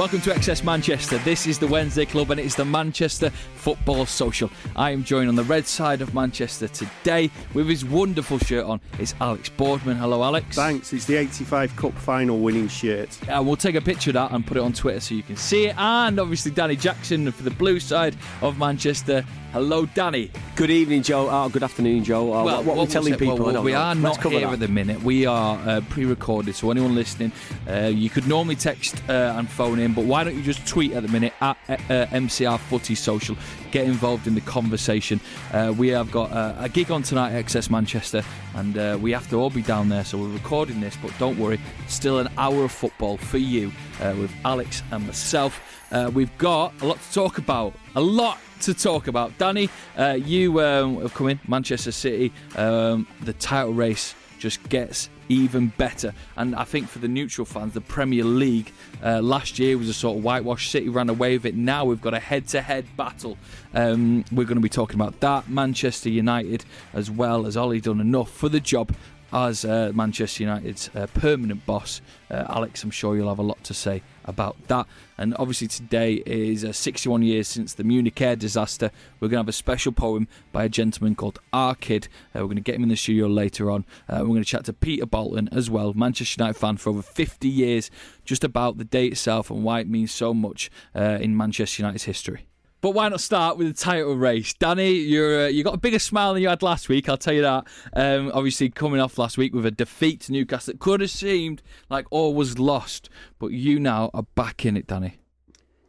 Welcome 0.00 0.22
to 0.22 0.30
XS 0.30 0.64
Manchester. 0.64 1.18
This 1.18 1.46
is 1.46 1.58
the 1.58 1.66
Wednesday 1.66 2.06
Club 2.06 2.30
and 2.30 2.40
it 2.40 2.46
is 2.46 2.56
the 2.56 2.64
Manchester 2.64 3.28
Football 3.56 4.06
Social. 4.06 4.50
I 4.74 4.92
am 4.92 5.04
joined 5.04 5.28
on 5.28 5.34
the 5.34 5.44
red 5.44 5.66
side 5.66 6.00
of 6.00 6.14
Manchester 6.14 6.68
today 6.68 7.30
with 7.52 7.68
his 7.68 7.84
wonderful 7.84 8.38
shirt 8.38 8.64
on. 8.64 8.80
It's 8.98 9.14
Alex 9.20 9.50
Boardman. 9.50 9.98
Hello, 9.98 10.24
Alex. 10.24 10.56
Thanks. 10.56 10.94
It's 10.94 11.04
the 11.04 11.16
85 11.16 11.76
Cup 11.76 11.92
final 11.98 12.38
winning 12.38 12.68
shirt. 12.68 13.18
Uh, 13.28 13.42
we'll 13.42 13.56
take 13.56 13.74
a 13.74 13.80
picture 13.82 14.08
of 14.08 14.14
that 14.14 14.32
and 14.32 14.46
put 14.46 14.56
it 14.56 14.60
on 14.60 14.72
Twitter 14.72 15.00
so 15.00 15.14
you 15.14 15.22
can 15.22 15.36
see 15.36 15.66
it. 15.66 15.76
And 15.76 16.18
obviously, 16.18 16.50
Danny 16.50 16.76
Jackson 16.76 17.30
for 17.30 17.42
the 17.42 17.50
blue 17.50 17.78
side 17.78 18.16
of 18.40 18.56
Manchester. 18.58 19.22
Hello, 19.52 19.84
Danny. 19.84 20.30
Good 20.54 20.70
evening, 20.70 21.02
Joe. 21.02 21.28
Oh, 21.28 21.48
good 21.48 21.64
afternoon, 21.64 22.04
Joe. 22.04 22.32
Oh, 22.32 22.44
well, 22.44 22.62
what, 22.62 22.76
what, 22.76 22.86
we 22.86 22.92
telling 22.92 23.16
people? 23.16 23.36
Well, 23.36 23.52
well, 23.54 23.62
we 23.64 23.74
are 23.74 23.96
Let's 23.96 24.22
not 24.22 24.32
hear 24.32 24.42
that. 24.42 24.52
at 24.52 24.60
the 24.60 24.68
minute. 24.68 25.02
We 25.02 25.26
are 25.26 25.58
uh, 25.66 25.80
pre-recorded, 25.88 26.54
so 26.54 26.70
anyone 26.70 26.94
listening, 26.94 27.32
uh, 27.68 27.86
you 27.86 28.10
could 28.10 28.28
normally 28.28 28.54
text 28.54 29.02
uh, 29.08 29.34
and 29.36 29.50
phone 29.50 29.80
in, 29.80 29.89
but 29.94 30.04
why 30.04 30.24
don't 30.24 30.36
you 30.36 30.42
just 30.42 30.66
tweet 30.66 30.92
at 30.92 31.02
the 31.02 31.08
minute 31.08 31.32
at 31.40 31.56
uh, 31.68 32.06
MCR 32.06 32.58
Footy 32.58 32.94
Social? 32.94 33.36
Get 33.70 33.86
involved 33.86 34.26
in 34.26 34.34
the 34.34 34.40
conversation. 34.40 35.20
Uh, 35.52 35.74
we 35.76 35.88
have 35.88 36.10
got 36.10 36.30
uh, 36.32 36.54
a 36.58 36.68
gig 36.68 36.90
on 36.90 37.02
tonight 37.02 37.32
at 37.32 37.46
XS 37.46 37.70
Manchester, 37.70 38.22
and 38.54 38.76
uh, 38.76 38.98
we 39.00 39.12
have 39.12 39.28
to 39.30 39.36
all 39.36 39.50
be 39.50 39.62
down 39.62 39.88
there. 39.88 40.04
So 40.04 40.18
we're 40.18 40.28
recording 40.28 40.80
this, 40.80 40.96
but 41.00 41.12
don't 41.18 41.38
worry, 41.38 41.60
still 41.88 42.18
an 42.18 42.28
hour 42.38 42.64
of 42.64 42.72
football 42.72 43.16
for 43.16 43.38
you 43.38 43.72
uh, 44.00 44.14
with 44.18 44.32
Alex 44.44 44.82
and 44.90 45.06
myself. 45.06 45.60
Uh, 45.92 46.10
we've 46.12 46.36
got 46.38 46.72
a 46.82 46.86
lot 46.86 47.00
to 47.00 47.12
talk 47.12 47.38
about. 47.38 47.74
A 47.96 48.00
lot 48.00 48.38
to 48.62 48.74
talk 48.74 49.08
about. 49.08 49.36
Danny, 49.38 49.68
you 50.16 50.60
um, 50.60 51.00
have 51.00 51.14
come 51.14 51.28
in, 51.28 51.40
Manchester 51.48 51.92
City. 51.92 52.32
Um, 52.56 53.06
the 53.22 53.32
title 53.34 53.72
race 53.72 54.14
just 54.38 54.66
gets 54.68 55.08
even 55.30 55.68
better. 55.78 56.12
And 56.36 56.54
I 56.54 56.64
think 56.64 56.88
for 56.88 56.98
the 56.98 57.08
neutral 57.08 57.46
fans, 57.46 57.72
the 57.72 57.80
Premier 57.80 58.24
League 58.24 58.72
uh, 59.02 59.22
last 59.22 59.58
year 59.58 59.78
was 59.78 59.88
a 59.88 59.94
sort 59.94 60.18
of 60.18 60.24
whitewash. 60.24 60.68
City 60.68 60.90
ran 60.90 61.08
away 61.08 61.38
with 61.38 61.46
it. 61.46 61.54
Now 61.54 61.86
we've 61.86 62.02
got 62.02 62.12
a 62.12 62.18
head 62.18 62.48
to 62.48 62.60
head 62.60 62.84
battle. 62.96 63.38
Um, 63.72 64.24
we're 64.32 64.44
going 64.44 64.56
to 64.56 64.62
be 64.62 64.68
talking 64.68 65.00
about 65.00 65.20
that. 65.20 65.48
Manchester 65.48 66.10
United, 66.10 66.64
as 66.92 67.10
well 67.10 67.46
as 67.46 67.56
Ollie, 67.56 67.80
done 67.80 68.00
enough 68.00 68.30
for 68.30 68.48
the 68.48 68.60
job 68.60 68.92
as 69.32 69.64
uh, 69.64 69.92
Manchester 69.94 70.42
United's 70.44 70.90
uh, 70.94 71.06
permanent 71.14 71.64
boss. 71.66 72.00
Uh, 72.30 72.44
Alex, 72.48 72.82
I'm 72.82 72.90
sure 72.90 73.16
you'll 73.16 73.28
have 73.28 73.38
a 73.38 73.42
lot 73.42 73.62
to 73.64 73.74
say 73.74 74.02
about 74.24 74.56
that. 74.68 74.86
And 75.18 75.34
obviously, 75.38 75.68
today 75.68 76.22
is 76.26 76.64
uh, 76.64 76.72
61 76.72 77.22
years 77.22 77.48
since 77.48 77.74
the 77.74 77.84
Munich 77.84 78.20
air 78.20 78.36
disaster. 78.36 78.90
We're 79.18 79.28
going 79.28 79.38
to 79.38 79.42
have 79.42 79.48
a 79.48 79.52
special 79.52 79.92
poem 79.92 80.28
by 80.52 80.64
a 80.64 80.68
gentleman 80.68 81.14
called 81.14 81.38
R 81.52 81.74
Kid. 81.74 82.08
Uh, 82.34 82.40
we're 82.40 82.46
going 82.46 82.56
to 82.56 82.62
get 82.62 82.74
him 82.74 82.82
in 82.82 82.88
the 82.88 82.96
studio 82.96 83.26
later 83.26 83.70
on. 83.70 83.84
We're 84.08 84.24
going 84.24 84.42
to 84.42 84.44
chat 84.44 84.64
to 84.66 84.72
Peter 84.72 85.06
Bolton 85.06 85.48
as 85.52 85.70
well, 85.70 85.92
Manchester 85.94 86.42
United 86.42 86.58
fan 86.58 86.76
for 86.76 86.90
over 86.90 87.02
50 87.02 87.48
years, 87.48 87.90
just 88.24 88.44
about 88.44 88.78
the 88.78 88.84
day 88.84 89.06
itself 89.06 89.50
and 89.50 89.62
why 89.64 89.80
it 89.80 89.88
means 89.88 90.12
so 90.12 90.34
much 90.34 90.70
in 90.94 91.36
Manchester 91.36 91.82
United's 91.82 92.04
history. 92.04 92.46
But 92.80 92.92
why 92.92 93.08
not 93.10 93.20
start 93.20 93.58
with 93.58 93.66
the 93.66 93.74
title 93.74 94.16
race, 94.16 94.54
Danny? 94.54 94.92
You're 94.92 95.44
uh, 95.44 95.48
you 95.48 95.62
got 95.62 95.74
a 95.74 95.78
bigger 95.78 95.98
smile 95.98 96.32
than 96.32 96.42
you 96.42 96.48
had 96.48 96.62
last 96.62 96.88
week. 96.88 97.10
I'll 97.10 97.18
tell 97.18 97.34
you 97.34 97.42
that. 97.42 97.66
Um, 97.92 98.30
obviously, 98.32 98.70
coming 98.70 99.00
off 99.00 99.18
last 99.18 99.36
week 99.36 99.54
with 99.54 99.66
a 99.66 99.70
defeat 99.70 100.20
to 100.22 100.32
Newcastle, 100.32 100.72
it 100.74 100.80
could 100.80 101.02
have 101.02 101.10
seemed 101.10 101.62
like 101.90 102.06
all 102.10 102.34
was 102.34 102.58
lost, 102.58 103.10
but 103.38 103.48
you 103.48 103.78
now 103.78 104.10
are 104.14 104.22
back 104.34 104.64
in 104.64 104.78
it, 104.78 104.86
Danny. 104.86 105.18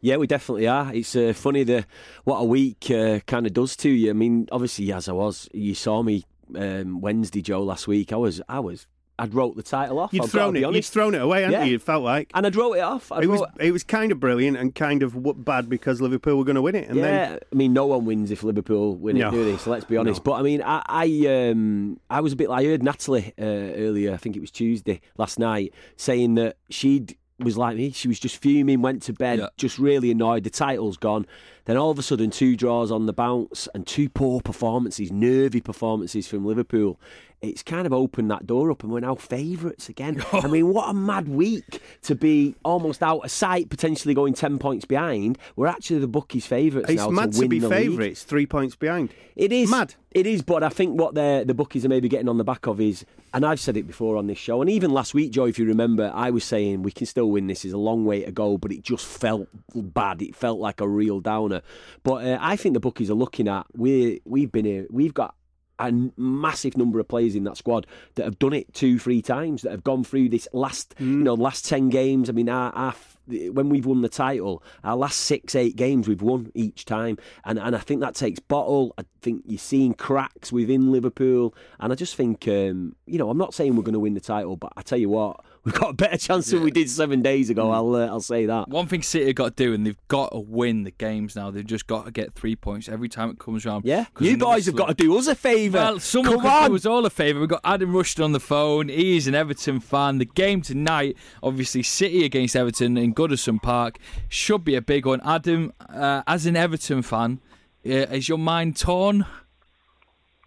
Yeah, 0.02 0.16
we 0.18 0.26
definitely 0.26 0.68
are. 0.68 0.92
It's 0.92 1.16
uh, 1.16 1.32
funny 1.34 1.64
the 1.64 1.86
what 2.24 2.40
a 2.40 2.44
week 2.44 2.90
uh, 2.90 3.20
kind 3.20 3.46
of 3.46 3.54
does 3.54 3.74
to 3.76 3.88
you. 3.88 4.10
I 4.10 4.12
mean, 4.12 4.48
obviously, 4.52 4.92
as 4.92 5.08
I 5.08 5.12
was, 5.12 5.48
you 5.54 5.74
saw 5.74 6.02
me 6.02 6.26
um, 6.54 7.00
Wednesday, 7.00 7.40
Joe, 7.40 7.62
last 7.62 7.88
week. 7.88 8.12
I 8.12 8.16
was, 8.16 8.42
I 8.50 8.60
was 8.60 8.86
I'd 9.22 9.34
wrote 9.34 9.54
the 9.56 9.62
title 9.62 9.98
off. 10.00 10.12
You'd 10.12 10.24
I've 10.24 10.30
thrown 10.32 10.56
it. 10.56 10.60
You'd 10.74 10.84
thrown 10.84 11.14
it 11.14 11.22
away, 11.22 11.42
hadn't 11.42 11.52
Yeah. 11.60 11.64
you? 11.64 11.76
It 11.76 11.82
felt 11.82 12.02
like. 12.02 12.30
and 12.34 12.44
I'd 12.44 12.56
wrote 12.56 12.72
it 12.74 12.80
off. 12.80 13.12
I'd 13.12 13.22
It 13.22 13.28
was. 13.28 13.40
wrote- 13.40 13.50
It 13.60 13.70
was 13.72 13.84
kind 13.84 14.10
of 14.10 14.18
brilliant 14.18 14.56
and 14.56 14.74
kind 14.74 15.02
of 15.02 15.16
bad 15.44 15.68
because 15.68 16.00
Liverpool 16.00 16.36
were 16.36 16.44
going 16.44 16.56
to 16.56 16.62
win 16.62 16.74
it. 16.74 16.88
And 16.88 16.96
yeah, 16.98 17.02
then 17.28 17.38
I 17.52 17.54
mean, 17.54 17.72
no 17.72 17.86
one 17.86 18.04
wins 18.04 18.30
if 18.30 18.42
Liverpool 18.42 18.96
win 18.96 19.18
No. 19.18 19.28
it, 19.28 19.30
do 19.30 19.44
they? 19.44 19.56
So 19.58 19.70
let's 19.70 19.84
be 19.84 19.96
honest. 19.96 20.20
No. 20.20 20.32
But 20.32 20.40
I 20.40 20.42
mean, 20.42 20.62
I, 20.62 20.82
I, 20.86 21.48
um, 21.50 22.00
I 22.10 22.20
was 22.20 22.32
a 22.32 22.36
bit. 22.36 22.48
Like 22.50 22.64
I 22.64 22.68
heard 22.68 22.82
Natalie 22.82 23.32
uh, 23.38 23.44
earlier. 23.44 24.12
I 24.12 24.16
think 24.16 24.36
it 24.36 24.40
was 24.40 24.50
Tuesday 24.50 25.00
last 25.18 25.38
night, 25.38 25.72
saying 25.96 26.34
that 26.34 26.56
she'd 26.68 27.16
was 27.38 27.56
like 27.58 27.76
me. 27.76 27.90
She 27.90 28.06
was 28.06 28.20
just 28.20 28.36
fuming, 28.36 28.82
went 28.82 29.02
to 29.04 29.12
bed, 29.12 29.40
Yeah. 29.40 29.48
just 29.56 29.76
really 29.78 30.10
annoyed. 30.12 30.44
The 30.44 30.50
title's 30.50 30.96
gone. 30.96 31.26
Then 31.64 31.76
all 31.76 31.90
of 31.90 31.98
a 31.98 32.02
sudden, 32.02 32.30
two 32.30 32.56
draws 32.56 32.92
on 32.92 33.06
the 33.06 33.12
bounce 33.12 33.68
and 33.74 33.84
two 33.86 34.08
poor 34.08 34.40
performances, 34.40 35.10
nervy 35.10 35.60
performances 35.60 36.28
from 36.28 36.44
Liverpool. 36.44 37.00
It's 37.42 37.64
kind 37.64 37.88
of 37.88 37.92
opened 37.92 38.30
that 38.30 38.46
door 38.46 38.70
up, 38.70 38.84
and 38.84 38.92
we're 38.92 39.00
now 39.00 39.16
favourites 39.16 39.88
again. 39.88 40.24
I 40.32 40.46
mean, 40.46 40.68
what 40.68 40.88
a 40.88 40.94
mad 40.94 41.28
week 41.28 41.82
to 42.02 42.14
be 42.14 42.54
almost 42.64 43.02
out 43.02 43.24
of 43.24 43.30
sight, 43.32 43.68
potentially 43.68 44.14
going 44.14 44.32
ten 44.32 44.60
points 44.60 44.84
behind. 44.84 45.38
We're 45.56 45.66
actually 45.66 45.98
the 45.98 46.06
bookies' 46.06 46.46
favourites 46.46 46.88
it's 46.88 47.02
now 47.02 47.10
mad 47.10 47.32
to 47.32 47.40
to, 47.40 47.48
be 47.48 47.58
favourites, 47.58 48.22
three 48.22 48.46
points 48.46 48.76
behind. 48.76 49.12
It 49.34 49.52
is 49.52 49.68
Mad. 49.70 49.96
It 50.12 50.26
is, 50.26 50.42
but 50.42 50.62
I 50.62 50.68
think 50.68 51.00
what 51.00 51.14
the 51.14 51.42
the 51.44 51.52
bookies 51.52 51.84
are 51.84 51.88
maybe 51.88 52.08
getting 52.08 52.28
on 52.28 52.38
the 52.38 52.44
back 52.44 52.68
of 52.68 52.80
is, 52.80 53.04
and 53.34 53.44
I've 53.44 53.58
said 53.58 53.76
it 53.76 53.88
before 53.88 54.16
on 54.16 54.28
this 54.28 54.38
show, 54.38 54.60
and 54.60 54.70
even 54.70 54.92
last 54.92 55.12
week, 55.12 55.32
Joe, 55.32 55.46
if 55.46 55.58
you 55.58 55.66
remember, 55.66 56.12
I 56.14 56.30
was 56.30 56.44
saying 56.44 56.84
we 56.84 56.92
can 56.92 57.06
still 57.06 57.28
win. 57.28 57.48
This 57.48 57.64
is 57.64 57.72
a 57.72 57.78
long 57.78 58.04
way 58.04 58.24
to 58.24 58.30
go, 58.30 58.56
but 58.56 58.70
it 58.70 58.82
just 58.82 59.04
felt 59.04 59.48
bad. 59.74 60.22
It 60.22 60.36
felt 60.36 60.60
like 60.60 60.80
a 60.80 60.86
real 60.86 61.18
downer. 61.18 61.62
But 62.04 62.24
uh, 62.24 62.38
I 62.40 62.54
think 62.54 62.74
the 62.74 62.80
bookies 62.80 63.10
are 63.10 63.14
looking 63.14 63.48
at 63.48 63.66
we 63.74 64.20
we've 64.24 64.52
been 64.52 64.64
here, 64.64 64.86
we've 64.90 65.14
got. 65.14 65.34
A 65.82 66.10
massive 66.16 66.76
number 66.76 67.00
of 67.00 67.08
players 67.08 67.34
in 67.34 67.44
that 67.44 67.56
squad 67.56 67.86
that 68.14 68.24
have 68.24 68.38
done 68.38 68.52
it 68.52 68.72
two, 68.72 68.98
three 68.98 69.20
times. 69.20 69.62
That 69.62 69.72
have 69.72 69.84
gone 69.84 70.04
through 70.04 70.28
this 70.28 70.46
last, 70.52 70.94
you 70.98 71.06
know, 71.06 71.34
last 71.34 71.68
ten 71.68 71.88
games. 71.88 72.28
I 72.28 72.32
mean, 72.32 72.48
our, 72.48 72.72
our 72.72 72.94
when 73.26 73.68
we've 73.68 73.86
won 73.86 74.02
the 74.02 74.08
title, 74.08 74.62
our 74.84 74.96
last 74.96 75.18
six, 75.18 75.54
eight 75.54 75.76
games 75.76 76.08
we've 76.08 76.22
won 76.22 76.50
each 76.54 76.84
time, 76.84 77.18
and 77.44 77.58
and 77.58 77.74
I 77.74 77.78
think 77.78 78.00
that 78.00 78.14
takes 78.14 78.40
bottle. 78.40 78.94
I 78.98 79.04
think 79.20 79.42
you're 79.46 79.58
seeing 79.58 79.94
cracks 79.94 80.52
within 80.52 80.92
Liverpool, 80.92 81.54
and 81.80 81.92
I 81.92 81.96
just 81.96 82.16
think, 82.16 82.46
um, 82.48 82.96
you 83.06 83.18
know, 83.18 83.30
I'm 83.30 83.38
not 83.38 83.54
saying 83.54 83.76
we're 83.76 83.82
going 83.82 83.92
to 83.94 84.00
win 84.00 84.14
the 84.14 84.20
title, 84.20 84.56
but 84.56 84.72
I 84.76 84.82
tell 84.82 84.98
you 84.98 85.08
what, 85.08 85.44
we've 85.64 85.74
got 85.74 85.90
a 85.90 85.92
better 85.92 86.16
chance 86.16 86.50
than 86.50 86.62
we 86.62 86.70
did 86.70 86.90
seven 86.90 87.22
days 87.22 87.48
ago. 87.50 87.70
I'll 87.70 87.94
uh, 87.94 88.06
I'll 88.06 88.20
say 88.20 88.46
that. 88.46 88.68
One 88.68 88.86
thing 88.86 89.02
City 89.02 89.26
have 89.26 89.34
got 89.36 89.56
to 89.56 89.64
do, 89.64 89.74
and 89.74 89.86
they've 89.86 90.08
got 90.08 90.32
to 90.32 90.40
win 90.40 90.82
the 90.82 90.90
games 90.90 91.36
now. 91.36 91.50
They've 91.50 91.64
just 91.66 91.86
got 91.86 92.04
to 92.06 92.10
get 92.10 92.32
three 92.34 92.56
points 92.56 92.88
every 92.88 93.08
time 93.08 93.30
it 93.30 93.38
comes 93.38 93.64
round. 93.64 93.84
Yeah, 93.84 94.06
'Cause 94.14 94.26
you 94.26 94.36
guys 94.36 94.66
have 94.66 94.74
got 94.76 94.88
to 94.88 94.94
do 94.94 95.16
us 95.16 95.26
a 95.28 95.34
favour. 95.34 95.78
Well, 95.78 96.00
someone 96.00 96.32
Come 96.34 96.40
could 96.42 96.48
on. 96.50 96.70
do 96.70 96.76
us 96.76 96.86
all 96.86 97.06
a 97.06 97.10
favour. 97.10 97.40
We've 97.40 97.48
got 97.48 97.60
Adam 97.64 97.94
Rushton 97.94 98.24
on 98.24 98.32
the 98.32 98.40
phone. 98.40 98.88
He's 98.88 99.26
an 99.28 99.34
Everton 99.34 99.80
fan. 99.80 100.18
The 100.18 100.24
game 100.24 100.62
tonight, 100.62 101.16
obviously, 101.42 101.82
City 101.82 102.24
against 102.24 102.56
Everton 102.56 102.96
in 102.96 103.14
Goodison 103.14 103.62
Park, 103.62 103.98
should 104.28 104.64
be 104.64 104.74
a 104.74 104.82
big 104.82 105.06
one. 105.06 105.20
Adam, 105.24 105.72
uh, 105.88 106.22
as 106.26 106.46
an 106.46 106.56
Everton 106.56 107.02
fan, 107.02 107.40
uh, 107.86 107.90
is 107.90 108.28
your 108.28 108.38
mind 108.38 108.76
torn? 108.76 109.26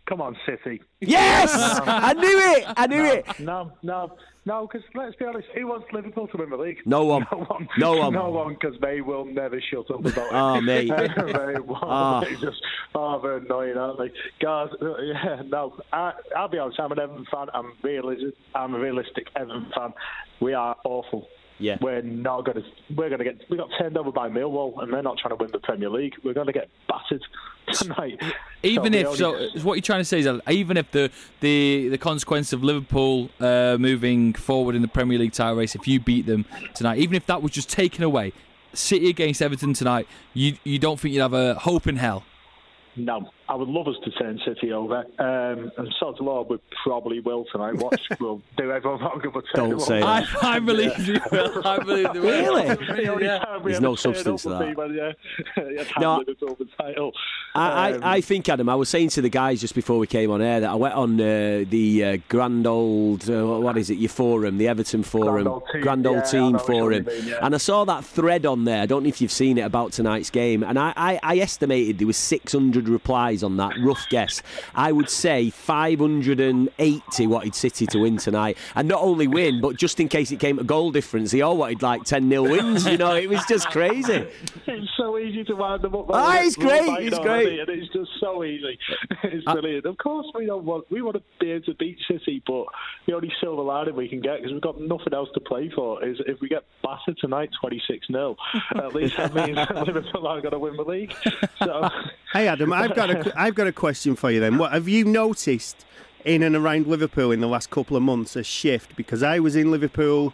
Come 0.07 0.21
on, 0.21 0.37
City. 0.45 0.81
Yes, 1.01 1.51
I 1.85 2.13
knew 2.13 2.39
it. 2.57 2.65
I 2.77 2.85
knew 2.87 2.97
no, 3.03 3.11
it. 3.11 3.39
No, 3.39 3.71
no, 3.81 4.17
no. 4.45 4.67
Because 4.67 4.87
let's 4.93 5.15
be 5.15 5.25
honest, 5.25 5.47
who 5.55 5.67
wants 5.67 5.87
Liverpool 5.91 6.27
to 6.27 6.37
win 6.37 6.49
the 6.49 6.57
league? 6.57 6.77
No 6.85 7.05
one. 7.05 7.25
No 7.31 7.37
one. 7.37 7.67
No 7.77 7.93
one. 7.97 8.13
No 8.13 8.29
one. 8.29 8.53
Because 8.53 8.75
they 8.81 9.01
will 9.01 9.25
never 9.25 9.59
shut 9.61 9.89
up 9.91 9.99
about 9.99 10.17
it. 10.17 10.33
Oh, 10.33 10.61
mate. 10.61 10.89
they 11.17 11.59
won't. 11.59 11.83
Ah. 11.83 12.21
They 12.25 12.35
just 12.35 12.61
oh, 12.93 13.19
they're 13.21 13.37
annoying, 13.37 13.77
aren't 13.77 13.99
they? 13.99 14.11
Guys, 14.41 14.69
uh, 14.81 14.97
yeah, 15.01 15.41
no. 15.47 15.77
I, 15.91 16.13
I'll 16.35 16.47
be 16.47 16.57
honest. 16.57 16.79
I'm 16.79 16.91
an 16.91 16.99
Everton 16.99 17.25
fan. 17.31 17.47
I'm 17.53 17.73
realistic. 17.83 18.33
I'm 18.53 18.73
a 18.75 18.79
realistic 18.79 19.27
Everton 19.35 19.71
fan. 19.75 19.93
We 20.39 20.53
are 20.53 20.75
awful. 20.83 21.27
Yeah. 21.59 21.77
We're 21.79 22.01
not 22.01 22.45
going 22.45 22.61
to. 22.61 22.63
We're 22.93 23.09
going 23.09 23.19
to 23.19 23.23
get. 23.23 23.49
We 23.49 23.57
got 23.57 23.69
turned 23.79 23.97
over 23.97 24.11
by 24.11 24.29
Millwall, 24.29 24.81
and 24.81 24.91
they're 24.91 25.01
not 25.01 25.17
trying 25.17 25.37
to 25.37 25.41
win 25.41 25.51
the 25.51 25.59
Premier 25.59 25.89
League. 25.89 26.13
We're 26.23 26.33
going 26.33 26.47
to 26.47 26.53
get 26.53 26.69
battered 26.87 27.23
tonight. 27.73 28.21
Even 28.61 28.93
So 28.93 28.99
if 28.99 29.17
the 29.53 29.59
so, 29.59 29.65
what 29.65 29.75
you're 29.75 29.81
trying 29.81 30.01
to 30.01 30.05
say 30.05 30.19
is 30.19 30.25
that 30.25 30.41
even 30.51 30.75
if 30.75 30.91
the 30.91 31.09
the 31.39 31.87
the 31.89 31.97
consequence 31.97 32.51
of 32.51 32.63
Liverpool 32.63 33.29
uh, 33.39 33.77
moving 33.79 34.33
forward 34.33 34.75
in 34.75 34.81
the 34.81 34.87
Premier 34.87 35.17
League 35.17 35.31
title 35.31 35.55
race, 35.55 35.75
if 35.75 35.87
you 35.87 35.99
beat 35.99 36.25
them 36.25 36.45
tonight, 36.73 36.99
even 36.99 37.15
if 37.15 37.25
that 37.27 37.41
was 37.41 37.51
just 37.51 37.69
taken 37.69 38.03
away, 38.03 38.33
City 38.73 39.09
against 39.09 39.41
Everton 39.41 39.73
tonight, 39.73 40.07
you 40.33 40.57
you 40.65 40.77
don't 40.77 40.99
think 40.99 41.13
you'd 41.13 41.21
have 41.21 41.33
a 41.33 41.55
hope 41.55 41.87
in 41.87 41.97
hell? 41.97 42.23
No, 42.97 43.29
I 43.47 43.55
would 43.55 43.67
love 43.67 43.87
us 43.87 43.95
to 44.03 44.11
turn 44.11 44.39
City 44.45 44.71
over. 44.71 45.05
Um, 45.19 45.71
and 45.77 45.93
sod 45.99 46.19
Lord, 46.19 46.49
we 46.49 46.57
probably 46.83 47.19
will 47.19 47.45
tonight. 47.51 47.75
Watch, 47.75 48.01
we'll 48.19 48.41
do 48.57 48.71
everyone 48.71 49.01
wrong 49.01 49.21
if 49.23 49.33
we 49.33 49.41
turn 49.53 49.69
Don't 49.69 49.79
say 49.79 49.97
over. 49.97 50.05
I, 50.05 50.25
I 50.41 50.59
believe 50.59 51.07
you 51.07 51.19
will. 51.31 51.67
I 51.67 51.79
believe 51.79 52.15
you 52.15 52.21
will. 52.21 52.65
Really? 52.65 53.23
Yeah. 53.23 53.59
There's 53.63 53.81
no 53.81 53.95
substance 53.95 54.45
up 54.45 54.59
to 54.59 54.65
that. 54.65 54.77
When, 54.77 54.93
yeah, 54.95 55.11
you 55.69 55.77
had 55.77 55.87
No, 55.99 56.23
the 56.23 56.67
title. 56.79 57.11
I, 57.53 57.91
Um, 57.93 58.03
I, 58.03 58.15
I 58.15 58.21
think, 58.21 58.49
Adam, 58.49 58.67
I 58.67 58.75
was 58.75 58.89
saying 58.89 59.09
to 59.09 59.21
the 59.21 59.29
guys 59.29 59.61
just 59.61 59.75
before 59.75 59.99
we 59.99 60.07
came 60.07 60.31
on 60.31 60.41
air 60.41 60.61
that 60.61 60.69
I 60.69 60.75
went 60.75 60.95
on 60.95 61.21
uh, 61.21 61.65
the 61.69 62.03
uh, 62.03 62.17
Grand 62.27 62.65
Old, 62.65 63.29
uh, 63.29 63.45
what 63.45 63.77
is 63.77 63.89
it, 63.89 63.97
your 63.97 64.09
forum, 64.09 64.57
the 64.57 64.67
Everton 64.67 65.03
forum, 65.03 65.43
Grand 65.43 65.47
Old 65.47 65.63
Team, 65.71 65.81
Grand 65.81 66.07
Old 66.07 66.17
yeah, 66.17 66.23
Team 66.23 66.51
know 66.53 66.59
forum. 66.59 67.05
mean, 67.05 67.27
yeah. 67.27 67.39
And 67.41 67.53
I 67.55 67.57
saw 67.59 67.85
that 67.85 68.03
thread 68.03 68.45
on 68.45 68.65
there. 68.65 68.81
I 68.81 68.85
don't 68.85 69.03
know 69.03 69.09
if 69.09 69.21
you've 69.21 69.31
seen 69.31 69.57
it 69.57 69.61
about 69.61 69.91
tonight's 69.91 70.29
game. 70.29 70.63
And 70.63 70.77
I, 70.79 70.93
I, 70.95 71.19
I 71.21 71.37
estimated 71.37 71.99
there 71.99 72.07
was 72.07 72.17
600 72.17 72.89
replies 72.89 73.34
on 73.43 73.57
that, 73.57 73.73
rough 73.79 74.07
guess. 74.09 74.41
I 74.73 74.91
would 74.91 75.09
say 75.09 75.49
580 75.49 77.27
wanted 77.27 77.55
City 77.55 77.85
to 77.87 77.99
win 77.99 78.17
tonight. 78.17 78.57
And 78.75 78.87
not 78.87 79.01
only 79.01 79.27
win, 79.27 79.61
but 79.61 79.75
just 79.77 79.99
in 79.99 80.07
case 80.07 80.31
it 80.31 80.39
came 80.39 80.57
to 80.57 80.63
goal 80.63 80.91
difference, 80.91 81.31
they 81.31 81.41
all 81.41 81.57
wanted 81.57 81.81
like 81.81 82.03
10 82.03 82.29
0 82.29 82.43
wins. 82.43 82.85
You 82.85 82.97
know, 82.97 83.15
it 83.15 83.29
was 83.29 83.43
just 83.45 83.69
crazy. 83.69 84.27
It's 84.67 84.89
so 84.97 85.17
easy 85.17 85.43
to 85.45 85.55
wind 85.55 85.81
them 85.83 85.95
up. 85.95 86.05
Ah, 86.09 86.39
it's 86.41 86.55
great, 86.55 86.87
it's 87.07 87.19
great. 87.19 87.59
and 87.59 87.69
it's 87.69 87.91
just 87.93 88.09
so 88.19 88.43
easy. 88.43 88.77
It's 89.23 89.43
brilliant. 89.43 89.85
Of 89.85 89.97
course, 89.97 90.27
we 90.35 90.45
don't 90.45 90.65
want 90.65 90.85
we 90.91 91.01
want 91.01 91.17
to 91.17 91.23
be 91.39 91.51
able 91.51 91.65
to 91.65 91.73
beat 91.75 91.97
City, 92.07 92.41
but 92.45 92.65
the 93.07 93.13
only 93.13 93.31
silver 93.41 93.63
lining 93.63 93.95
we 93.95 94.07
can 94.07 94.21
get 94.21 94.37
because 94.37 94.51
we've 94.53 94.61
got 94.61 94.79
nothing 94.79 95.13
else 95.13 95.29
to 95.33 95.39
play 95.39 95.69
for 95.75 96.03
is 96.05 96.17
if 96.27 96.39
we 96.41 96.47
get 96.47 96.63
battered 96.83 97.17
tonight, 97.19 97.49
twenty 97.59 97.81
six 97.87 98.05
0 98.07 98.35
At 98.75 98.93
least 98.93 99.17
that 99.17 99.33
means 99.33 99.57
Liverpool 99.87 100.27
are 100.27 100.41
going 100.41 100.51
to 100.51 100.59
win 100.59 100.75
the 100.77 100.83
league. 100.83 101.13
So 101.59 101.89
Hey 102.33 102.47
Adam, 102.47 102.71
I've 102.71 102.95
got 102.95 103.09
a 103.09 103.15
I've 103.35 103.55
got 103.55 103.67
a 103.67 103.71
question 103.71 104.15
for 104.15 104.31
you 104.31 104.39
then. 104.39 104.57
What 104.57 104.71
have 104.71 104.87
you 104.87 105.05
noticed 105.05 105.85
in 106.23 106.43
and 106.43 106.55
around 106.55 106.87
Liverpool 106.87 107.31
in 107.31 107.39
the 107.39 107.47
last 107.47 107.69
couple 107.69 107.97
of 107.97 108.03
months 108.03 108.35
a 108.35 108.43
shift? 108.43 108.95
Because 108.95 109.23
I 109.23 109.39
was 109.39 109.55
in 109.55 109.71
Liverpool 109.71 110.33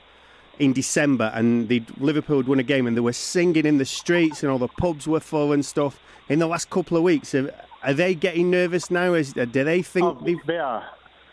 in 0.60 0.74
December 0.74 1.32
and 1.34 1.70
the 1.70 1.84
Liverpool 1.98 2.38
had 2.38 2.48
won 2.48 2.60
a 2.60 2.64
game 2.64 2.88
and 2.88 2.96
they 2.96 3.02
were 3.02 3.14
singing 3.14 3.66
in 3.66 3.78
the 3.78 3.86
streets 3.86 4.44
and 4.44 4.52
all 4.52 4.60
the 4.60 4.68
pubs 4.68 5.08
were 5.08 5.20
full 5.20 5.52
and 5.52 5.66
stuff. 5.66 6.00
In 6.30 6.40
the 6.40 6.48
last 6.48 6.70
couple 6.70 6.98
of 6.98 7.04
weeks, 7.04 7.34
are, 7.34 7.54
are 7.84 7.94
they 7.94 8.14
getting 8.16 8.52
nervous 8.52 8.92
now? 8.92 9.14
Is, 9.14 9.34
do 9.34 9.46
they 9.46 9.82
think 9.82 10.06
Oh, 10.06 10.22
they've 10.24 10.38
they 10.46 10.58
are. 10.58 10.84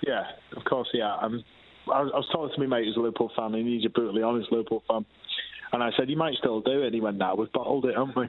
Yeah, 0.06 0.25
of 0.56 0.64
course 0.64 0.88
they 0.93 1.00
are. 1.00 1.19
I'm, 1.22 1.44
I, 1.93 2.02
was, 2.02 2.10
I 2.14 2.16
was 2.19 2.28
talking 2.32 2.55
to 2.55 2.60
my 2.66 2.78
mate 2.78 2.87
who's 2.87 2.96
a 2.96 3.00
Liverpool 3.00 3.31
fan, 3.37 3.55
and 3.55 3.66
he's 3.66 3.84
a 3.84 3.88
brutally 3.88 4.22
honest 4.22 4.50
Liverpool 4.50 4.82
fan. 4.88 5.05
And 5.72 5.82
I 5.82 5.90
said, 5.96 6.08
you 6.08 6.16
might 6.16 6.34
still 6.37 6.60
do 6.60 6.82
it. 6.82 6.87
And 6.87 6.94
he 6.94 7.00
went, 7.00 7.19
no, 7.19 7.34
we've 7.34 7.52
bottled 7.52 7.84
it, 7.84 7.96
haven't 7.96 8.16
we? 8.16 8.28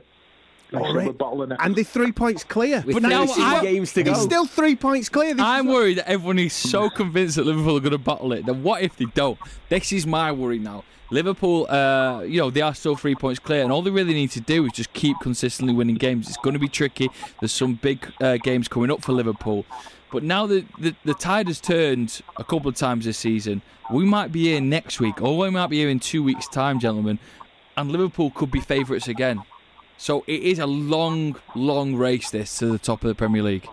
I 0.74 0.78
All 0.78 0.86
said, 0.86 0.96
right. 0.96 1.08
We're 1.08 1.14
bottling 1.14 1.52
it. 1.52 1.58
and 1.62 1.76
they're 1.76 1.84
three 1.84 2.12
points 2.12 2.44
clear? 2.44 2.84
With 2.86 2.94
But 3.02 3.04
now 3.04 3.26
36 3.26 3.40
I- 3.40 3.62
games 3.64 3.94
to 3.94 4.04
go. 4.04 4.12
They're 4.14 4.22
still 4.22 4.46
three 4.46 4.76
points 4.76 5.10
clear. 5.10 5.34
This 5.34 5.44
I'm 5.44 5.68
is- 5.68 5.74
worried 5.74 5.98
that 5.98 6.08
everyone 6.10 6.38
is 6.40 6.54
so 6.54 6.90
convinced 6.90 7.38
that 7.38 7.46
Liverpool 7.46 7.78
are 7.78 7.82
going 7.82 7.92
to 7.92 7.98
bottle 7.98 8.34
it. 8.34 8.46
Then 8.46 8.62
what 8.62 8.84
if 8.84 8.96
they 8.98 9.06
don't? 9.06 9.40
This 9.70 9.92
is 9.92 10.06
my 10.06 10.32
worry 10.32 10.60
now. 10.60 10.84
Liverpool, 11.12 11.66
uh, 11.72 12.22
you 12.22 12.40
know, 12.40 12.52
they 12.52 12.62
are 12.62 12.76
still 12.76 12.96
three 12.96 13.16
points 13.16 13.40
clear, 13.40 13.64
and 13.64 13.72
all 13.72 13.82
they 13.82 13.90
really 13.90 14.14
need 14.14 14.30
to 14.30 14.40
do 14.42 14.64
is 14.68 14.72
just 14.74 14.94
keep 14.94 15.18
consistently 15.22 15.74
winning 15.74 15.96
games. 15.96 16.28
It's 16.28 16.38
going 16.38 16.54
to 16.54 16.60
be 16.60 16.68
tricky. 16.68 17.10
There's 17.40 17.52
some 17.52 17.74
big 17.74 18.06
uh, 18.22 18.38
games 18.38 18.68
coming 18.68 18.92
up 18.92 19.02
for 19.04 19.14
Liverpool. 19.14 19.66
But 20.12 20.22
now 20.22 20.46
that 20.46 20.66
the, 20.78 20.96
the 21.06 21.16
tide 21.16 21.48
has 21.48 21.60
turned 21.60 22.22
a 22.38 22.44
couple 22.44 22.70
of 22.70 22.76
times 22.76 23.06
this 23.06 23.18
season, 23.18 23.64
we 23.92 24.06
might 24.06 24.32
be 24.32 24.44
here 24.44 24.62
next 24.62 25.00
week, 25.00 25.20
or 25.20 25.36
we 25.36 25.50
might 25.50 25.72
be 25.72 25.78
here 25.78 25.90
in 25.90 26.00
two 26.00 26.22
weeks' 26.22 26.48
time, 26.48 26.80
gentlemen, 26.80 27.18
and 27.76 27.92
Liverpool 27.92 28.30
could 28.30 28.52
be 28.52 28.60
favourites 28.60 29.08
again. 29.08 29.42
So 30.02 30.24
it 30.28 30.42
is 30.44 30.60
a 30.60 30.66
long, 30.66 31.36
long 31.56 31.94
race, 31.96 32.30
this, 32.32 32.58
to 32.60 32.68
the 32.68 32.80
top 32.80 33.04
of 33.04 33.10
the 33.10 33.16
Premier 33.16 33.44
League. 33.44 33.68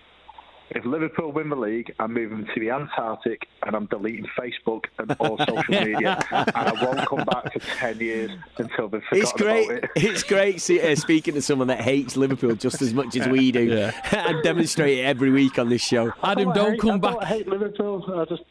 If 0.69 0.83
Liverpool 0.83 1.31
win 1.31 1.47
the 1.47 1.55
league, 1.55 1.95
I'm 1.99 2.13
moving 2.13 2.45
to 2.53 2.59
the 2.59 2.69
Antarctic 2.71 3.47
and 3.65 3.73
I'm 3.73 3.85
deleting 3.85 4.25
Facebook 4.37 4.83
and 4.99 5.15
all 5.21 5.37
social 5.47 5.63
media, 5.69 6.21
and 6.29 6.51
I 6.53 6.83
won't 6.83 7.07
come 7.07 7.23
back 7.23 7.53
for 7.53 7.59
ten 7.77 7.97
years 7.99 8.31
until 8.57 8.89
they've 8.89 9.01
forgotten 9.03 9.21
It's 9.21 9.31
great. 9.31 9.69
about 9.69 9.83
it. 9.85 9.89
It's 9.95 10.23
great 10.23 10.59
see, 10.59 10.81
uh, 10.81 10.93
speaking 10.97 11.35
to 11.35 11.41
someone 11.41 11.69
that 11.69 11.79
hates 11.79 12.17
Liverpool 12.17 12.53
just 12.55 12.81
as 12.81 12.93
much 12.93 13.15
as 13.15 13.29
we 13.29 13.53
do, 13.53 13.63
Yeah. 13.63 13.93
and 14.27 14.43
demonstrate 14.43 14.97
it 14.99 15.03
every 15.03 15.31
week 15.31 15.57
on 15.57 15.69
this 15.69 15.81
show. 15.81 16.11
Adam, 16.21 16.49
I 16.49 16.53
don't 16.53 16.71
hate, 16.71 16.81
come 16.81 16.95
I 16.95 16.97
back. 16.97 17.13
Don't 17.13 17.23
hate 17.25 17.47
Liverpool. 17.47 18.19
I 18.19 18.25
just 18.25 18.43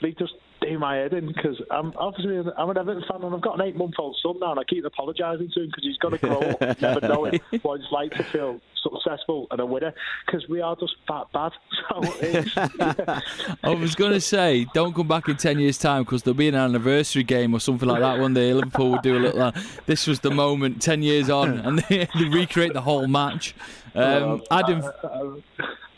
they 0.00 0.10
just 0.10 0.34
do 0.62 0.78
my 0.78 0.96
head 0.96 1.12
in 1.12 1.26
because 1.26 1.60
I'm 1.70 1.92
obviously 1.96 2.38
I'm 2.56 2.70
an 2.70 2.78
Everton 2.78 3.04
fan 3.08 3.22
and 3.22 3.34
I've 3.34 3.40
got 3.40 3.60
an 3.60 3.66
eight 3.66 3.76
month 3.76 3.94
old 3.98 4.16
son 4.22 4.38
now 4.40 4.52
and 4.52 4.60
I 4.60 4.64
keep 4.64 4.84
apologising 4.84 5.50
to 5.54 5.60
him 5.60 5.66
because 5.66 5.84
he's 5.84 5.96
got 5.98 6.10
to 6.10 6.18
grow 6.18 6.40
up, 6.40 6.60
never 6.80 7.06
knowing 7.06 7.40
what 7.62 7.80
it's 7.80 7.92
like 7.92 8.12
to 8.14 8.24
feel 8.24 8.60
successful 8.82 9.46
and 9.50 9.60
a 9.60 9.66
winner 9.66 9.94
because 10.26 10.46
we 10.48 10.60
are 10.60 10.76
just 10.76 10.94
fat 11.06 11.26
bad. 11.32 11.52
So 11.90 12.00
it's, 12.20 12.56
I 13.64 13.74
was 13.74 13.94
going 13.94 14.12
to 14.12 14.20
say, 14.20 14.66
don't 14.72 14.94
come 14.94 15.08
back 15.08 15.28
in 15.28 15.36
10 15.36 15.58
years' 15.58 15.78
time 15.78 16.04
because 16.04 16.22
there'll 16.22 16.36
be 16.36 16.48
an 16.48 16.54
anniversary 16.54 17.24
game 17.24 17.54
or 17.54 17.60
something 17.60 17.88
like 17.88 18.00
that 18.00 18.18
one 18.18 18.34
day. 18.34 18.54
Liverpool 18.54 18.92
will 18.92 19.00
do 19.00 19.18
a 19.18 19.20
little. 19.20 19.42
Uh, 19.42 19.52
this 19.86 20.06
was 20.06 20.20
the 20.20 20.30
moment 20.30 20.80
10 20.80 21.02
years 21.02 21.28
on, 21.28 21.58
and 21.58 21.78
they, 21.80 22.08
they 22.14 22.24
recreate 22.28 22.72
the 22.72 22.80
whole 22.80 23.06
match. 23.08 23.54
Um, 23.94 24.42
Adam, 24.50 24.82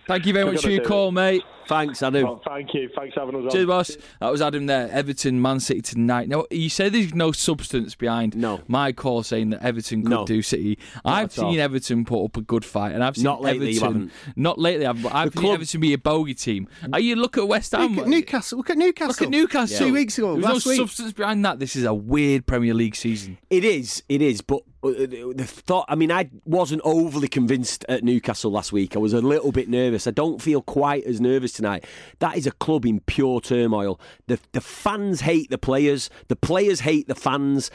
thank 0.08 0.26
you 0.26 0.32
very 0.32 0.50
much 0.50 0.62
for 0.62 0.70
your 0.70 0.84
call, 0.84 1.08
it. 1.08 1.12
mate. 1.12 1.44
Thanks, 1.68 2.02
Adam. 2.02 2.24
well, 2.24 2.42
thank 2.46 2.74
you. 2.74 2.88
Thanks 2.96 3.14
for 3.14 3.20
having 3.20 3.36
us 3.36 3.44
on. 3.44 3.50
Cheers, 3.50 3.66
boss. 3.66 3.96
That 4.20 4.30
was 4.30 4.42
Adam 4.42 4.66
there. 4.66 4.88
Everton, 4.90 5.40
Man 5.40 5.60
City 5.60 5.80
tonight. 5.82 6.28
Now, 6.28 6.44
you 6.50 6.68
say 6.68 6.88
there's 6.88 7.14
no 7.14 7.32
substance 7.32 7.94
behind 7.94 8.36
No. 8.36 8.60
my 8.68 8.92
call 8.92 9.22
saying 9.22 9.50
that 9.50 9.62
Everton 9.62 10.02
could 10.02 10.10
No. 10.10 10.26
do 10.26 10.42
City. 10.42 10.78
I've 11.04 11.26
at 11.26 11.38
all. 11.38 11.50
seen 11.52 11.60
Everton 11.60 12.04
put 12.04 12.24
up 12.24 12.36
a 12.36 12.40
good 12.42 12.64
fight, 12.64 12.92
and 12.92 13.02
I've 13.02 13.16
seen 13.16 13.24
Not 13.24 13.40
lately, 13.42 13.72
you 13.72 13.80
Everton. 13.80 14.10
haven't. 14.10 14.36
Not 14.36 14.58
lately, 14.58 14.86
I've, 14.86 15.06
I've 15.06 15.30
The 15.32 15.38
seen 15.38 15.42
club- 15.42 15.54
Everton 15.54 15.80
be 15.80 15.92
a 15.92 15.98
bogey 15.98 16.34
team. 16.34 16.68
Are 16.92 17.00
you 17.00 17.16
look 17.16 17.38
at 17.38 17.46
West 17.48 17.72
Ham? 17.72 17.94
Look 17.96 18.04
at 18.04 18.08
Newcastle. 18.10 18.58
Look 18.58 18.70
at 18.70 18.78
Newcastle. 18.78 19.08
Look 19.08 19.22
at 19.22 19.30
Newcastle. 19.30 19.86
Two 19.86 19.92
weeks 19.94 20.18
ago, 20.18 20.32
There's 20.34 20.44
last 20.44 20.66
no 20.66 20.70
week. 20.70 20.78
substance 20.78 21.12
behind 21.12 21.44
that. 21.44 21.58
This 21.58 21.76
is 21.76 21.84
a 21.84 21.94
weird 21.94 22.46
Premier 22.46 22.74
League 22.74 22.96
season. 22.96 23.38
It 23.50 23.64
is, 23.64 24.02
it 24.08 24.20
is, 24.22 24.40
but 24.40 24.60
uh, 24.82 24.90
the 24.90 25.44
thought. 25.46 25.86
I 25.88 25.94
mean, 25.94 26.12
I 26.12 26.28
wasn't 26.44 26.82
overly 26.84 27.28
convinced 27.28 27.84
at 27.88 28.04
Newcastle 28.04 28.50
last 28.50 28.70
week. 28.72 28.94
I 28.94 28.98
was 28.98 29.14
a 29.14 29.20
little 29.22 29.50
bit 29.50 29.68
nervous. 29.68 30.06
I 30.06 30.10
don't 30.10 30.42
feel 30.42 30.60
quite 30.60 31.04
as 31.04 31.20
nervous 31.22 31.53
tonight. 31.54 31.84
That 32.18 32.36
is 32.36 32.46
a 32.46 32.52
club 32.52 32.84
in 32.84 33.00
pure 33.00 33.40
turmoil. 33.40 34.00
The 34.26 34.38
the 34.52 34.60
fans 34.60 35.22
hate 35.22 35.50
the 35.50 35.58
players. 35.58 36.10
The 36.28 36.36
players 36.36 36.80
hate 36.80 37.08
the 37.08 37.14
fans. 37.14 37.70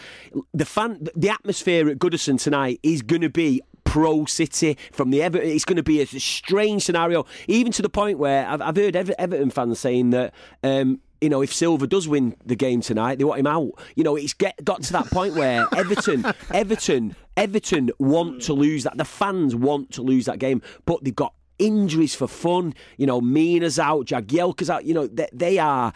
The 0.53 0.65
fan, 0.65 1.07
the 1.15 1.29
atmosphere 1.29 1.89
at 1.89 1.97
Goodison 1.99 2.41
tonight 2.41 2.79
is 2.83 3.01
going 3.01 3.21
to 3.21 3.29
be 3.29 3.61
pro 3.89 4.25
City 4.25 4.77
from 4.91 5.09
the 5.09 5.21
Everton. 5.21 5.49
It's 5.49 5.65
going 5.65 5.77
to 5.77 5.83
be 5.83 5.99
a 6.01 6.05
strange 6.05 6.83
scenario, 6.83 7.25
even 7.47 7.71
to 7.73 7.81
the 7.81 7.89
point 7.89 8.19
where 8.19 8.47
I've, 8.47 8.61
I've 8.61 8.75
heard 8.75 8.95
Ever- 8.95 9.15
Everton 9.17 9.49
fans 9.49 9.79
saying 9.79 10.11
that. 10.11 10.33
Um, 10.63 11.01
you 11.21 11.27
know, 11.27 11.41
if 11.41 11.53
Silva 11.53 11.85
does 11.85 12.07
win 12.07 12.33
the 12.45 12.55
game 12.55 12.79
tonight, 12.79 13.17
they 13.17 13.25
want 13.25 13.41
him 13.41 13.47
out. 13.47 13.71
You 13.95 14.05
know, 14.05 14.15
it's 14.15 14.33
get, 14.33 14.63
got 14.63 14.83
to 14.83 14.93
that 14.93 15.07
point 15.07 15.35
where 15.35 15.67
Everton, 15.75 16.25
Everton, 16.49 17.13
Everton 17.35 17.91
want 17.99 18.43
to 18.43 18.53
lose 18.53 18.85
that. 18.85 18.97
The 18.97 19.03
fans 19.03 19.53
want 19.53 19.91
to 19.93 20.01
lose 20.01 20.27
that 20.27 20.39
game, 20.39 20.61
but 20.85 21.03
they've 21.03 21.13
got 21.13 21.33
injuries 21.59 22.15
for 22.15 22.27
fun. 22.27 22.73
You 22.97 23.05
know, 23.05 23.21
Mina's 23.21 23.77
out, 23.77 24.05
Jagielka's 24.05 24.69
out. 24.69 24.85
You 24.85 24.93
know, 24.93 25.07
they, 25.07 25.29
they 25.31 25.57
are 25.59 25.93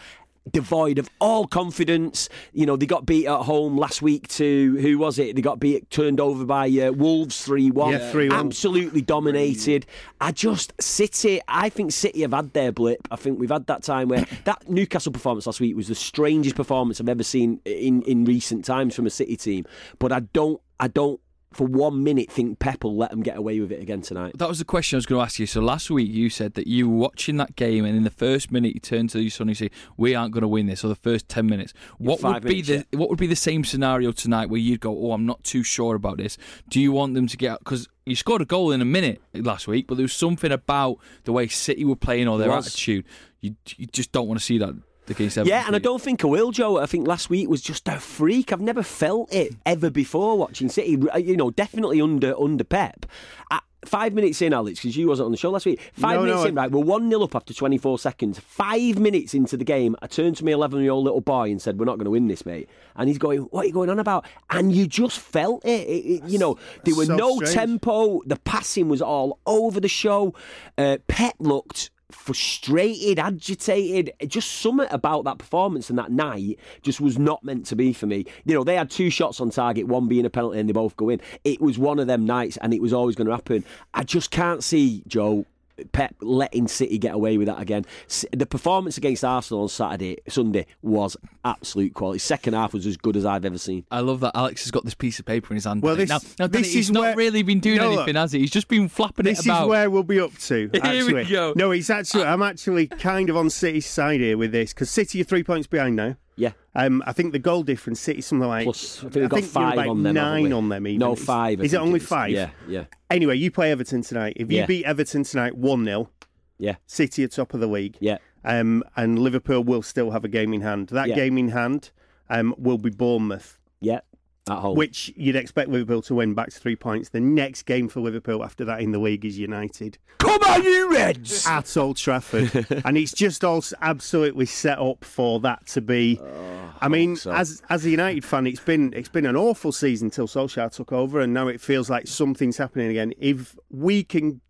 devoid 0.50 0.98
of 0.98 1.08
all 1.20 1.46
confidence. 1.46 2.28
You 2.52 2.66
know, 2.66 2.76
they 2.76 2.86
got 2.86 3.06
beat 3.06 3.26
at 3.26 3.40
home 3.42 3.76
last 3.76 4.02
week 4.02 4.28
to 4.28 4.76
who 4.78 4.98
was 4.98 5.18
it? 5.18 5.36
They 5.36 5.42
got 5.42 5.58
beat, 5.58 5.88
turned 5.90 6.20
over 6.20 6.44
by 6.44 6.68
uh, 6.68 6.92
Wolves 6.92 7.42
three 7.44 7.70
one. 7.70 7.92
Yeah, 7.92 8.12
3-1. 8.12 8.32
Absolutely 8.32 9.02
dominated. 9.02 9.86
I 10.20 10.32
just 10.32 10.72
City. 10.80 11.40
I 11.48 11.68
think 11.68 11.92
City 11.92 12.22
have 12.22 12.32
had 12.32 12.52
their 12.52 12.72
blip. 12.72 13.06
I 13.10 13.16
think 13.16 13.38
we've 13.38 13.50
had 13.50 13.66
that 13.66 13.82
time 13.82 14.08
where 14.08 14.26
that 14.44 14.68
Newcastle 14.68 15.12
performance 15.12 15.46
last 15.46 15.60
week 15.60 15.76
was 15.76 15.88
the 15.88 15.94
strangest 15.94 16.56
performance 16.56 17.00
I've 17.00 17.08
ever 17.08 17.24
seen 17.24 17.60
in 17.64 18.02
in 18.02 18.24
recent 18.24 18.64
times 18.64 18.94
from 18.94 19.06
a 19.06 19.10
City 19.10 19.36
team. 19.36 19.64
But 19.98 20.12
I 20.12 20.20
don't. 20.20 20.60
I 20.80 20.88
don't. 20.88 21.20
For 21.54 21.66
one 21.66 22.02
minute, 22.02 22.30
think 22.30 22.58
Pep 22.58 22.82
will 22.82 22.96
let 22.96 23.10
them 23.10 23.22
get 23.22 23.36
away 23.36 23.60
with 23.60 23.70
it 23.70 23.80
again 23.80 24.02
tonight. 24.02 24.36
That 24.38 24.48
was 24.48 24.58
the 24.58 24.64
question 24.64 24.96
I 24.96 24.98
was 24.98 25.06
going 25.06 25.20
to 25.20 25.24
ask 25.24 25.38
you. 25.38 25.46
So 25.46 25.60
last 25.60 25.88
week 25.90 26.10
you 26.10 26.28
said 26.28 26.54
that 26.54 26.66
you 26.66 26.90
were 26.90 26.96
watching 26.96 27.36
that 27.36 27.54
game, 27.54 27.84
and 27.84 27.96
in 27.96 28.02
the 28.02 28.10
first 28.10 28.50
minute 28.50 28.74
you 28.74 28.80
turned 28.80 29.10
to 29.10 29.20
your 29.20 29.30
son 29.30 29.48
and 29.48 29.50
you 29.58 29.68
say, 29.68 29.70
"We 29.96 30.14
aren't 30.14 30.32
going 30.32 30.42
to 30.42 30.48
win 30.48 30.66
this." 30.66 30.84
Or 30.84 30.88
the 30.88 30.96
first 30.96 31.28
ten 31.28 31.46
minutes. 31.46 31.72
What 31.98 32.22
would 32.22 32.42
be 32.42 32.62
minutes, 32.62 32.88
the 32.90 32.98
what 32.98 33.08
would 33.08 33.18
be 33.18 33.26
the 33.26 33.36
same 33.36 33.64
scenario 33.64 34.10
tonight 34.12 34.50
where 34.50 34.60
you'd 34.60 34.80
go, 34.80 34.98
"Oh, 34.98 35.12
I'm 35.12 35.26
not 35.26 35.44
too 35.44 35.62
sure 35.62 35.94
about 35.94 36.16
this." 36.16 36.36
Do 36.68 36.80
you 36.80 36.92
want 36.92 37.14
them 37.14 37.26
to 37.28 37.36
get 37.36 37.52
out? 37.52 37.58
because 37.60 37.88
you 38.04 38.16
scored 38.16 38.42
a 38.42 38.44
goal 38.44 38.72
in 38.72 38.80
a 38.80 38.84
minute 38.84 39.22
last 39.32 39.66
week, 39.68 39.86
but 39.86 39.96
there 39.96 40.04
was 40.04 40.12
something 40.12 40.52
about 40.52 40.98
the 41.24 41.32
way 41.32 41.48
City 41.48 41.84
were 41.84 41.96
playing 41.96 42.28
or 42.28 42.38
their 42.38 42.50
attitude. 42.50 43.04
You 43.40 43.54
you 43.76 43.86
just 43.86 44.12
don't 44.12 44.26
want 44.26 44.40
to 44.40 44.44
see 44.44 44.58
that 44.58 44.74
against 45.08 45.38
Everton. 45.38 45.48
Yeah, 45.56 45.64
and 45.66 45.74
I 45.76 45.78
don't 45.78 46.00
think 46.02 46.24
I 46.24 46.28
will, 46.28 46.50
Joe. 46.50 46.78
I 46.78 46.86
think 46.86 47.06
last 47.06 47.30
week 47.30 47.48
was 47.48 47.60
just 47.62 47.88
a 47.88 47.98
freak. 48.00 48.52
I've 48.52 48.60
never 48.60 48.82
felt 48.82 49.32
it 49.32 49.54
ever 49.66 49.90
before 49.90 50.36
watching 50.38 50.68
City. 50.68 50.98
You 51.18 51.36
know, 51.36 51.50
definitely 51.50 52.00
under 52.00 52.34
under 52.40 52.64
Pep. 52.64 53.06
Uh, 53.50 53.60
Five 53.86 54.14
minutes 54.14 54.40
in, 54.40 54.54
Alex, 54.54 54.78
because 54.80 54.96
you 54.96 55.06
wasn't 55.08 55.26
on 55.26 55.30
the 55.32 55.36
show 55.36 55.50
last 55.50 55.66
week. 55.66 55.78
Five 55.92 56.16
No, 56.16 56.22
minutes 56.22 56.40
no, 56.44 56.48
in, 56.48 56.54
right? 56.54 56.70
We're 56.70 56.80
1 56.82 57.10
0 57.10 57.22
up 57.24 57.34
after 57.36 57.52
24 57.52 57.98
seconds. 57.98 58.38
Five 58.38 58.98
minutes 58.98 59.34
into 59.34 59.58
the 59.58 59.64
game, 59.64 59.94
I 60.00 60.06
turned 60.06 60.38
to 60.38 60.44
my 60.46 60.52
11 60.52 60.80
year 60.80 60.90
old 60.90 61.04
little 61.04 61.20
boy 61.20 61.50
and 61.50 61.60
said, 61.60 61.78
We're 61.78 61.84
not 61.84 61.96
going 61.98 62.06
to 62.06 62.10
win 62.10 62.26
this, 62.28 62.46
mate. 62.46 62.70
And 62.96 63.08
he's 63.10 63.18
going, 63.18 63.40
What 63.40 63.64
are 63.64 63.66
you 63.66 63.74
going 63.74 63.90
on 63.90 63.98
about? 63.98 64.24
And 64.48 64.72
you 64.74 64.86
just 64.86 65.20
felt 65.20 65.62
it. 65.66 65.86
It- 65.86 66.06
it- 66.06 66.24
you 66.24 66.38
know, 66.38 66.56
there 66.86 66.94
was 66.94 67.08
So 67.08 67.16
no 67.16 67.36
strange. 67.36 67.52
tempo. 67.52 68.22
The 68.24 68.36
passing 68.36 68.88
was 68.88 69.02
all 69.02 69.38
over 69.44 69.80
the 69.80 69.88
show. 69.88 70.32
Uh, 70.78 70.96
Pep 71.06 71.34
looked 71.38 71.90
frustrated, 72.14 73.18
agitated. 73.18 74.12
Just 74.28 74.52
something 74.52 74.88
about 74.90 75.24
that 75.24 75.38
performance 75.38 75.90
and 75.90 75.98
that 75.98 76.10
night 76.10 76.58
just 76.82 77.00
was 77.00 77.18
not 77.18 77.44
meant 77.44 77.66
to 77.66 77.76
be 77.76 77.92
for 77.92 78.06
me. 78.06 78.24
You 78.44 78.54
know, 78.54 78.64
they 78.64 78.76
had 78.76 78.90
two 78.90 79.10
shots 79.10 79.40
on 79.40 79.50
target, 79.50 79.86
one 79.86 80.08
being 80.08 80.24
a 80.24 80.30
penalty, 80.30 80.58
and 80.58 80.68
they 80.68 80.72
both 80.72 80.96
go 80.96 81.08
in. 81.08 81.20
It 81.44 81.60
was 81.60 81.78
one 81.78 81.98
of 81.98 82.06
them 82.06 82.24
nights, 82.24 82.56
and 82.58 82.72
it 82.72 82.80
was 82.80 82.92
always 82.92 83.16
going 83.16 83.26
to 83.26 83.34
happen. 83.34 83.64
I 83.92 84.04
just 84.04 84.30
can't 84.30 84.62
see 84.62 85.02
Joe. 85.06 85.46
Pep 85.92 86.14
letting 86.20 86.68
City 86.68 86.98
get 86.98 87.14
away 87.14 87.36
with 87.38 87.46
that 87.48 87.60
again. 87.60 87.84
The 88.32 88.46
performance 88.46 88.96
against 88.96 89.24
Arsenal 89.24 89.62
on 89.62 89.68
Saturday, 89.68 90.18
Sunday, 90.28 90.66
was 90.82 91.16
absolute 91.44 91.94
quality. 91.94 92.18
Second 92.18 92.54
half 92.54 92.72
was 92.72 92.86
as 92.86 92.96
good 92.96 93.16
as 93.16 93.24
I've 93.24 93.44
ever 93.44 93.58
seen. 93.58 93.84
I 93.90 94.00
love 94.00 94.20
that 94.20 94.32
Alex 94.34 94.62
has 94.64 94.70
got 94.70 94.84
this 94.84 94.94
piece 94.94 95.18
of 95.18 95.24
paper 95.26 95.48
in 95.52 95.56
his 95.56 95.64
hand. 95.64 95.82
Well, 95.82 95.96
this- 95.96 96.08
now, 96.08 96.18
now 96.38 96.46
this 96.46 96.62
Danny, 96.62 96.74
he's 96.74 96.76
is 96.86 96.90
not 96.90 97.00
where- 97.00 97.16
really 97.16 97.42
been 97.42 97.60
doing 97.60 97.78
No, 97.78 97.90
look. 97.90 97.98
anything, 98.00 98.14
has 98.16 98.32
he? 98.32 98.40
He's 98.40 98.50
just 98.50 98.68
been 98.68 98.88
flapping 98.88 99.26
it 99.26 99.38
about. 99.44 99.64
is 99.64 99.68
where 99.68 99.90
we'll 99.90 100.02
be 100.02 100.20
up 100.20 100.36
to. 100.38 100.70
Here 100.84 101.06
we 101.14 101.24
go. 101.24 101.52
No, 101.56 101.70
he's 101.72 101.90
actually. 101.90 102.24
I'm 102.24 102.42
actually 102.42 102.86
kind 102.86 103.28
of 103.30 103.36
on 103.36 103.50
City's 103.50 103.86
side 103.86 104.20
here 104.20 104.36
with 104.38 104.52
this 104.52 104.72
because 104.72 104.90
City 104.90 105.20
are 105.20 105.24
three 105.24 105.42
points 105.42 105.66
behind 105.66 105.96
now. 105.96 106.16
Yeah. 106.36 106.52
Um, 106.74 107.02
I 107.06 107.12
think 107.12 107.32
the 107.32 107.38
goal 107.38 107.62
difference, 107.62 108.00
City 108.00 108.20
something 108.20 108.48
like 108.48 108.64
Plus, 108.64 108.98
I 108.98 109.02
think 109.02 109.14
we've 109.14 109.28
got 109.28 109.40
you're 109.40 109.48
five 109.48 109.78
on 109.88 110.02
them. 110.02 110.14
Nine 110.14 110.52
on 110.52 110.68
them. 110.68 110.86
Even. 110.86 110.98
No, 110.98 111.14
five. 111.14 111.60
Is 111.60 111.72
it 111.74 111.76
only 111.78 112.00
is. 112.00 112.06
five? 112.06 112.30
Yeah, 112.30 112.50
yeah, 112.68 112.84
Anyway, 113.10 113.36
you 113.36 113.50
play 113.50 113.70
Everton 113.70 114.02
tonight. 114.02 114.32
If 114.36 114.50
you 114.50 114.58
Yeah. 114.58 114.66
beat 114.66 114.84
Everton 114.84 115.22
tonight 115.22 115.56
one 115.56 115.84
0 115.84 116.10
yeah, 116.58 116.76
City 116.86 117.22
are 117.24 117.28
top 117.28 117.54
of 117.54 117.60
the 117.60 117.66
league. 117.68 117.96
yeah. 118.00 118.18
Um, 118.46 118.82
and 118.94 119.18
Liverpool 119.18 119.64
will 119.64 119.80
still 119.82 120.10
have 120.10 120.24
a 120.24 120.28
game 120.28 120.52
in 120.52 120.60
hand. 120.60 120.88
That 120.88 121.08
Yeah. 121.08 121.14
game 121.14 121.38
in 121.38 121.48
hand 121.48 121.90
um, 122.28 122.54
will 122.58 122.78
be 122.78 122.90
Bournemouth, 122.90 123.58
Yeah, 123.80 124.00
at 124.48 124.58
home. 124.58 124.76
which 124.76 125.12
you'd 125.16 125.36
expect 125.36 125.68
Liverpool 125.70 126.02
to 126.02 126.14
win 126.14 126.34
back 126.34 126.50
to 126.50 126.58
three 126.58 126.76
points. 126.76 127.08
The 127.08 127.20
next 127.20 127.62
game 127.62 127.88
for 127.88 128.00
Liverpool 128.00 128.44
after 128.44 128.64
that 128.66 128.80
in 128.80 128.92
the 128.92 128.98
league 128.98 129.24
is 129.24 129.38
United 129.38 129.98
Come 130.18 130.42
on, 130.42 130.62
you 130.62 130.92
Reds! 130.92 131.46
at 131.46 131.76
Old 131.76 131.96
Trafford, 131.96 132.66
and 132.84 132.96
it's 132.96 133.12
just 133.12 133.44
all 133.44 133.62
absolutely 133.80 134.46
set 134.46 134.78
up 134.78 135.04
for 135.04 135.40
that 135.40 135.66
to 135.68 135.80
be. 135.80 136.20
Oh, 136.22 136.74
I 136.80 136.88
mean, 136.88 137.16
so. 137.16 137.32
as 137.32 137.62
as 137.70 137.84
a 137.84 137.90
United 137.90 138.24
fan, 138.24 138.46
it's 138.46 138.60
been 138.60 138.92
it's 138.94 139.08
been 139.08 139.26
an 139.26 139.36
awful 139.36 139.72
season 139.72 140.10
till 140.10 140.26
Solskjaer 140.26 140.72
took 140.72 140.92
over, 140.92 141.20
and 141.20 141.32
now 141.32 141.48
it 141.48 141.60
feels 141.60 141.88
like 141.88 142.06
something's 142.06 142.56
happening 142.56 142.90
again. 142.90 143.12
If 143.18 143.56
we 143.70 144.02
can 144.02 144.40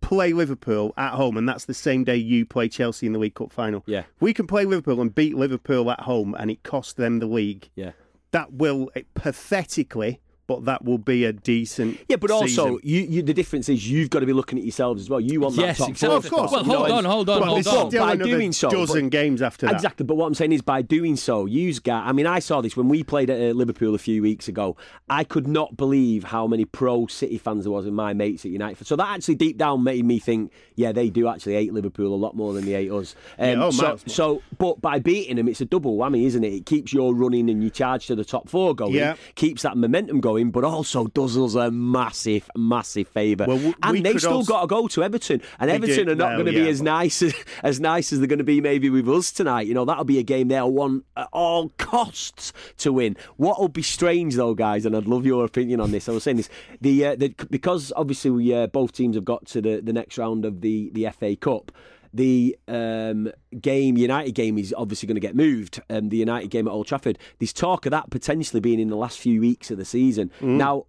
play 0.00 0.32
Liverpool 0.32 0.94
at 0.96 1.12
home, 1.12 1.36
and 1.36 1.48
that's 1.48 1.66
the 1.66 1.74
same 1.74 2.04
day 2.04 2.16
you 2.16 2.46
play 2.46 2.68
Chelsea 2.68 3.06
in 3.06 3.12
the 3.12 3.18
League 3.18 3.34
Cup 3.34 3.52
final. 3.52 3.82
Yeah. 3.86 4.04
we 4.18 4.32
can 4.32 4.46
play 4.46 4.64
Liverpool 4.64 5.00
and 5.00 5.14
beat 5.14 5.36
Liverpool 5.36 5.90
at 5.90 6.00
home, 6.00 6.34
and 6.38 6.50
it 6.50 6.62
cost 6.62 6.96
them 6.96 7.18
the 7.18 7.26
league. 7.26 7.68
Yeah. 7.74 7.92
That 8.32 8.52
will 8.52 8.90
eh, 8.94 9.02
pathetically, 9.14 10.20
but 10.50 10.64
that 10.64 10.84
will 10.84 10.98
be 10.98 11.24
a 11.24 11.32
decent. 11.32 11.96
Yeah, 12.08 12.16
but 12.16 12.32
also 12.32 12.80
you, 12.82 13.02
you, 13.02 13.22
the 13.22 13.32
difference 13.32 13.68
is 13.68 13.88
you've 13.88 14.10
got 14.10 14.18
to 14.18 14.26
be 14.26 14.32
looking 14.32 14.58
at 14.58 14.64
yourselves 14.64 15.00
as 15.00 15.08
well. 15.08 15.20
You 15.20 15.38
want 15.38 15.54
Yes, 15.54 15.78
that 15.78 15.84
top 15.84 15.90
exactly. 15.90 16.28
four 16.28 16.40
Of 16.42 16.50
course. 16.50 16.50
Well, 16.50 16.62
you 16.62 16.68
know, 16.72 16.78
hold 16.78 16.90
on, 16.90 17.04
hold 17.04 17.30
on, 17.30 17.42
hold 17.64 17.66
on. 17.68 17.90
By 17.92 18.16
doing 18.16 18.50
so, 18.50 18.68
dozen 18.68 19.04
but- 19.04 19.12
games 19.12 19.42
after 19.42 19.66
that. 19.66 19.76
Exactly, 19.76 20.04
but 20.04 20.16
what 20.16 20.26
I'm 20.26 20.34
saying 20.34 20.50
is 20.50 20.60
by 20.60 20.82
doing 20.82 21.14
so, 21.14 21.46
you 21.46 21.72
guys. 21.74 22.02
I 22.04 22.10
mean, 22.10 22.26
I 22.26 22.40
saw 22.40 22.60
this 22.62 22.76
when 22.76 22.88
we 22.88 23.04
played 23.04 23.30
at 23.30 23.38
uh, 23.40 23.54
Liverpool 23.54 23.94
a 23.94 23.98
few 23.98 24.22
weeks 24.22 24.48
ago. 24.48 24.76
I 25.08 25.22
could 25.22 25.46
not 25.46 25.76
believe 25.76 26.24
how 26.24 26.48
many 26.48 26.64
pro 26.64 27.06
City 27.06 27.38
fans 27.38 27.62
there 27.62 27.70
was 27.70 27.86
in 27.86 27.94
my 27.94 28.12
mates 28.12 28.44
at 28.44 28.50
United. 28.50 28.84
So 28.88 28.96
that 28.96 29.06
actually 29.08 29.36
deep 29.36 29.56
down 29.56 29.84
made 29.84 30.04
me 30.04 30.18
think, 30.18 30.50
yeah, 30.74 30.90
they 30.90 31.10
do 31.10 31.28
actually 31.28 31.52
hate 31.54 31.72
Liverpool 31.72 32.12
a 32.12 32.16
lot 32.16 32.34
more 32.34 32.52
than 32.54 32.64
they 32.64 32.72
hate 32.72 32.90
us. 32.90 33.14
Um, 33.38 33.48
Yeah, 33.48 33.64
oh, 33.66 33.70
so, 33.70 33.82
miles 33.84 34.02
so, 34.08 34.42
but 34.58 34.80
by 34.80 34.98
beating 34.98 35.36
them, 35.36 35.46
it's 35.46 35.60
a 35.60 35.64
double 35.64 35.96
whammy, 35.96 36.24
isn't 36.26 36.42
it? 36.42 36.52
It 36.54 36.66
keeps 36.66 36.92
your 36.92 37.14
running 37.14 37.48
and 37.48 37.62
your 37.62 37.70
charge 37.70 38.08
to 38.08 38.16
the 38.16 38.24
top 38.24 38.48
four 38.48 38.74
going. 38.74 38.94
Yeah. 38.94 39.14
Keeps 39.36 39.62
that 39.62 39.76
momentum 39.76 40.20
going, 40.20 40.39
but 40.48 40.64
also 40.64 41.08
does 41.08 41.36
us 41.36 41.54
a 41.56 41.70
massive, 41.70 42.48
massive 42.56 43.06
favour. 43.08 43.44
Well, 43.46 43.58
w- 43.58 43.74
and 43.82 43.92
we 43.92 44.00
they 44.00 44.16
still 44.16 44.32
also- 44.36 44.50
got 44.54 44.60
to 44.62 44.66
go 44.66 44.88
to 44.88 45.02
Everton, 45.02 45.42
and 45.58 45.70
Everton 45.70 46.08
are 46.08 46.14
not 46.14 46.28
well, 46.30 46.36
going 46.44 46.54
to 46.54 46.62
be 46.64 46.68
as 46.70 46.78
but- 46.78 46.84
nice 46.86 47.20
as, 47.20 47.34
as 47.62 47.78
nice 47.80 48.12
as 48.14 48.20
they're 48.20 48.26
going 48.26 48.38
to 48.38 48.44
be 48.44 48.62
maybe 48.62 48.88
with 48.88 49.06
us 49.10 49.30
tonight. 49.30 49.66
You 49.66 49.74
know, 49.74 49.84
that'll 49.84 50.04
be 50.04 50.18
a 50.18 50.22
game 50.22 50.48
they'll 50.48 50.70
want 50.72 51.04
at 51.18 51.28
all 51.34 51.68
costs 51.76 52.54
to 52.78 52.94
win. 52.94 53.18
What 53.36 53.60
will 53.60 53.68
be 53.68 53.82
strange 53.82 54.36
though, 54.36 54.54
guys, 54.54 54.86
and 54.86 54.96
I'd 54.96 55.06
love 55.06 55.26
your 55.26 55.44
opinion 55.44 55.80
on 55.80 55.90
this. 55.90 56.08
I 56.08 56.12
was 56.12 56.22
saying 56.22 56.38
this, 56.38 56.48
the, 56.80 57.04
uh, 57.04 57.16
the 57.16 57.34
because 57.50 57.92
obviously 57.96 58.30
we, 58.30 58.54
uh, 58.54 58.68
both 58.68 58.92
teams 58.92 59.16
have 59.16 59.24
got 59.26 59.44
to 59.48 59.60
the, 59.60 59.80
the 59.82 59.92
next 59.92 60.16
round 60.16 60.44
of 60.46 60.62
the, 60.62 60.88
the 60.94 61.08
FA 61.10 61.36
Cup. 61.36 61.72
The 62.12 62.58
um, 62.66 63.30
game, 63.60 63.96
United 63.96 64.32
game, 64.32 64.58
is 64.58 64.74
obviously 64.76 65.06
going 65.06 65.14
to 65.16 65.20
get 65.20 65.36
moved. 65.36 65.80
Um, 65.88 66.08
the 66.08 66.16
United 66.16 66.50
game 66.50 66.66
at 66.66 66.72
Old 66.72 66.86
Trafford. 66.86 67.18
There's 67.38 67.52
talk 67.52 67.86
of 67.86 67.90
that 67.90 68.10
potentially 68.10 68.60
being 68.60 68.80
in 68.80 68.88
the 68.88 68.96
last 68.96 69.18
few 69.18 69.40
weeks 69.40 69.70
of 69.70 69.78
the 69.78 69.84
season. 69.84 70.30
Mm. 70.40 70.56
Now, 70.56 70.86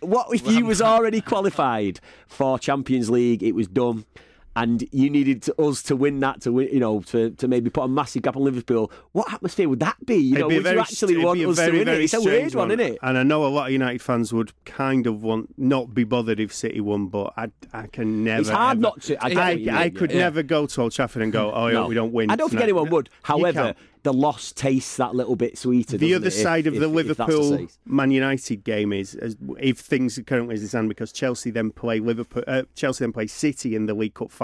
what 0.00 0.34
if 0.34 0.46
you 0.46 0.66
was 0.66 0.82
already 0.82 1.20
qualified 1.20 2.00
for 2.26 2.58
Champions 2.58 3.10
League? 3.10 3.42
It 3.42 3.52
was 3.52 3.68
done, 3.68 4.04
and 4.56 4.86
you 4.92 5.10
needed 5.10 5.42
to, 5.42 5.60
us 5.62 5.82
to 5.84 5.96
win 5.96 6.20
that 6.20 6.40
to 6.42 6.52
win, 6.52 6.68
you 6.72 6.80
know, 6.80 7.00
to, 7.02 7.30
to 7.32 7.48
maybe 7.48 7.70
put 7.70 7.82
a 7.82 7.88
massive 7.88 8.22
gap 8.22 8.36
on 8.36 8.44
Liverpool. 8.44 8.90
What 9.12 9.32
atmosphere 9.32 9.68
would 9.68 9.80
that 9.80 10.04
be? 10.06 10.16
You 10.16 10.34
It'd 10.34 10.40
know, 10.40 10.48
be 10.48 10.54
would 10.56 10.62
very 10.64 10.76
you 10.76 10.80
actually 10.82 11.16
want 11.24 11.40
us 11.40 11.56
very, 11.56 11.72
to 11.72 11.78
win 11.78 11.88
it? 11.88 12.00
It's 12.02 12.14
a 12.14 12.20
weird 12.20 12.54
one, 12.54 12.70
isn't 12.70 12.80
it? 12.94 12.98
And 13.02 13.18
I 13.18 13.22
know 13.22 13.44
a 13.44 13.48
lot 13.48 13.66
of 13.66 13.72
United 13.72 14.00
fans 14.00 14.32
would 14.32 14.52
kind 14.64 15.06
of 15.06 15.22
want 15.22 15.54
not 15.58 15.92
be 15.94 16.04
bothered 16.04 16.38
if 16.40 16.52
City 16.54 16.80
won, 16.80 17.08
but 17.08 17.32
I, 17.36 17.48
I 17.72 17.86
can 17.88 18.22
never. 18.24 18.40
It's 18.42 18.50
hard 18.50 18.76
ever- 18.78 18.82
not 18.82 19.02
to- 19.02 19.24
I 19.24 19.28
I, 19.28 19.50
I 19.50 19.54
mean, 19.56 19.94
could 19.94 20.12
yeah. 20.12 20.18
never 20.18 20.42
go 20.42 20.66
to 20.66 20.82
Old 20.82 20.92
Trafford 20.92 21.22
and 21.22 21.32
go, 21.32 21.50
oh, 21.52 21.72
hope 21.72 21.88
we 21.88 21.94
don't 21.94 22.12
win. 22.12 22.30
I 22.30 22.36
don't 22.36 22.48
think 22.48 22.60
tonight." 22.60 22.64
anyone 22.64 22.90
would. 22.90 23.10
However, 23.22 23.74
the 24.04 24.12
loss 24.12 24.52
tastes 24.52 24.98
that 24.98 25.14
little 25.14 25.34
bit 25.34 25.56
sweeter. 25.56 25.96
the 25.96 26.12
other 26.14 26.26
it, 26.26 26.34
if- 26.34 26.42
side 26.42 26.66
of 26.66 26.74
if- 26.74 26.80
the 26.80 26.86
if 26.86 26.92
the 26.92 26.96
Liverpool 27.26 27.66
Man 27.86 28.10
United 28.10 28.62
game 28.62 28.92
is 28.92 29.14
as, 29.14 29.36
if 29.58 29.78
things 29.78 30.18
are 30.18 30.22
currently 30.22 30.54
as 30.54 30.60
they 30.60 30.66
stand 30.68 30.88
because 30.90 31.10
Chelsea 31.10 31.50
then 31.50 31.70
play 31.70 31.98
Liverpool, 32.00 32.44
uh, 32.46 32.62
Chelsea 32.74 33.02
then 33.04 33.12
play 33.12 33.26
City 33.26 33.74
in 33.74 33.86
the 33.86 33.94
League 33.94 34.14
Cup 34.14 34.30
final. 34.30 34.43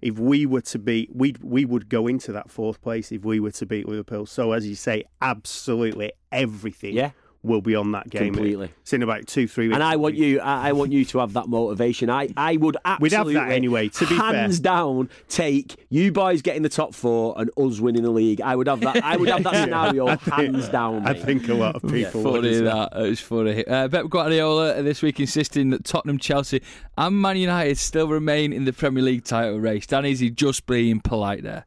If 0.00 0.18
we 0.18 0.46
were 0.46 0.60
to 0.60 0.78
beat, 0.78 1.10
we 1.14 1.34
we 1.42 1.64
would 1.64 1.88
go 1.88 2.06
into 2.06 2.30
that 2.32 2.50
fourth 2.50 2.80
place 2.80 3.10
if 3.10 3.24
we 3.24 3.40
were 3.40 3.50
to 3.52 3.66
beat 3.66 3.88
Liverpool. 3.88 4.26
So 4.26 4.52
as 4.52 4.66
you 4.66 4.76
say, 4.76 5.04
absolutely 5.20 6.12
everything 6.30 6.94
Yeah. 6.94 7.10
Will 7.48 7.60
be 7.60 7.74
on 7.74 7.92
that 7.92 8.08
game. 8.10 8.34
Completely. 8.34 8.70
It's 8.82 8.92
in 8.92 9.02
about 9.02 9.26
two 9.26 9.48
three 9.48 9.68
weeks. 9.68 9.74
And 9.74 9.82
I 9.82 9.96
want 9.96 10.14
you, 10.14 10.40
I, 10.40 10.68
I 10.68 10.72
want 10.72 10.92
you 10.92 11.04
to 11.06 11.18
have 11.18 11.32
that 11.32 11.48
motivation. 11.48 12.10
I, 12.10 12.28
I 12.36 12.56
would 12.56 12.76
absolutely, 12.84 13.32
We'd 13.32 13.36
have 13.38 13.48
that 13.48 13.54
anyway, 13.54 13.88
to 13.88 14.00
be 14.06 14.16
fair. 14.18 14.32
hands 14.34 14.60
down, 14.60 15.08
take 15.28 15.86
you 15.88 16.12
boys 16.12 16.42
getting 16.42 16.62
the 16.62 16.68
top 16.68 16.94
four 16.94 17.34
and 17.38 17.50
us 17.56 17.80
winning 17.80 18.02
the 18.02 18.10
league. 18.10 18.40
I 18.40 18.54
would 18.54 18.66
have 18.68 18.80
that. 18.80 19.02
I 19.02 19.16
would 19.16 19.28
have 19.28 19.42
that 19.44 19.54
scenario 19.64 20.16
hands 20.18 20.68
down. 20.68 21.06
I 21.06 21.14
think 21.14 21.48
a 21.48 21.54
lot 21.54 21.76
of 21.76 21.82
people 21.90 22.22
would. 22.22 22.42
Funny 22.42 22.54
as 22.54 22.62
well. 22.62 22.88
that. 22.92 23.00
It 23.04 23.08
was 23.08 23.20
funny. 23.20 23.66
Uh, 23.66 23.88
Pep 23.88 24.08
Guardiola 24.08 24.82
this 24.82 25.00
week 25.02 25.18
insisting 25.20 25.70
that 25.70 25.84
Tottenham, 25.84 26.18
Chelsea, 26.18 26.62
and 26.96 27.20
Man 27.20 27.36
United 27.38 27.78
still 27.78 28.08
remain 28.08 28.52
in 28.52 28.64
the 28.66 28.72
Premier 28.72 29.02
League 29.02 29.24
title 29.24 29.58
race. 29.58 29.86
Dan, 29.86 30.04
is 30.04 30.20
he 30.20 30.30
just 30.30 30.66
being 30.66 31.00
polite 31.00 31.42
there? 31.42 31.64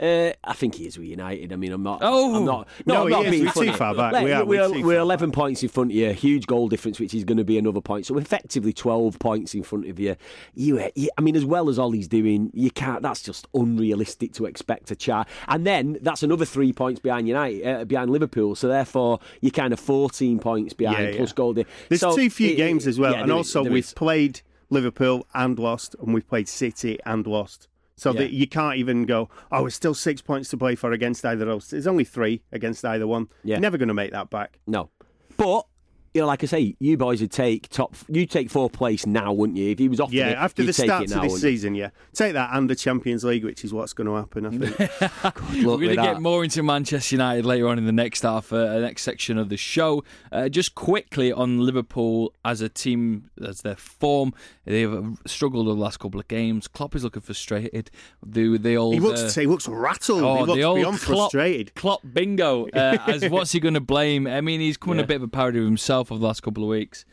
Uh, 0.00 0.32
I 0.44 0.52
think 0.52 0.76
he 0.76 0.86
is 0.86 0.96
with 0.96 1.08
United. 1.08 1.52
I 1.52 1.56
mean, 1.56 1.72
I'm 1.72 1.82
not. 1.82 1.98
Oh! 2.02 2.36
I'm 2.36 2.44
not. 2.44 2.68
No, 2.86 3.02
I'm 3.02 3.06
he 3.08 3.10
not 3.12 3.24
is. 3.26 3.30
being 3.32 3.44
We're 3.46 3.64
too 3.64 3.72
far 3.72 3.94
back. 3.94 4.12
Like, 4.12 4.24
We 4.24 4.32
are, 4.32 4.44
We're, 4.44 4.70
we're 4.70 4.82
we're 4.84 4.94
far 4.96 5.02
11 5.02 5.32
points 5.32 5.62
in 5.62 5.68
front 5.68 5.90
of 5.90 5.96
you. 5.96 6.12
Huge 6.12 6.46
goal 6.46 6.68
difference, 6.68 7.00
which 7.00 7.14
is 7.14 7.24
going 7.24 7.38
to 7.38 7.44
be 7.44 7.58
another 7.58 7.80
point. 7.80 8.06
So 8.06 8.16
effectively 8.16 8.72
12 8.72 9.18
points 9.18 9.54
in 9.54 9.62
front 9.64 9.88
of 9.88 9.98
you. 9.98 10.14
You, 10.54 10.88
you 10.94 11.10
I 11.18 11.20
mean, 11.20 11.34
as 11.34 11.44
well 11.44 11.68
as 11.68 11.78
Ollie's 11.78 12.06
doing, 12.08 12.50
you 12.54 12.70
can't. 12.70 13.02
That's 13.02 13.22
just 13.22 13.48
unrealistic 13.54 14.32
to 14.34 14.44
expect 14.46 14.90
a 14.90 14.96
chart. 14.96 15.26
And 15.48 15.66
then 15.66 15.98
that's 16.00 16.22
another 16.22 16.44
three 16.44 16.72
points 16.72 17.00
behind 17.00 17.26
United, 17.26 17.66
uh, 17.66 17.84
behind 17.84 18.10
Liverpool. 18.10 18.54
So 18.54 18.68
therefore, 18.68 19.18
you're 19.40 19.50
kind 19.50 19.72
of 19.72 19.80
14 19.80 20.38
points 20.38 20.74
behind 20.74 21.08
Yeah, 21.10 21.16
plus 21.16 21.30
yeah. 21.30 21.34
goal. 21.34 21.52
di- 21.54 21.66
There's 21.88 22.00
So 22.00 22.14
too 22.14 22.30
few 22.30 22.50
it- 22.52 22.56
games 22.56 22.86
as 22.86 22.98
well, 23.00 23.12
yeah, 23.14 23.20
and 23.22 23.30
there 23.30 23.36
also 23.36 23.60
is, 23.60 23.64
there 23.64 23.72
we've 23.72 23.84
is. 23.84 23.92
played 23.94 24.40
Liverpool 24.70 25.26
and 25.34 25.58
lost, 25.58 25.96
and 26.00 26.14
we've 26.14 26.28
played 26.28 26.46
City 26.48 26.98
and 27.04 27.26
lost. 27.26 27.66
So 27.98 28.12
Yeah. 28.12 28.20
that 28.20 28.30
you 28.32 28.46
can't 28.46 28.76
even 28.76 29.04
go, 29.06 29.28
oh, 29.50 29.66
it's 29.66 29.74
still 29.76 29.94
six 29.94 30.22
points 30.22 30.48
to 30.50 30.56
play 30.56 30.74
for 30.76 30.92
against 30.92 31.24
either 31.24 31.42
of 31.42 31.48
those. 31.48 31.70
There's 31.70 31.86
only 31.86 32.04
three 32.04 32.42
against 32.52 32.84
either 32.84 33.06
one. 33.06 33.28
Yeah. 33.42 33.56
You're 33.56 33.60
never 33.62 33.76
going 33.78 33.88
to 33.88 33.94
make 33.94 34.12
that 34.12 34.30
back. 34.30 34.60
No. 34.66 34.90
But 35.36 35.66
you 36.14 36.22
know, 36.22 36.26
like 36.26 36.42
I 36.42 36.46
say, 36.46 36.74
you 36.78 36.96
boys 36.96 37.20
would 37.20 37.30
take 37.30 37.68
top. 37.68 37.94
You 38.08 38.26
take 38.26 38.50
fourth 38.50 38.72
place 38.72 39.06
now, 39.06 39.32
wouldn't 39.32 39.58
you? 39.58 39.70
If 39.70 39.78
he 39.78 39.88
was 39.88 40.00
off, 40.00 40.12
Yeah, 40.12 40.28
it, 40.30 40.36
after 40.36 40.62
the 40.64 40.72
start 40.72 41.04
of 41.04 41.10
now, 41.10 41.22
this 41.22 41.32
wouldn't 41.32 41.32
you? 41.32 41.38
season, 41.50 41.74
yeah. 41.74 41.90
Take 42.14 42.32
that 42.34 42.50
and 42.52 42.68
the 42.68 42.74
Champions 42.74 43.24
League, 43.24 43.44
which 43.44 43.64
is 43.64 43.72
what's 43.72 43.92
going 43.92 44.06
to 44.08 44.14
happen, 44.14 44.46
I 44.46 44.50
think. 44.50 45.36
We're 45.66 45.76
going 45.76 45.88
to 45.90 45.94
get 45.96 46.20
more 46.20 46.44
into 46.44 46.62
Manchester 46.62 47.14
United 47.14 47.44
later 47.44 47.68
on 47.68 47.78
in 47.78 47.86
the 47.86 47.92
next 47.92 48.22
half, 48.22 48.52
uh, 48.52 48.78
next 48.80 49.02
section 49.02 49.38
of 49.38 49.48
the 49.48 49.56
show. 49.56 50.04
Uh, 50.32 50.48
just 50.48 50.74
quickly 50.74 51.32
on 51.32 51.60
Liverpool 51.60 52.32
as 52.44 52.60
a 52.60 52.68
team, 52.68 53.30
as 53.44 53.62
their 53.62 53.76
form, 53.76 54.32
they've 54.64 55.16
struggled 55.26 55.66
over 55.66 55.74
the 55.76 55.80
last 55.82 55.98
couple 56.00 56.18
of 56.20 56.28
games. 56.28 56.68
Klopp 56.68 56.94
is 56.94 57.04
looking 57.04 57.22
frustrated. 57.22 57.90
The, 58.24 58.58
the 58.58 58.76
old, 58.76 58.94
he 58.94 59.00
looks 59.00 59.36
uh, 59.36 59.40
he 59.40 59.46
looks 59.46 59.68
rattled. 59.68 60.22
Oh, 60.22 60.34
he 60.36 60.40
looks 60.44 60.56
the 60.56 60.64
old 60.64 60.76
beyond 60.78 60.98
Klopp, 61.00 61.32
frustrated. 61.32 61.74
Klopp 61.74 62.00
bingo. 62.12 62.68
Uh, 62.68 62.98
as 63.06 63.28
what's 63.30 63.52
he 63.52 63.60
going 63.60 63.74
to 63.74 63.80
blame? 63.80 64.26
I 64.26 64.40
mean, 64.40 64.60
he's 64.60 64.76
coming 64.76 64.98
Yeah. 64.98 65.04
a 65.04 65.06
bit 65.06 65.16
of 65.16 65.22
a 65.22 65.28
parody 65.28 65.58
of 65.58 65.64
himself 65.64 66.07
over 66.12 66.20
the 66.20 66.26
last 66.26 66.42
couple 66.42 66.62
of 66.62 66.68
weeks. 66.68 67.04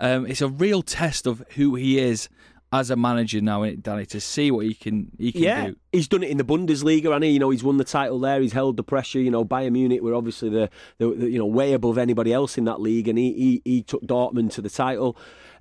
Um, 0.00 0.26
it's 0.26 0.40
a 0.42 0.48
real 0.48 0.82
test 0.82 1.26
of 1.26 1.42
who 1.56 1.74
he 1.74 1.98
is 1.98 2.28
as 2.72 2.90
a 2.90 2.96
manager 2.96 3.40
now, 3.40 3.64
Danny, 3.64 4.04
to 4.06 4.20
see 4.20 4.50
what 4.50 4.66
he 4.66 4.74
can 4.74 5.08
he 5.16 5.30
can 5.30 5.42
Yeah, 5.42 5.66
do. 5.68 5.76
he's 5.92 6.08
done 6.08 6.24
it 6.24 6.30
in 6.30 6.38
the 6.38 6.44
Bundesliga, 6.44 7.14
and 7.14 7.22
he, 7.22 7.30
you 7.30 7.38
know 7.38 7.50
he's 7.50 7.62
won 7.62 7.76
the 7.76 7.84
title 7.84 8.18
there. 8.18 8.40
He's 8.40 8.52
held 8.52 8.76
the 8.76 8.82
pressure. 8.82 9.20
You 9.20 9.30
know, 9.30 9.44
Bayern 9.44 9.72
Munich 9.72 10.02
were 10.02 10.14
obviously 10.14 10.48
the, 10.48 10.68
the, 10.98 11.10
the 11.10 11.30
you 11.30 11.38
know 11.38 11.46
way 11.46 11.72
above 11.72 11.98
anybody 11.98 12.32
else 12.32 12.58
in 12.58 12.64
that 12.64 12.80
league, 12.80 13.06
and 13.06 13.16
he 13.16 13.32
he, 13.32 13.62
he 13.64 13.82
took 13.82 14.02
Dortmund 14.02 14.50
to 14.54 14.60
the 14.60 14.70
title. 14.70 15.16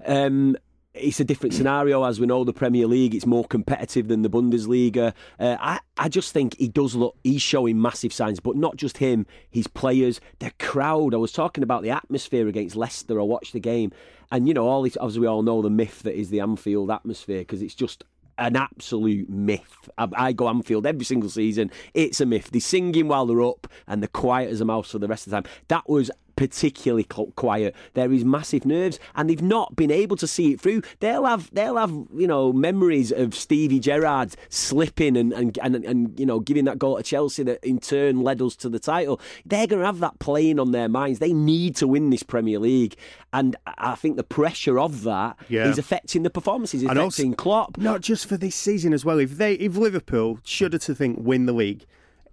Um, 0.05 0.57
it's 0.93 1.19
a 1.19 1.23
different 1.23 1.53
scenario, 1.53 2.03
as 2.03 2.19
we 2.19 2.27
know. 2.27 2.43
The 2.43 2.53
Premier 2.53 2.87
League 2.87 3.15
it's 3.15 3.25
more 3.25 3.45
competitive 3.45 4.07
than 4.07 4.21
the 4.21 4.29
Bundesliga. 4.29 5.13
Uh, 5.39 5.57
I 5.59 5.79
I 5.97 6.09
just 6.09 6.33
think 6.33 6.55
he 6.57 6.67
does 6.67 6.95
look. 6.95 7.15
He's 7.23 7.41
showing 7.41 7.81
massive 7.81 8.13
signs, 8.13 8.39
but 8.39 8.55
not 8.55 8.75
just 8.75 8.97
him. 8.97 9.25
His 9.49 9.67
players, 9.67 10.21
the 10.39 10.51
crowd. 10.59 11.13
I 11.13 11.17
was 11.17 11.31
talking 11.31 11.63
about 11.63 11.81
the 11.81 11.89
atmosphere 11.89 12.47
against 12.47 12.75
Leicester. 12.75 13.19
I 13.19 13.23
watched 13.23 13.53
the 13.53 13.59
game, 13.59 13.91
and 14.31 14.47
you 14.47 14.53
know, 14.53 14.67
all 14.67 14.83
this, 14.83 14.95
as 14.97 15.17
we 15.17 15.27
all 15.27 15.41
know, 15.41 15.61
the 15.61 15.69
myth 15.69 16.03
that 16.03 16.17
is 16.17 16.29
the 16.29 16.39
Anfield 16.39 16.91
atmosphere 16.91 17.39
because 17.39 17.61
it's 17.61 17.75
just 17.75 18.03
an 18.37 18.55
absolute 18.55 19.29
myth. 19.29 19.89
I, 19.97 20.07
I 20.15 20.33
go 20.33 20.47
Anfield 20.47 20.85
every 20.85 21.05
single 21.05 21.29
season. 21.29 21.71
It's 21.93 22.21
a 22.21 22.25
myth. 22.25 22.49
They're 22.51 22.61
singing 22.61 23.07
while 23.07 23.25
they're 23.25 23.41
up 23.41 23.67
and 23.87 24.01
they're 24.01 24.07
quiet 24.07 24.49
as 24.51 24.61
a 24.61 24.65
mouse 24.65 24.91
for 24.91 24.99
the 24.99 25.07
rest 25.07 25.27
of 25.27 25.31
the 25.31 25.41
time. 25.41 25.51
That 25.67 25.87
was 25.89 26.09
particularly 26.35 27.03
quiet. 27.03 27.75
There 27.93 28.11
is 28.11 28.23
massive 28.25 28.65
nerves, 28.65 28.99
and 29.15 29.29
they've 29.29 29.41
not 29.41 29.75
been 29.75 29.91
able 29.91 30.15
to 30.17 30.27
see 30.27 30.53
it 30.53 30.61
through. 30.61 30.81
They'll 30.99 31.25
have 31.25 31.49
they'll 31.53 31.77
have 31.77 31.91
you 32.15 32.27
know 32.27 32.51
memories 32.53 33.11
of 33.11 33.35
Stevie 33.35 33.79
Gerrard 33.79 34.35
slipping 34.49 35.17
and 35.17 35.33
and, 35.33 35.57
and 35.61 35.75
and 35.85 36.19
you 36.19 36.25
know 36.25 36.39
giving 36.39 36.65
that 36.65 36.79
goal 36.79 36.97
to 36.97 37.03
Chelsea 37.03 37.43
that 37.43 37.63
in 37.63 37.79
turn 37.79 38.21
led 38.21 38.41
us 38.41 38.55
to 38.57 38.69
the 38.69 38.79
title. 38.79 39.19
They're 39.45 39.67
going 39.67 39.79
to 39.81 39.85
have 39.85 39.99
that 39.99 40.19
playing 40.19 40.59
on 40.59 40.71
their 40.71 40.89
minds. 40.89 41.19
They 41.19 41.33
need 41.33 41.75
to 41.77 41.87
win 41.87 42.09
this 42.09 42.23
Premier 42.23 42.59
League, 42.59 42.95
and 43.31 43.55
I 43.77 43.95
think 43.95 44.17
the 44.17 44.23
pressure 44.23 44.79
of 44.79 45.03
that 45.03 45.37
is 45.43 45.49
Yeah. 45.49 45.73
affecting 45.77 46.23
the 46.23 46.29
performances, 46.29 46.81
And 46.83 46.91
affecting 46.97 47.31
also- 47.31 47.35
Klopp. 47.35 47.77
Not 47.77 48.01
just 48.01 48.25
for 48.25 48.37
this 48.37 48.55
season 48.55 48.93
as 48.93 49.03
well. 49.05 49.19
If 49.19 49.37
they, 49.37 49.53
if 49.55 49.75
Liverpool 49.75 50.39
shudder 50.43 50.77
to 50.79 50.95
think 50.95 51.17
win 51.19 51.45
the 51.45 51.53
league, 51.53 51.85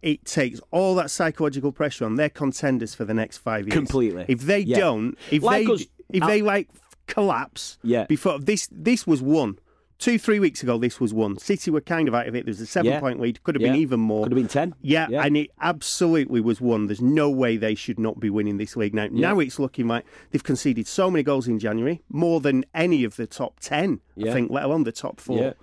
it 0.03 0.25
takes 0.25 0.61
all 0.71 0.95
that 0.97 1.11
psychological 1.11 1.73
pressure 1.73 2.05
on. 2.05 2.17
They're 2.17 2.29
contenders 2.31 2.95
for 2.95 3.05
the 3.05 3.15
next 3.15 3.39
five 3.39 3.67
years. 3.67 3.75
Completely. 3.75 4.25
If 4.29 4.41
they 4.43 4.61
Yeah. 4.61 4.79
don't, 4.79 5.19
if 5.31 5.43
Like 5.43 5.67
they, 5.67 5.73
us- 5.73 5.87
if 6.11 6.27
they 6.27 6.43
like 6.43 6.69
collapse, 7.07 7.79
Yeah. 7.83 8.05
Before 8.07 8.39
this, 8.39 8.69
this 8.71 9.07
was 9.07 9.21
won. 9.23 9.59
Two, 9.99 10.19
three 10.19 10.39
weeks 10.39 10.63
ago, 10.63 10.79
this 10.79 10.99
was 10.99 11.13
one. 11.13 11.37
City 11.37 11.71
were 11.71 11.83
kind 11.83 12.09
of 12.09 12.15
out 12.15 12.27
of 12.27 12.35
it. 12.35 12.47
There 12.47 12.51
was 12.51 12.61
a 12.61 12.63
Yeah. 12.65 12.69
seven-point 12.69 13.21
lead. 13.21 13.43
Could 13.43 13.55
have 13.57 13.61
been 13.63 13.75
even 13.75 14.01
more. 14.01 14.23
Could 14.25 14.33
have 14.33 14.37
been 14.39 14.49
10. 14.49 14.75
Yeah, 14.81 15.09
Yeah. 15.11 15.23
and 15.27 15.37
it 15.37 15.51
absolutely 15.61 16.41
was 16.41 16.59
won. 16.59 16.87
There's 16.87 17.03
no 17.03 17.29
way 17.29 17.59
they 17.59 17.75
should 17.75 17.99
not 17.99 18.19
be 18.19 18.31
winning 18.31 18.57
this 18.57 18.77
league 18.77 18.95
now. 18.95 19.09
Yeah. 19.13 19.29
Now 19.33 19.41
it's 19.41 19.59
looking 19.59 19.89
like 19.89 20.07
they've 20.31 20.43
conceded 20.43 20.87
so 20.87 21.11
many 21.11 21.23
goals 21.23 21.47
in 21.49 21.59
January, 21.59 22.01
more 22.09 22.41
than 22.41 22.65
any 22.75 23.05
of 23.05 23.17
the 23.17 23.27
top 23.27 23.61
ten, 23.61 24.01
Yeah. 24.17 24.31
I 24.31 24.33
think, 24.33 24.51
let 24.51 24.65
alone 24.65 24.85
the 24.85 24.93
top 24.93 25.21
four. 25.21 25.55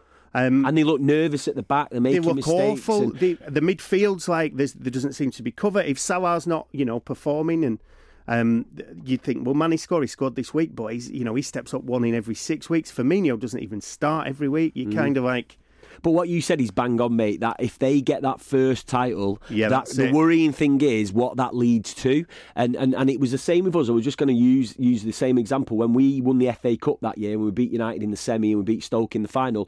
Um, 0.46 0.66
and 0.66 0.78
they 0.78 0.84
look 0.84 1.02
nervous 1.02 1.48
at 1.48 1.56
the 1.56 1.64
back. 1.64 1.90
They're 1.90 2.00
they 2.00 2.12
making 2.20 2.24
look 2.24 2.36
mistakes. 2.38 2.82
awful. 2.82 3.04
and- 3.04 3.20
The, 3.20 3.38
the 3.48 3.62
midfield's 3.62 4.28
like 4.28 4.56
there 4.56 4.68
doesn't 4.92 5.14
seem 5.14 5.32
to 5.32 5.44
be 5.44 5.52
cover. 5.52 5.82
If 5.82 5.98
Salah's 6.00 6.46
not, 6.46 6.68
you 6.72 6.86
know, 6.86 7.00
performing, 7.00 7.64
and 7.66 7.80
um, 8.28 8.66
you'd 9.06 9.22
think, 9.22 9.46
well, 9.46 9.56
Mané 9.56 9.80
scored. 9.80 10.04
He 10.04 10.08
scored 10.08 10.36
this 10.36 10.54
week, 10.54 10.76
but 10.76 10.88
he's, 10.88 11.10
you 11.10 11.24
know, 11.24 11.34
he 11.36 11.42
steps 11.42 11.74
up 11.74 11.84
one 11.84 12.04
in 12.04 12.14
every 12.14 12.36
six 12.36 12.70
weeks. 12.70 12.92
Firmino 12.92 13.40
doesn't 13.40 13.62
even 13.62 13.82
start 13.82 14.28
every 14.28 14.50
week. 14.50 14.76
Mm. 14.76 14.78
You 14.78 14.90
kind 14.98 15.18
of 15.18 15.24
like. 15.24 15.58
But 16.04 16.12
what 16.12 16.30
you 16.30 16.42
said 16.42 16.62
is 16.62 16.70
bang 16.70 17.02
on, 17.02 17.16
mate. 17.16 17.40
That 17.40 17.56
if 17.58 17.80
they 17.80 18.02
get 18.02 18.22
that 18.22 18.40
first 18.40 18.86
title, 18.88 19.42
Yeah, 19.50 19.70
that 19.70 19.78
that's 19.86 19.96
the 19.96 20.10
it. 20.10 20.14
worrying 20.14 20.52
thing 20.52 20.80
is 20.82 21.12
what 21.12 21.38
that 21.38 21.56
leads 21.56 21.96
to. 21.96 22.24
And 22.56 22.76
and, 22.76 22.94
and 22.94 23.10
it 23.10 23.20
was 23.20 23.32
the 23.32 23.40
same 23.40 23.66
with 23.66 23.76
us. 23.76 23.90
I 23.90 23.94
was 23.94 24.04
just 24.04 24.20
going 24.20 24.28
to 24.28 24.36
use 24.36 24.76
use 24.78 25.02
the 25.02 25.12
same 25.12 25.40
example 25.40 25.76
when 25.78 25.94
we 25.94 26.22
won 26.22 26.38
the 26.38 26.52
FA 26.52 26.78
Cup 26.78 27.00
that 27.02 27.18
year. 27.18 27.34
and 27.34 27.44
We 27.44 27.50
beat 27.50 27.72
United 27.72 28.04
in 28.04 28.12
the 28.12 28.18
semi 28.18 28.52
and 28.52 28.60
we 28.60 28.76
beat 28.76 28.84
Stoke 28.84 29.16
in 29.16 29.24
the 29.24 29.28
final. 29.28 29.68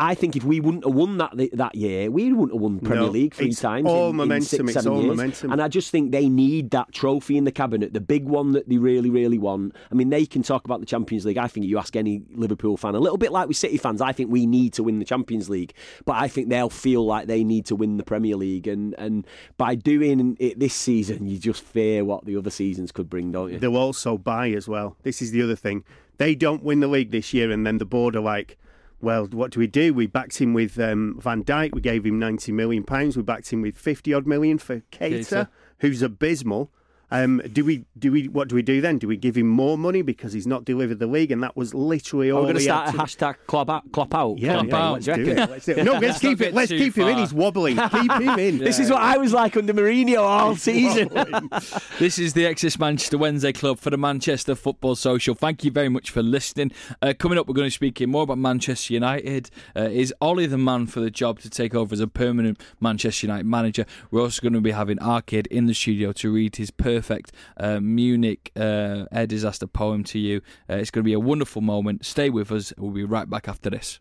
I 0.00 0.14
think 0.14 0.36
if 0.36 0.44
we 0.44 0.60
wouldn't 0.60 0.84
have 0.84 0.94
won 0.94 1.18
that 1.18 1.32
that 1.54 1.74
year, 1.74 2.08
we 2.08 2.32
wouldn't 2.32 2.52
have 2.52 2.60
won 2.62 2.78
Premier 2.78 3.06
No, 3.06 3.10
League 3.10 3.34
three 3.34 3.48
it's 3.48 3.60
times. 3.60 3.86
all 3.88 4.10
in, 4.10 4.16
momentum, 4.16 4.36
In 4.36 4.42
six, 4.42 4.62
it's 4.62 4.72
seven 4.74 4.92
all 4.92 5.02
years. 5.02 5.16
momentum. 5.16 5.50
And 5.52 5.60
I 5.60 5.66
just 5.66 5.90
think 5.90 6.12
they 6.12 6.28
need 6.28 6.70
that 6.70 6.92
trophy 6.92 7.36
in 7.36 7.42
the 7.42 7.50
cabinet, 7.50 7.94
the 7.94 8.00
big 8.00 8.24
one 8.26 8.52
that 8.52 8.68
they 8.68 8.76
really, 8.78 9.10
really 9.10 9.38
want. 9.38 9.74
I 9.90 9.96
mean, 9.96 10.10
they 10.10 10.24
can 10.24 10.44
talk 10.44 10.64
about 10.66 10.78
the 10.78 10.86
Champions 10.86 11.26
League. 11.26 11.36
I 11.36 11.48
think 11.48 11.66
you 11.66 11.78
ask 11.78 11.96
any 11.96 12.22
Liverpool 12.32 12.76
fan, 12.76 12.94
a 12.94 13.00
little 13.00 13.18
bit 13.18 13.32
like 13.32 13.48
with 13.48 13.56
City 13.56 13.76
fans, 13.76 14.00
I 14.00 14.12
think 14.12 14.30
we 14.30 14.46
need 14.46 14.72
to 14.74 14.84
win 14.84 15.00
the 15.00 15.04
Champions 15.04 15.50
League. 15.50 15.72
But 16.04 16.12
I 16.22 16.28
think 16.28 16.48
they'll 16.48 16.70
feel 16.70 17.04
like 17.04 17.26
they 17.26 17.42
need 17.42 17.66
to 17.66 17.74
win 17.74 17.96
the 17.96 18.04
Premier 18.04 18.36
League. 18.36 18.68
And, 18.68 18.94
and 18.98 19.26
by 19.56 19.74
doing 19.74 20.36
it 20.38 20.60
this 20.60 20.74
season, 20.74 21.26
you 21.26 21.38
just 21.38 21.64
fear 21.64 22.04
what 22.04 22.24
the 22.24 22.36
other 22.36 22.50
seasons 22.50 22.92
could 22.92 23.10
bring, 23.10 23.32
don't 23.32 23.52
you? 23.52 23.58
They'll 23.58 23.76
also 23.76 24.16
buy 24.16 24.50
as 24.52 24.68
well. 24.68 24.96
This 25.02 25.20
is 25.20 25.32
the 25.32 25.42
other 25.42 25.56
thing. 25.56 25.82
They 26.18 26.36
don't 26.36 26.62
win 26.62 26.78
the 26.78 26.86
league 26.86 27.10
this 27.10 27.34
year, 27.34 27.50
and 27.50 27.66
then 27.66 27.78
the 27.78 27.84
board 27.84 28.14
are 28.14 28.20
like, 28.20 28.58
well, 29.00 29.26
what 29.26 29.52
do 29.52 29.60
we 29.60 29.66
do? 29.66 29.94
We 29.94 30.06
backed 30.06 30.38
him 30.40 30.54
with 30.54 30.78
um, 30.78 31.18
Van 31.20 31.44
Dijk. 31.44 31.72
We 31.72 31.80
gave 31.80 32.04
him 32.04 32.18
ninety 32.18 32.52
million 32.52 32.84
pounds. 32.84 33.16
We 33.16 33.22
backed 33.22 33.52
him 33.52 33.62
with 33.62 33.76
fifty 33.76 34.12
odd 34.12 34.26
million 34.26 34.58
for 34.58 34.80
Keita. 34.92 35.48
who's 35.80 36.02
abysmal. 36.02 36.70
Um, 37.10 37.40
do 37.52 37.64
we? 37.64 37.84
Do 37.98 38.12
we? 38.12 38.28
What 38.28 38.48
do 38.48 38.54
we 38.54 38.62
do 38.62 38.80
then? 38.80 38.98
Do 38.98 39.08
we 39.08 39.16
give 39.16 39.36
him 39.36 39.48
more 39.48 39.78
money 39.78 40.02
because 40.02 40.32
he's 40.32 40.46
not 40.46 40.64
delivered 40.64 40.98
the 40.98 41.06
league? 41.06 41.30
And 41.30 41.42
that 41.42 41.56
was 41.56 41.72
literally 41.74 42.30
all. 42.30 42.40
We're 42.40 42.46
going 42.46 42.56
to 42.56 42.62
start 42.62 42.94
a 42.94 42.98
hashtag 42.98 43.36
Klopp 43.46 43.70
out? 43.70 43.90
Klopp 43.92 44.14
out? 44.14 44.38
Yeah, 44.38 44.54
Klopp 44.54 44.66
yeah, 44.66 44.76
out. 44.76 44.92
let's 44.92 45.06
Do 45.06 45.12
it. 45.12 45.50
Let's 45.50 45.64
do 45.64 45.72
it. 45.72 45.84
No, 45.84 45.92
let's 45.92 46.02
Let's 46.02 46.20
keep 46.20 46.40
it. 46.48 46.54
Let's 46.54 46.68
too 46.70 46.78
keep 46.78 46.96
him 46.96 47.08
in. 47.08 47.18
He's 47.18 47.32
wobbling. 47.32 47.76
Keep 47.90 48.12
him 48.12 48.38
in. 48.38 48.58
This 48.58 48.78
is 48.78 48.90
what 48.90 49.00
I 49.00 49.18
was 49.18 49.32
like 49.32 49.56
under 49.56 49.72
Mourinho 49.72 50.20
all 50.20 50.56
season. 50.56 51.08
This 51.98 52.18
is 52.18 52.32
the 52.32 52.44
XS 52.44 52.78
Manchester 52.78 53.18
Wednesday 53.18 53.52
Club 53.52 53.78
for 53.78 53.90
the 53.90 53.96
Manchester 53.96 54.54
Football 54.54 54.94
Social. 54.94 55.34
Thank 55.34 55.64
you 55.64 55.70
very 55.70 55.88
much 55.88 56.10
for 56.10 56.22
listening. 56.22 56.70
Uh, 57.02 57.12
coming 57.18 57.38
up, 57.38 57.48
we're 57.48 57.54
going 57.54 57.68
to 57.68 57.70
be 57.70 57.88
speaking 57.88 58.10
more 58.10 58.22
about 58.22 58.38
Manchester 58.38 58.94
United. 58.94 59.50
Uh, 59.74 59.82
is 59.82 60.14
Ollie 60.20 60.46
the 60.46 60.58
man 60.58 60.86
for 60.86 61.00
the 61.00 61.10
job 61.10 61.40
to 61.40 61.50
take 61.50 61.74
over 61.74 61.92
as 61.92 62.00
a 62.00 62.06
permanent 62.06 62.60
Manchester 62.80 63.26
United 63.26 63.46
manager? 63.46 63.84
We're 64.10 64.22
also 64.22 64.40
going 64.42 64.52
to 64.52 64.60
be 64.60 64.70
having 64.70 65.00
Arcade 65.00 65.48
in 65.48 65.66
the 65.66 65.74
studio 65.74 66.12
to 66.12 66.32
read 66.32 66.56
his 66.56 66.70
perfect 66.98 67.32
uh, 67.58 67.78
Munich 67.80 68.50
uh, 68.56 69.04
air 69.12 69.26
disaster 69.26 69.66
poem 69.68 70.02
to 70.04 70.18
you. 70.18 70.40
Uh, 70.68 70.74
it's 70.74 70.90
going 70.90 71.02
to 71.04 71.08
be 71.08 71.12
a 71.12 71.20
wonderful 71.20 71.62
moment. 71.62 72.04
Stay 72.04 72.28
with 72.28 72.50
us. 72.50 72.72
We'll 72.76 72.90
be 72.90 73.04
right 73.04 73.30
back 73.30 73.48
after 73.48 73.70
this. 73.70 74.00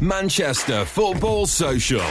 Manchester 0.00 0.84
Football 0.86 1.46
Social. 1.46 2.02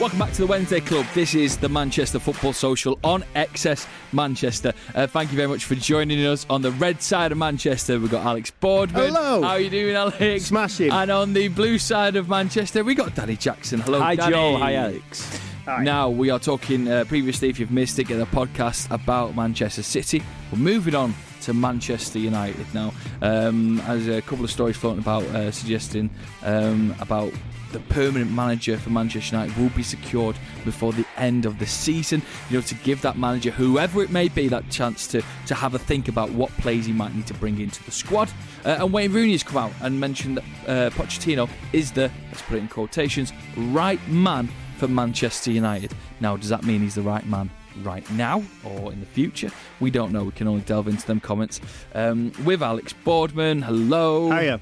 Welcome 0.00 0.18
back 0.18 0.32
to 0.32 0.38
the 0.38 0.46
Wednesday 0.46 0.80
Club. 0.80 1.06
This 1.14 1.34
is 1.34 1.56
the 1.58 1.68
Manchester 1.68 2.18
Football 2.18 2.52
Social 2.52 2.98
on 3.04 3.22
XS 3.36 3.86
Manchester. 4.12 4.72
Uh, 4.94 5.06
thank 5.06 5.30
you 5.30 5.36
very 5.36 5.48
much 5.48 5.66
for 5.66 5.74
joining 5.76 6.24
us 6.26 6.46
on 6.50 6.62
the 6.62 6.72
red 6.72 7.00
side 7.02 7.30
of 7.32 7.38
Manchester. 7.38 8.00
We've 8.00 8.10
got 8.10 8.24
Alex 8.26 8.50
Boardman. 8.50 9.14
Hello. 9.14 9.42
How 9.42 9.50
are 9.50 9.60
you 9.60 9.70
doing, 9.70 9.94
Alex? 9.94 10.46
Smashing. 10.46 10.90
And 10.90 11.10
on 11.10 11.32
the 11.34 11.48
blue 11.48 11.78
side 11.78 12.16
of 12.16 12.28
Manchester, 12.28 12.82
we 12.82 12.94
got 12.94 13.14
Danny 13.14 13.36
Jackson. 13.36 13.80
Hello, 13.80 14.00
Hi, 14.00 14.16
Danny. 14.16 14.32
Joel. 14.32 14.56
Hi, 14.58 14.74
Alex. 14.74 15.38
Now 15.66 16.10
we 16.10 16.30
are 16.30 16.38
talking 16.38 16.88
uh, 16.88 17.04
previously, 17.04 17.48
if 17.48 17.58
you've 17.58 17.70
missed 17.70 17.98
it, 17.98 18.04
get 18.04 18.20
a 18.20 18.26
podcast 18.26 18.90
about 18.90 19.34
Manchester 19.34 19.82
City. 19.82 20.22
We're 20.52 20.58
moving 20.58 20.94
on 20.94 21.14
to 21.42 21.54
Manchester 21.54 22.18
United. 22.18 22.66
Now, 22.74 22.92
um, 23.22 23.80
as 23.80 24.06
a 24.08 24.20
couple 24.22 24.44
of 24.44 24.50
stories 24.50 24.76
floating 24.76 25.00
about 25.00 25.22
uh, 25.24 25.50
suggesting 25.50 26.10
um, 26.42 26.94
about 27.00 27.32
the 27.72 27.80
permanent 27.80 28.30
manager 28.30 28.76
for 28.76 28.90
Manchester 28.90 29.36
United 29.36 29.56
will 29.56 29.70
be 29.70 29.82
secured 29.82 30.36
before 30.64 30.92
the 30.92 31.04
end 31.16 31.44
of 31.44 31.58
the 31.58 31.66
season. 31.66 32.22
You 32.50 32.58
know, 32.58 32.62
to 32.62 32.74
give 32.76 33.00
that 33.02 33.16
manager, 33.16 33.50
whoever 33.50 34.02
it 34.02 34.10
may 34.10 34.28
be, 34.28 34.48
that 34.48 34.68
chance 34.70 35.06
to 35.08 35.22
to 35.46 35.54
have 35.54 35.74
a 35.74 35.78
think 35.78 36.08
about 36.08 36.30
what 36.30 36.50
plays 36.58 36.84
he 36.84 36.92
might 36.92 37.14
need 37.14 37.26
to 37.28 37.34
bring 37.34 37.58
into 37.58 37.82
the 37.84 37.90
squad. 37.90 38.30
Uh, 38.66 38.76
and 38.80 38.92
Wayne 38.92 39.12
Rooney 39.12 39.32
has 39.32 39.42
come 39.42 39.56
out 39.56 39.72
and 39.80 39.98
mentioned 39.98 40.36
that 40.36 40.44
uh, 40.68 40.90
Pochettino 40.90 41.48
is 41.72 41.90
the, 41.92 42.10
let's 42.28 42.42
put 42.42 42.56
it 42.56 42.60
in 42.60 42.68
quotations, 42.68 43.32
right 43.56 44.00
man 44.08 44.48
for 44.84 44.92
Manchester 44.92 45.50
United. 45.50 45.92
Now, 46.20 46.36
does 46.36 46.48
that 46.50 46.64
mean 46.64 46.82
he's 46.82 46.94
the 46.94 47.02
right 47.02 47.24
man? 47.26 47.50
Right 47.82 48.08
now 48.12 48.44
or 48.62 48.92
in 48.92 49.00
the 49.00 49.06
future, 49.06 49.50
we 49.80 49.90
don't 49.90 50.12
know. 50.12 50.22
We 50.22 50.30
can 50.30 50.46
only 50.46 50.60
delve 50.60 50.86
into 50.86 51.04
them 51.08 51.18
comments 51.18 51.60
um, 51.96 52.30
with 52.44 52.62
Alex 52.62 52.92
Boardman. 52.92 53.62
Hello, 53.62 54.30
Hiya. 54.30 54.60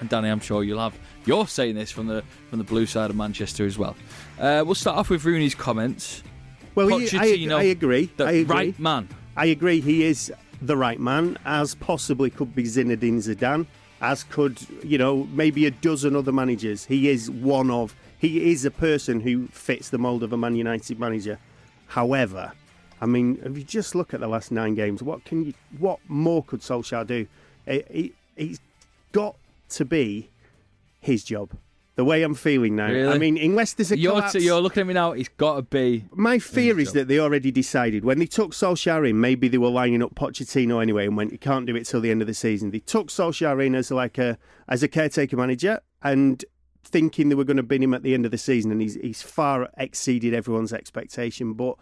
and 0.00 0.08
Danny. 0.10 0.28
I'm 0.28 0.40
sure 0.40 0.62
you'll 0.62 0.80
have 0.80 0.98
you're 1.24 1.46
saying 1.46 1.76
this 1.76 1.90
from 1.90 2.08
the 2.08 2.22
from 2.50 2.58
the 2.58 2.64
blue 2.64 2.84
side 2.84 3.08
of 3.08 3.16
Manchester 3.16 3.64
as 3.64 3.78
well. 3.78 3.96
Uh, 4.38 4.62
we'll 4.66 4.74
start 4.74 4.98
off 4.98 5.08
with 5.08 5.24
Rooney's 5.24 5.54
comments. 5.54 6.22
Well, 6.74 6.88
he- 6.98 7.48
I, 7.50 7.56
I 7.56 7.62
agree. 7.62 8.10
the 8.18 8.26
I 8.26 8.32
agree. 8.32 8.54
right 8.54 8.78
man. 8.78 9.08
I 9.34 9.46
agree. 9.46 9.80
He 9.80 10.04
is 10.04 10.30
the 10.60 10.76
right 10.76 11.00
man, 11.00 11.38
as 11.46 11.74
possibly 11.76 12.28
could 12.28 12.54
be 12.54 12.64
Zinedine 12.64 13.16
Zidane, 13.16 13.64
as 14.02 14.24
could 14.24 14.58
you 14.84 14.98
know 14.98 15.26
maybe 15.32 15.64
a 15.64 15.70
dozen 15.70 16.14
other 16.16 16.32
managers. 16.32 16.84
He 16.84 17.08
is 17.08 17.30
one 17.30 17.70
of. 17.70 17.94
He 18.26 18.50
is 18.50 18.64
a 18.64 18.72
person 18.72 19.20
who 19.20 19.46
fits 19.48 19.90
the 19.90 19.98
mould 19.98 20.24
of 20.24 20.32
a 20.32 20.36
Man 20.36 20.56
United 20.56 20.98
manager. 20.98 21.38
However, 21.86 22.52
I 23.00 23.06
mean, 23.06 23.40
if 23.44 23.56
you 23.56 23.62
just 23.62 23.94
look 23.94 24.12
at 24.12 24.18
the 24.18 24.26
last 24.26 24.50
nine 24.50 24.74
games, 24.74 25.00
what 25.00 25.24
can 25.24 25.44
you? 25.44 25.54
What 25.78 26.00
more 26.08 26.42
could 26.42 26.60
Solskjaer 26.60 27.06
do? 27.06 27.28
It, 27.66 27.86
it, 27.88 28.12
it's 28.36 28.58
got 29.12 29.36
to 29.70 29.84
be 29.84 30.28
his 30.98 31.22
job. 31.22 31.50
The 31.94 32.04
way 32.04 32.24
I'm 32.24 32.34
feeling 32.34 32.74
now. 32.74 32.88
Really? 32.88 33.14
I 33.14 33.16
mean, 33.16 33.38
unless 33.38 33.74
there's 33.74 33.92
a 33.92 33.98
You're, 33.98 34.20
t- 34.22 34.40
you're 34.40 34.60
looking 34.60 34.80
at 34.80 34.86
me 34.88 34.94
now. 34.94 35.12
It's 35.12 35.30
got 35.30 35.54
to 35.54 35.62
be. 35.62 36.04
my 36.10 36.40
fear 36.40 36.80
is 36.80 36.92
that 36.94 37.06
they 37.06 37.20
already 37.20 37.52
decided 37.52 38.04
when 38.04 38.18
they 38.18 38.26
took 38.26 38.50
Solskjaer 38.50 39.08
in, 39.08 39.20
maybe 39.20 39.46
they 39.46 39.56
were 39.56 39.70
lining 39.70 40.02
up 40.02 40.16
Pochettino 40.16 40.82
anyway, 40.82 41.06
and 41.06 41.16
went, 41.16 41.30
"You 41.30 41.38
can't 41.38 41.64
do 41.64 41.76
it 41.76 41.84
till 41.84 42.00
the 42.00 42.10
end 42.10 42.22
of 42.22 42.26
the 42.26 42.34
season." 42.34 42.72
They 42.72 42.80
took 42.80 43.06
Solskjaer 43.06 43.64
in 43.64 43.76
as 43.76 43.92
like 43.92 44.18
a 44.18 44.36
as 44.66 44.82
a 44.82 44.88
caretaker 44.88 45.36
manager, 45.36 45.80
and 46.02 46.44
thinking 46.86 47.28
they 47.28 47.34
were 47.34 47.44
going 47.44 47.56
to 47.56 47.62
bin 47.62 47.82
him 47.82 47.94
at 47.94 48.02
the 48.02 48.14
end 48.14 48.24
of 48.24 48.30
the 48.30 48.38
season, 48.38 48.70
and 48.70 48.80
he's 48.80 48.94
he's 48.94 49.22
far 49.22 49.68
exceeded 49.76 50.34
everyone's 50.34 50.72
expectation. 50.72 51.52
But 51.52 51.76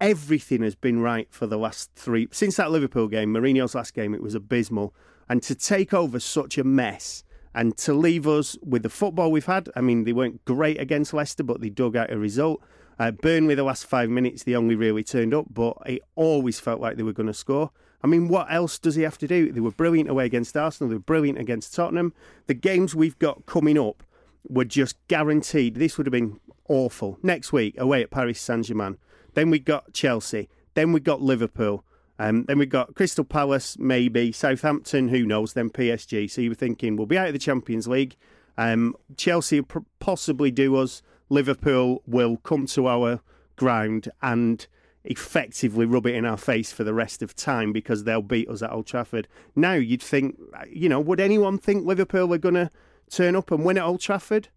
everything 0.00 0.62
has 0.62 0.74
been 0.74 1.00
right 1.00 1.28
for 1.30 1.46
the 1.46 1.58
last 1.58 1.90
three 1.94 2.28
since 2.32 2.56
that 2.56 2.70
Liverpool 2.70 3.08
game, 3.08 3.34
Mourinho's 3.34 3.74
last 3.74 3.94
game. 3.94 4.14
It 4.14 4.22
was 4.22 4.34
abysmal, 4.34 4.94
and 5.28 5.42
to 5.42 5.54
take 5.54 5.92
over 5.92 6.20
such 6.20 6.58
a 6.58 6.64
mess. 6.64 7.24
And 7.52 7.76
to 7.78 7.92
leave 7.92 8.28
us 8.28 8.56
with 8.62 8.84
the 8.84 8.88
football 8.88 9.32
we've 9.32 9.44
had, 9.44 9.68
I 9.74 9.80
mean, 9.80 10.04
they 10.04 10.12
weren't 10.12 10.44
great 10.44 10.80
against 10.80 11.12
Leicester, 11.12 11.42
but 11.42 11.60
they 11.60 11.68
dug 11.68 11.96
out 11.96 12.12
a 12.12 12.16
result. 12.16 12.62
Uh, 12.96 13.10
Burnley, 13.10 13.56
the 13.56 13.64
last 13.64 13.86
five 13.86 14.08
minutes, 14.08 14.44
they 14.44 14.54
only 14.54 14.76
really 14.76 15.02
turned 15.02 15.34
up, 15.34 15.46
but 15.50 15.76
it 15.84 16.00
always 16.14 16.60
felt 16.60 16.80
like 16.80 16.96
they 16.96 17.02
were 17.02 17.12
going 17.12 17.26
to 17.26 17.34
score. 17.34 17.72
I 18.02 18.06
mean, 18.06 18.28
what 18.28 18.46
else 18.50 18.78
does 18.78 18.94
he 18.94 19.02
have 19.02 19.18
to 19.18 19.26
do? 19.26 19.52
They 19.52 19.60
were 19.60 19.72
brilliant 19.72 20.08
away 20.08 20.26
against 20.26 20.56
Arsenal, 20.56 20.90
they 20.90 20.96
were 20.96 21.00
brilliant 21.00 21.38
against 21.38 21.74
Tottenham. 21.74 22.14
The 22.46 22.54
games 22.54 22.94
we've 22.94 23.18
got 23.18 23.46
coming 23.46 23.78
up 23.78 24.02
were 24.48 24.64
just 24.64 24.96
guaranteed. 25.08 25.76
This 25.76 25.96
would 25.96 26.06
have 26.06 26.12
been 26.12 26.40
awful. 26.68 27.18
Next 27.22 27.52
week, 27.52 27.74
away 27.78 28.02
at 28.02 28.10
Paris 28.10 28.40
Saint 28.40 28.66
Germain. 28.66 28.96
Then 29.34 29.50
we 29.50 29.58
got 29.58 29.92
Chelsea. 29.92 30.48
Then 30.74 30.92
we 30.92 31.00
got 31.00 31.20
Liverpool. 31.20 31.84
Um, 32.18 32.44
then 32.44 32.58
we've 32.58 32.68
got 32.68 32.94
Crystal 32.94 33.24
Palace, 33.24 33.78
maybe 33.78 34.30
Southampton, 34.30 35.08
who 35.08 35.24
knows? 35.24 35.54
Then 35.54 35.70
PSG. 35.70 36.30
So 36.30 36.42
you 36.42 36.50
were 36.50 36.54
thinking 36.54 36.96
we'll 36.96 37.06
be 37.06 37.16
out 37.16 37.28
of 37.28 37.32
the 37.32 37.38
Champions 37.38 37.88
League. 37.88 38.16
Um, 38.58 38.94
Chelsea 39.16 39.62
pr- 39.62 39.78
possibly 40.00 40.50
do 40.50 40.76
us. 40.76 41.00
Liverpool 41.30 42.02
will 42.06 42.36
come 42.38 42.66
to 42.66 42.88
our 42.88 43.20
ground 43.56 44.10
and 44.20 44.66
effectively 45.04 45.86
rub 45.86 46.06
it 46.06 46.14
in 46.14 46.26
our 46.26 46.36
face 46.36 46.72
for 46.72 46.84
the 46.84 46.92
rest 46.92 47.22
of 47.22 47.34
time 47.34 47.72
because 47.72 48.04
they'll 48.04 48.20
beat 48.20 48.48
us 48.50 48.62
at 48.62 48.70
Old 48.70 48.86
Trafford. 48.86 49.26
Now 49.56 49.72
you'd 49.72 50.02
think, 50.02 50.38
you 50.68 50.88
know, 50.88 51.00
would 51.00 51.20
anyone 51.20 51.56
think 51.56 51.86
Liverpool 51.86 52.34
are 52.34 52.38
going 52.38 52.54
to 52.54 52.70
turn 53.10 53.36
up 53.36 53.50
and 53.50 53.64
win 53.64 53.78
at 53.78 53.84
Old 53.84 54.00
Trafford? 54.00 54.48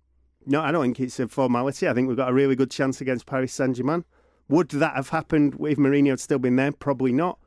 No, 0.46 0.62
I 0.62 0.72
don't 0.72 0.84
think 0.84 1.00
it's 1.00 1.20
a 1.20 1.28
formality. 1.28 1.88
I 1.88 1.94
think 1.94 2.08
we've 2.08 2.18
got 2.18 2.30
a 2.30 2.34
really 2.34 2.56
good 2.56 2.72
chance 2.72 3.02
against 3.02 3.26
Paris 3.26 3.54
Saint 3.54 3.76
Germain. 3.78 4.04
Would 4.50 4.70
that 4.70 4.96
have 4.96 5.10
happened 5.10 5.54
if 5.62 5.78
Mourinho 5.78 6.10
had 6.10 6.20
still 6.20 6.40
been 6.40 6.58
there? 6.58 6.72
Probably 6.72 7.14
not. 7.14 7.40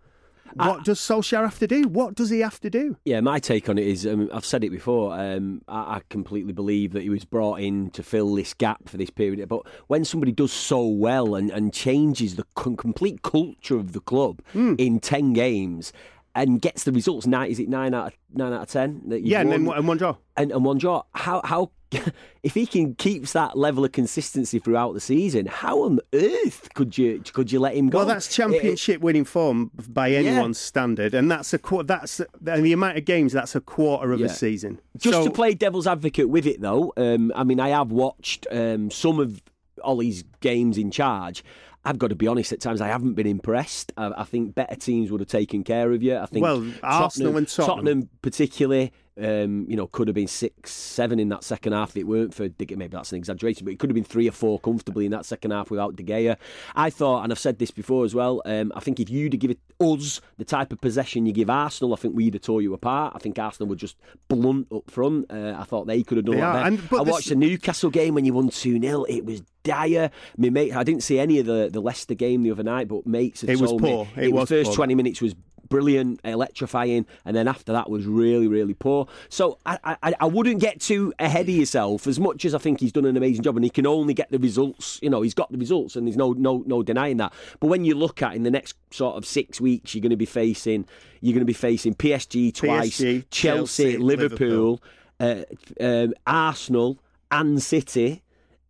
What 0.54 0.84
does 0.84 0.98
Solskjaer 1.00 1.42
have 1.42 1.58
to 1.58 1.66
do? 1.66 1.88
What 1.88 2.14
does 2.14 2.30
he 2.30 2.38
have 2.40 2.60
to 2.60 2.70
do? 2.70 2.96
Yeah, 3.04 3.20
my 3.20 3.40
take 3.40 3.68
on 3.68 3.76
it 3.78 3.86
is 3.86 4.06
um, 4.06 4.30
I've 4.32 4.46
said 4.46 4.62
it 4.64 4.70
before. 4.70 5.12
Um, 5.12 5.60
I, 5.68 5.96
I 5.96 6.00
completely 6.08 6.52
believe 6.52 6.92
that 6.92 7.02
he 7.02 7.10
was 7.10 7.24
brought 7.24 7.56
in 7.60 7.90
to 7.90 8.02
fill 8.02 8.34
this 8.34 8.54
gap 8.54 8.88
for 8.88 8.96
this 8.96 9.10
period. 9.10 9.46
But 9.48 9.62
when 9.88 10.04
somebody 10.04 10.32
does 10.32 10.52
so 10.52 10.86
well 10.86 11.34
and, 11.34 11.50
and 11.50 11.74
changes 11.74 12.36
the 12.36 12.44
complete 12.54 13.22
culture 13.22 13.76
of 13.76 13.92
the 13.92 14.00
club 14.00 14.40
Hmm. 14.52 14.76
in 14.78 15.00
10 15.00 15.32
games 15.34 15.92
and 16.36 16.60
gets 16.62 16.84
the 16.84 16.92
results, 16.92 17.26
nine, 17.26 17.50
is 17.50 17.58
it 17.58 17.68
9 17.68 17.92
out 17.94 18.08
of, 18.08 18.12
nine 18.32 18.52
out 18.52 18.62
of 18.62 18.68
10? 18.70 19.02
That 19.08 19.22
Yeah, 19.22 19.40
and 19.40 19.50
then 19.50 19.64
one- 19.64 19.76
and 19.78 19.88
one 19.88 19.96
draw. 19.96 20.16
And, 20.36 20.52
and 20.52 20.64
one 20.64 20.78
draw. 20.78 21.02
How, 21.12 21.40
how, 21.44 21.70
if 22.42 22.54
he 22.54 22.66
can 22.66 22.94
keeps 22.94 23.32
that 23.32 23.56
level 23.56 23.84
of 23.84 23.92
consistency 23.92 24.58
throughout 24.58 24.92
the 24.92 25.00
season, 25.00 25.46
how 25.46 25.82
on 25.84 25.98
earth 26.12 26.68
could 26.74 26.98
you 26.98 27.22
could 27.32 27.50
you 27.50 27.58
let 27.60 27.74
him 27.74 27.88
go? 27.88 27.98
Well, 27.98 28.06
that's 28.06 28.34
championship 28.34 29.00
winning 29.00 29.24
form 29.24 29.70
by 29.88 30.10
anyone's 30.10 30.58
standard, 30.58 31.14
and 31.14 31.30
that's 31.30 31.54
a 31.54 31.60
that's 31.84 32.20
and 32.20 32.64
the 32.64 32.72
amount 32.72 32.98
of 32.98 33.04
games. 33.04 33.32
That's 33.32 33.54
a 33.54 33.60
quarter 33.60 34.12
of 34.12 34.18
Yeah. 34.20 34.26
a 34.26 34.28
season. 34.28 34.80
Just 34.98 35.14
So- 35.14 35.24
to 35.26 35.30
play 35.30 35.54
devil's 35.54 35.86
advocate 35.86 36.28
with 36.28 36.44
it, 36.46 36.60
though, 36.60 36.92
um, 36.96 37.32
I 37.36 37.44
mean, 37.44 37.60
I 37.60 37.68
have 37.70 37.92
watched 37.92 38.46
um, 38.50 38.90
some 38.90 39.20
of 39.20 39.40
Ollie's 39.82 40.24
games 40.40 40.76
in 40.78 40.90
charge. 40.90 41.44
I've 41.86 41.98
got 41.98 42.08
to 42.08 42.16
be 42.16 42.26
honest. 42.26 42.52
At 42.52 42.60
times, 42.60 42.80
I 42.80 42.88
haven't 42.88 43.14
been 43.14 43.26
impressed. 43.26 43.92
I, 43.96 44.12
I 44.18 44.24
think 44.24 44.54
better 44.54 44.74
teams 44.76 45.10
would 45.10 45.20
have 45.20 45.28
taken 45.28 45.64
care 45.64 45.92
of 45.92 46.02
you. 46.02 46.16
I 46.16 46.26
think 46.26 46.42
Well, 46.42 46.66
Arsenal 46.82 47.36
and 47.36 47.48
Tottenham, 47.48 47.76
Tottenham. 47.76 48.08
particularly, 48.22 48.92
um, 49.18 49.66
you 49.68 49.76
know, 49.76 49.86
could 49.86 50.08
have 50.08 50.14
been 50.14 50.26
six, 50.26 50.72
seven 50.72 51.18
in 51.18 51.28
that 51.30 51.42
second 51.44 51.72
half. 51.72 51.90
If 51.90 51.96
it 51.98 52.04
weren't 52.06 52.34
for 52.34 52.48
De 52.48 52.66
Gea, 52.66 52.76
maybe 52.76 52.96
that's 52.96 53.12
an 53.12 53.18
exaggeration, 53.18 53.64
but 53.64 53.72
it 53.72 53.78
could 53.78 53.90
have 53.90 53.94
been 53.94 54.04
three 54.04 54.28
or 54.28 54.32
four 54.32 54.58
comfortably 54.60 55.04
in 55.06 55.12
that 55.12 55.24
second 55.26 55.50
half 55.52 55.70
without 55.70 55.96
De 55.96 56.02
Gea. 56.02 56.36
I 56.74 56.90
thought, 56.90 57.22
and 57.24 57.32
I've 57.32 57.38
said 57.38 57.58
this 57.58 57.70
before 57.70 58.04
as 58.04 58.14
well. 58.14 58.42
Um, 58.44 58.72
I 58.74 58.80
think 58.80 59.00
if 59.00 59.08
you'd 59.10 59.32
have 59.32 59.40
given 59.40 59.56
us 59.80 60.20
the 60.38 60.44
type 60.44 60.72
of 60.72 60.80
possession 60.80 61.26
you 61.26 61.32
give 61.32 61.48
Arsenal, 61.50 61.92
I 61.94 61.96
think 61.96 62.14
we'd 62.16 62.34
have 62.34 62.42
tore 62.42 62.62
you 62.62 62.74
apart. 62.74 63.12
I 63.16 63.18
think 63.18 63.38
Arsenal 63.38 63.68
were 63.68 63.76
just 63.76 63.96
blunt 64.28 64.66
up 64.72 64.90
front. 64.90 65.30
Uh, 65.30 65.54
I 65.58 65.64
thought 65.64 65.86
they 65.86 66.02
could 66.02 66.18
have 66.18 66.26
done 66.26 66.36
that. 66.38 66.66
and- 66.66 66.88
but 66.90 67.00
I 67.00 67.04
this- 67.04 67.12
watched 67.12 67.28
the 67.28 67.36
Newcastle 67.36 67.90
game 67.90 68.14
when 68.14 68.24
you 68.24 68.32
won 68.34 68.48
two 68.50 68.80
0 68.80 69.04
It 69.08 69.24
was 69.24 69.42
dire. 69.64 70.10
My 70.36 70.50
mate, 70.50 70.74
I 70.76 70.84
didn't 70.84 71.02
see 71.02 71.18
any 71.18 71.38
of 71.40 71.46
the, 71.46 71.68
the 71.72 71.80
Leicester 71.80 72.14
game 72.14 72.42
the 72.42 72.50
other 72.52 72.62
night, 72.62 72.86
but 72.88 73.04
mates 73.06 73.42
It 73.42 73.60
was 73.60 73.72
poor. 73.72 74.04
me 74.16 74.24
It 74.24 74.32
was 74.32 74.42
was 74.42 74.48
first 74.48 74.66
poor. 74.68 74.76
twenty 74.76 74.94
minutes 74.94 75.20
was 75.20 75.34
brilliant, 75.68 76.20
electrifying, 76.24 77.06
and 77.24 77.36
then 77.36 77.48
after 77.48 77.72
that 77.72 77.90
was 77.90 78.06
really, 78.06 78.46
really 78.46 78.74
poor. 78.74 79.06
So 79.28 79.58
I, 79.66 79.96
I, 80.02 80.14
I 80.20 80.26
wouldn't 80.26 80.60
get 80.60 80.80
too 80.80 81.12
ahead 81.18 81.48
of 81.48 81.54
yourself. 81.54 82.06
As 82.06 82.18
much 82.18 82.44
as 82.44 82.54
I 82.54 82.58
think 82.58 82.80
he's 82.80 82.92
done 82.92 83.04
an 83.04 83.16
amazing 83.16 83.42
job, 83.42 83.56
and 83.56 83.64
he 83.64 83.70
can 83.70 83.86
only 83.86 84.14
get 84.14 84.30
the 84.30 84.38
results. 84.38 84.98
You 85.02 85.10
know, 85.10 85.22
he's 85.22 85.34
got 85.34 85.50
the 85.52 85.58
results, 85.58 85.96
and 85.96 86.06
there's 86.06 86.16
no, 86.16 86.32
no, 86.32 86.62
no 86.66 86.82
denying 86.82 87.18
that. 87.18 87.32
But 87.60 87.68
when 87.68 87.84
you 87.84 87.94
look 87.94 88.22
at 88.22 88.34
in 88.34 88.42
the 88.42 88.50
next 88.50 88.76
sort 88.90 89.16
of 89.16 89.26
six 89.26 89.60
weeks, 89.60 89.94
you're 89.94 90.02
going 90.02 90.10
to 90.10 90.16
be 90.16 90.26
facing, 90.26 90.86
you're 91.20 91.34
going 91.34 91.40
to 91.40 91.46
be 91.46 91.52
facing 91.52 91.94
PSG 91.94 92.54
twice, 92.54 92.98
PSG, 92.98 93.24
Chelsea, 93.30 93.84
Chelsea, 93.92 93.96
Liverpool, 93.98 94.82
uh, 95.20 95.42
um, 95.80 96.14
Arsenal, 96.26 96.98
and 97.30 97.62
City. 97.62 98.22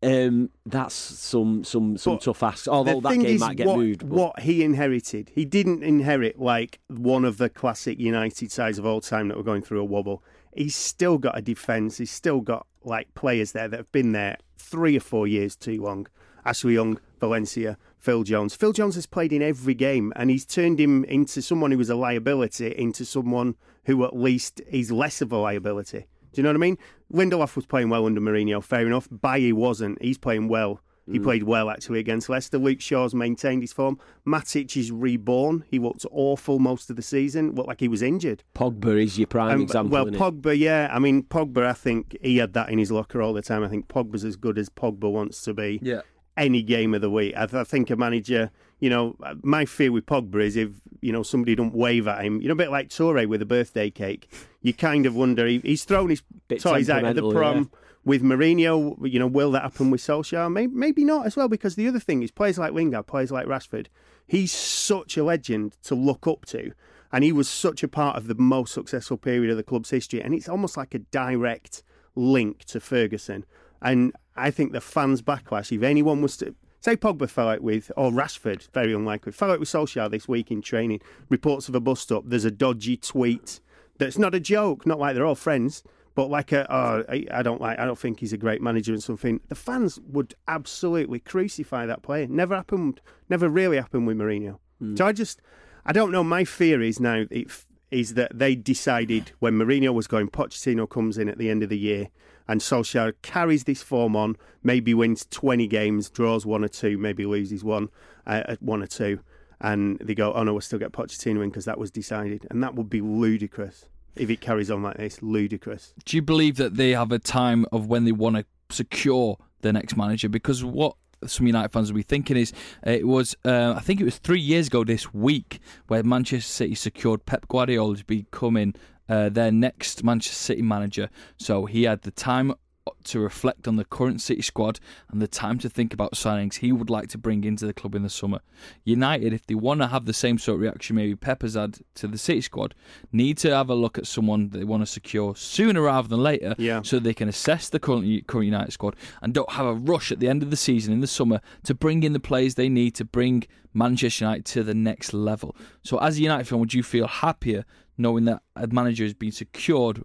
Um, 0.06 0.50
that's 0.64 0.94
some 0.94 1.64
some 1.64 1.96
some 1.98 2.14
But 2.14 2.22
tough 2.22 2.42
asks. 2.42 2.68
Although 2.68 3.00
that 3.00 3.18
game 3.18 3.38
might 3.40 3.56
get 3.56 3.66
what, 3.66 3.78
moved. 3.78 4.08
but- 4.08 4.16
What 4.16 4.40
he 4.40 4.62
inherited, 4.62 5.30
he 5.34 5.44
didn't 5.44 5.82
inherit 5.82 6.38
like 6.38 6.78
one 6.88 7.24
of 7.24 7.38
the 7.38 7.48
classic 7.48 7.98
United 7.98 8.52
sides 8.52 8.78
of 8.78 8.86
all 8.86 9.00
time 9.00 9.28
that 9.28 9.36
were 9.36 9.42
going 9.42 9.62
through 9.62 9.80
a 9.80 9.84
wobble. 9.84 10.22
He's 10.54 10.76
still 10.76 11.18
got 11.18 11.36
a 11.36 11.42
defence. 11.42 11.98
He's 11.98 12.10
still 12.10 12.40
got 12.40 12.66
like 12.84 13.12
players 13.14 13.52
there 13.52 13.68
that 13.68 13.76
have 13.76 13.92
been 13.92 14.12
there 14.12 14.36
three 14.58 14.96
or 14.96 15.00
four 15.00 15.26
years 15.26 15.56
too 15.56 15.82
long. 15.82 16.06
Ashley 16.44 16.74
Young, 16.74 17.00
Valencia, 17.18 17.76
Phil 17.98 18.22
Jones. 18.22 18.54
Phil 18.54 18.72
Jones 18.72 18.94
has 18.94 19.06
played 19.06 19.32
in 19.32 19.42
every 19.42 19.74
game, 19.74 20.12
and 20.14 20.30
he's 20.30 20.46
turned 20.46 20.78
him 20.78 21.02
into 21.04 21.42
someone 21.42 21.72
who 21.72 21.78
was 21.78 21.90
a 21.90 21.96
liability 21.96 22.72
into 22.78 23.04
someone 23.04 23.56
who 23.86 24.04
at 24.04 24.16
least 24.16 24.60
is 24.70 24.92
less 24.92 25.20
of 25.20 25.32
a 25.32 25.36
liability. 25.36 26.06
Do 26.37 26.40
you 26.40 26.42
know 26.44 26.51
what 26.51 26.57
I 26.57 26.59
mean? 26.59 26.79
Lindelof 27.12 27.57
was 27.57 27.64
playing 27.64 27.88
well 27.88 28.05
under 28.05 28.20
Mourinho, 28.20 28.62
fair 28.62 28.87
enough. 28.87 29.09
Bailly 29.11 29.53
wasn't. 29.55 30.01
He's 30.03 30.18
playing 30.18 30.49
well. 30.49 30.81
He 31.11 31.20
played 31.20 31.44
well 31.44 31.70
actually 31.70 32.01
against 32.01 32.29
Leicester. 32.29 32.59
Luke 32.59 32.81
Shaw's 32.81 33.14
maintained 33.14 33.62
his 33.62 33.72
form. 33.72 33.96
Matic 34.27 34.77
is 34.77 34.90
reborn. 34.90 35.64
He 35.70 35.79
looked 35.79 36.05
awful 36.11 36.59
most 36.59 36.90
of 36.90 36.96
the 36.96 37.03
season. 37.03 37.55
Looked 37.55 37.68
like 37.68 37.79
he 37.79 37.87
was 37.87 38.03
injured. 38.03 38.42
Pogba 38.57 39.01
is 39.05 39.16
your 39.16 39.29
prime 39.29 39.53
Um, 39.55 39.62
example. 39.62 39.92
well? 39.92 40.07
Pogba, 40.07 40.59
yeah. 40.59 40.90
I 40.92 40.99
mean, 40.99 41.22
Pogba. 41.22 41.64
I 41.64 41.75
think 41.75 42.16
he 42.22 42.38
had 42.38 42.55
that 42.55 42.70
in 42.70 42.79
his 42.81 42.90
locker 42.90 43.22
all 43.22 43.33
the 43.33 43.40
time. 43.40 43.62
I 43.62 43.68
think 43.68 43.87
Pogba's 43.87 44.25
as 44.25 44.35
good 44.35 44.59
as 44.59 44.68
Pogba 44.68 45.09
wants 45.11 45.40
to 45.42 45.55
be. 45.55 45.79
Yeah. 45.81 46.01
Any 46.37 46.62
game 46.62 46.94
of 46.94 47.01
the 47.01 47.11
week. 47.11 47.35
I, 47.37 47.46
th- 47.46 47.61
I 47.61 47.64
think 47.64 47.90
a 47.90 47.96
manager, 47.96 48.51
you 48.79 48.90
know, 48.90 49.16
uh, 49.22 49.35
my 49.42 49.64
fear 49.64 49.90
with 49.90 50.05
Pogba 50.07 50.42
is 50.42 50.57
if 50.57 50.70
you 51.01 51.12
know 51.12 51.22
somebody 51.22 51.55
don't 51.55 51.75
wave 51.75 52.07
at 52.07 52.25
him, 52.25 52.40
you 52.40 52.49
know, 52.49 52.53
a 52.53 52.57
bit 52.57 52.70
like 52.70 52.88
Touré 52.88 53.27
with 53.27 53.40
a 53.40 53.46
birthday 53.46 53.90
cake. 53.90 54.31
You 54.61 54.75
kind 54.75 55.07
of 55.07 55.14
wonder 55.14 55.46
he, 55.46 55.59
he's 55.61 55.85
thrown 55.85 56.11
his 56.11 56.22
Bit 56.49 56.61
toys 56.61 56.90
out 56.90 57.05
of 57.05 57.16
the 57.16 57.31
prom. 57.31 57.57
yeah. 57.72 57.79
With 58.05 58.22
Mourinho, 58.22 58.96
you 59.11 59.18
know, 59.18 59.27
will 59.27 59.51
that 59.51 59.62
happen 59.62 59.90
with 59.90 60.01
Solskjaer? 60.01 60.53
Maybe, 60.53 60.72
maybe 60.72 61.05
not 61.05 61.27
as 61.27 61.35
well, 61.37 61.49
because 61.49 61.75
the 61.75 61.88
other 61.88 61.99
thing 61.99 62.22
is 62.22 62.31
players 62.31 62.57
like 62.57 62.72
Lingard, 62.72 63.09
players 63.09 63.33
like 63.33 63.46
Rashford, 63.46 63.87
he's 64.29 64.53
such 64.53 65.16
a 65.16 65.25
legend 65.25 65.77
to 65.83 65.96
look 65.96 66.27
up 66.27 66.46
to. 66.46 66.70
And 67.12 67.25
he 67.25 67.33
was 67.33 67.49
such 67.49 67.83
a 67.83 67.88
part 67.88 68.16
of 68.16 68.29
the 68.29 68.37
most 68.37 68.75
successful 68.75 69.16
period 69.16 69.51
of 69.51 69.57
the 69.57 69.64
club's 69.64 69.90
history. 69.90 70.22
And 70.22 70.35
it's 70.35 70.49
almost 70.49 70.77
like 70.77 70.94
a 70.94 71.01
direct 71.01 71.83
link 72.14 72.64
to 72.66 72.79
Ferguson. 72.79 73.44
And 73.83 74.12
I 74.37 74.51
think 74.51 74.72
the 74.72 74.81
fans' 74.81 75.22
backlash, 75.22 75.77
if 75.77 75.83
anyone 75.83 76.22
was 76.22 76.37
to 76.38 76.55
say 76.81 76.96
Pogba 76.96 77.29
fell 77.29 77.49
out 77.49 77.62
with, 77.62 77.90
or 77.96 78.11
Rashford, 78.11 78.70
very 78.72 78.92
unlikely, 78.92 79.33
fell 79.33 79.51
out 79.51 79.61
with 79.61 79.68
Solskjaer 79.68 80.11
this 80.11 80.29
week 80.29 80.51
in 80.51 80.62
training, 80.62 81.01
reports 81.29 81.68
of 81.68 81.75
a 81.75 81.81
bust 81.81 82.12
up, 82.12 82.25
there's 82.27 82.44
a 82.44 82.51
dodgy 82.51 82.96
tweet 82.96 83.61
that's 83.99 84.18
not 84.18 84.35
a 84.35 84.40
joke, 84.40 84.87
not 84.87 84.99
like 84.99 85.14
they're 85.14 85.27
all 85.27 85.35
friends, 85.35 85.83
but 86.14 86.31
like 86.31 86.53
a, 86.53 86.66
oh, 86.72 87.05
I, 87.09 87.27
I 87.31 87.42
don't 87.42 87.61
like, 87.61 87.79
I 87.79 87.85
don't 87.85 87.99
think 87.99 88.20
he's 88.20 88.33
a 88.33 88.38
great 88.38 88.62
manager 88.62 88.92
and 88.92 89.03
something. 89.03 89.40
The 89.49 89.55
fans 89.55 89.99
would 90.09 90.35
absolutely 90.49 91.18
crucify 91.18 91.87
that 91.87 92.03
player. 92.03 92.27
Never 92.27 92.55
happened, 92.55 93.01
never 93.29 93.49
really 93.49 93.77
happened 93.77 94.07
with 94.07 94.16
Mourinho. 94.16 94.59
Hmm. 94.79 94.96
So 94.96 95.07
I 95.07 95.12
just, 95.12 95.42
I 95.85 95.92
don't 95.92 96.12
know. 96.12 96.25
My 96.25 96.44
fear 96.44 96.81
is 96.83 97.01
now 97.01 97.25
it, 97.31 97.51
is 97.90 98.14
that 98.14 98.38
they 98.38 98.55
decided 98.55 99.33
when 99.40 99.55
Mourinho 99.55 99.92
was 99.92 100.07
going, 100.07 100.29
Pochettino 100.29 100.88
comes 100.88 101.18
in 101.18 101.29
at 101.29 101.38
the 101.38 101.51
end 101.51 101.62
of 101.62 101.68
the 101.68 101.79
year, 101.79 102.09
and 102.48 102.61
Solskjaer 102.61 103.14
carries 103.22 103.64
this 103.64 103.82
form 103.82 104.16
on, 104.16 104.37
maybe 104.62 104.94
wins 104.94 105.26
20 105.30 105.66
games, 105.66 106.11
draws 106.11 106.46
one 106.46 106.64
or 106.64 106.68
two, 106.68 106.98
maybe 106.98 107.26
loses 107.26 107.64
one, 107.64 107.88
uh, 108.26 108.56
one 108.61 108.82
or 108.82 108.87
two, 108.87 109.20
and 109.61 109.98
they 109.98 110.14
go, 110.14 110.32
oh 110.32 110.42
no, 110.42 110.52
we'll 110.52 110.61
still 110.61 110.78
get 110.78 110.92
Pochettino 110.92 111.42
in 111.42 111.50
because 111.50 111.64
that 111.64 111.78
was 111.78 111.90
decided, 111.90 112.46
and 112.50 112.62
that 112.62 112.74
would 112.74 112.90
be 112.90 113.00
ludicrous 113.00 113.87
if 114.14 114.30
it 114.30 114.40
carries 114.40 114.70
on 114.70 114.82
like 114.82 114.96
this. 114.96 115.22
Ludicrous. 115.22 115.94
Do 116.04 116.16
you 116.16 116.22
believe 116.22 116.56
that 116.56 116.76
they 116.76 116.90
have 116.90 117.12
a 117.12 117.18
time 117.18 117.66
of 117.72 117.87
when 117.87 118.04
they 118.04 118.12
want 118.12 118.37
to 118.37 118.44
secure 118.70 119.38
their 119.61 119.72
next 119.72 119.96
manager? 119.96 120.28
Because 120.28 120.64
what 120.64 120.96
some 121.26 121.46
United 121.46 121.70
fans 121.70 121.90
will 121.90 121.96
be 121.96 122.02
thinking 122.02 122.37
is 122.37 122.52
uh, 122.87 122.90
it 122.90 123.06
was 123.06 123.35
uh, 123.44 123.74
I 123.76 123.80
think 123.80 124.00
it 124.00 124.04
was 124.04 124.18
three 124.18 124.40
years 124.40 124.66
ago 124.66 124.85
this 124.85 125.12
week 125.14 125.61
where 125.87 126.02
Manchester 126.02 126.48
City 126.48 126.74
secured 126.74 127.24
Pep 127.26 127.48
Guardiola 127.48 127.96
to 127.96 128.04
becoming 128.04 128.74
uh, 129.08 129.28
their 129.28 129.52
next 129.52 130.02
Manchester 130.04 130.34
City 130.36 130.62
manager. 130.62 131.08
So 131.36 131.66
he 131.66 131.84
had 131.84 132.02
the 132.02 132.10
time 132.10 132.54
to 133.02 133.18
reflect 133.18 133.66
on 133.66 133.74
the 133.74 133.84
current 133.84 134.20
City 134.20 134.42
squad 134.42 134.78
and 135.10 135.20
the 135.20 135.26
time 135.26 135.58
to 135.58 135.68
think 135.68 135.92
about 135.92 136.12
signings 136.14 136.56
he 136.56 136.70
would 136.70 136.88
like 136.88 137.08
to 137.08 137.18
bring 137.18 137.42
into 137.42 137.66
the 137.66 137.72
club 137.72 137.96
in 137.96 138.02
the 138.04 138.08
summer. 138.08 138.38
United, 138.84 139.32
if 139.32 139.44
they 139.46 139.56
want 139.56 139.80
to 139.80 139.88
have 139.88 140.04
the 140.06 140.12
same 140.12 140.38
sort 140.38 140.56
of 140.56 140.60
reaction 140.62 140.94
maybe 140.94 141.16
Pep 141.16 141.42
has 141.42 141.54
had 141.54 141.78
to 141.96 142.06
the 142.06 142.18
City 142.18 142.40
squad, 142.40 142.74
need 143.12 143.38
to 143.38 143.50
have 143.54 143.68
a 143.70 143.74
look 143.74 143.98
at 143.98 144.06
someone 144.06 144.50
they 144.50 144.62
want 144.64 144.82
to 144.82 144.86
secure 144.86 145.34
sooner 145.34 145.82
rather 145.82 146.06
than 146.06 146.22
later 146.22 146.54
Yeah. 146.58 146.82
so 146.82 146.98
they 147.00 147.14
can 147.14 147.28
assess 147.28 147.68
the 147.68 147.80
current, 147.80 148.26
current 148.28 148.46
United 148.46 148.72
squad 148.72 148.94
and 149.20 149.34
don't 149.34 149.50
have 149.52 149.66
a 149.66 149.74
rush 149.74 150.12
at 150.12 150.20
the 150.20 150.28
end 150.28 150.44
of 150.44 150.50
the 150.50 150.56
season 150.56 150.92
in 150.92 151.00
the 151.00 151.06
summer 151.08 151.40
to 151.64 151.74
bring 151.74 152.04
in 152.04 152.12
the 152.12 152.20
players 152.20 152.54
they 152.54 152.68
need 152.68 152.94
to 152.96 153.04
bring 153.04 153.44
Manchester 153.74 154.24
United 154.24 154.44
to 154.46 154.62
the 154.62 154.74
next 154.74 155.12
level. 155.12 155.56
So 155.82 155.98
as 155.98 156.18
a 156.18 156.22
United 156.22 156.46
fan, 156.46 156.60
would 156.60 156.72
you 156.74 156.84
feel 156.84 157.08
happier 157.08 157.64
knowing 157.98 158.24
that 158.26 158.42
a 158.54 158.66
manager 158.66 159.04
has 159.04 159.14
been 159.14 159.32
secured 159.32 160.02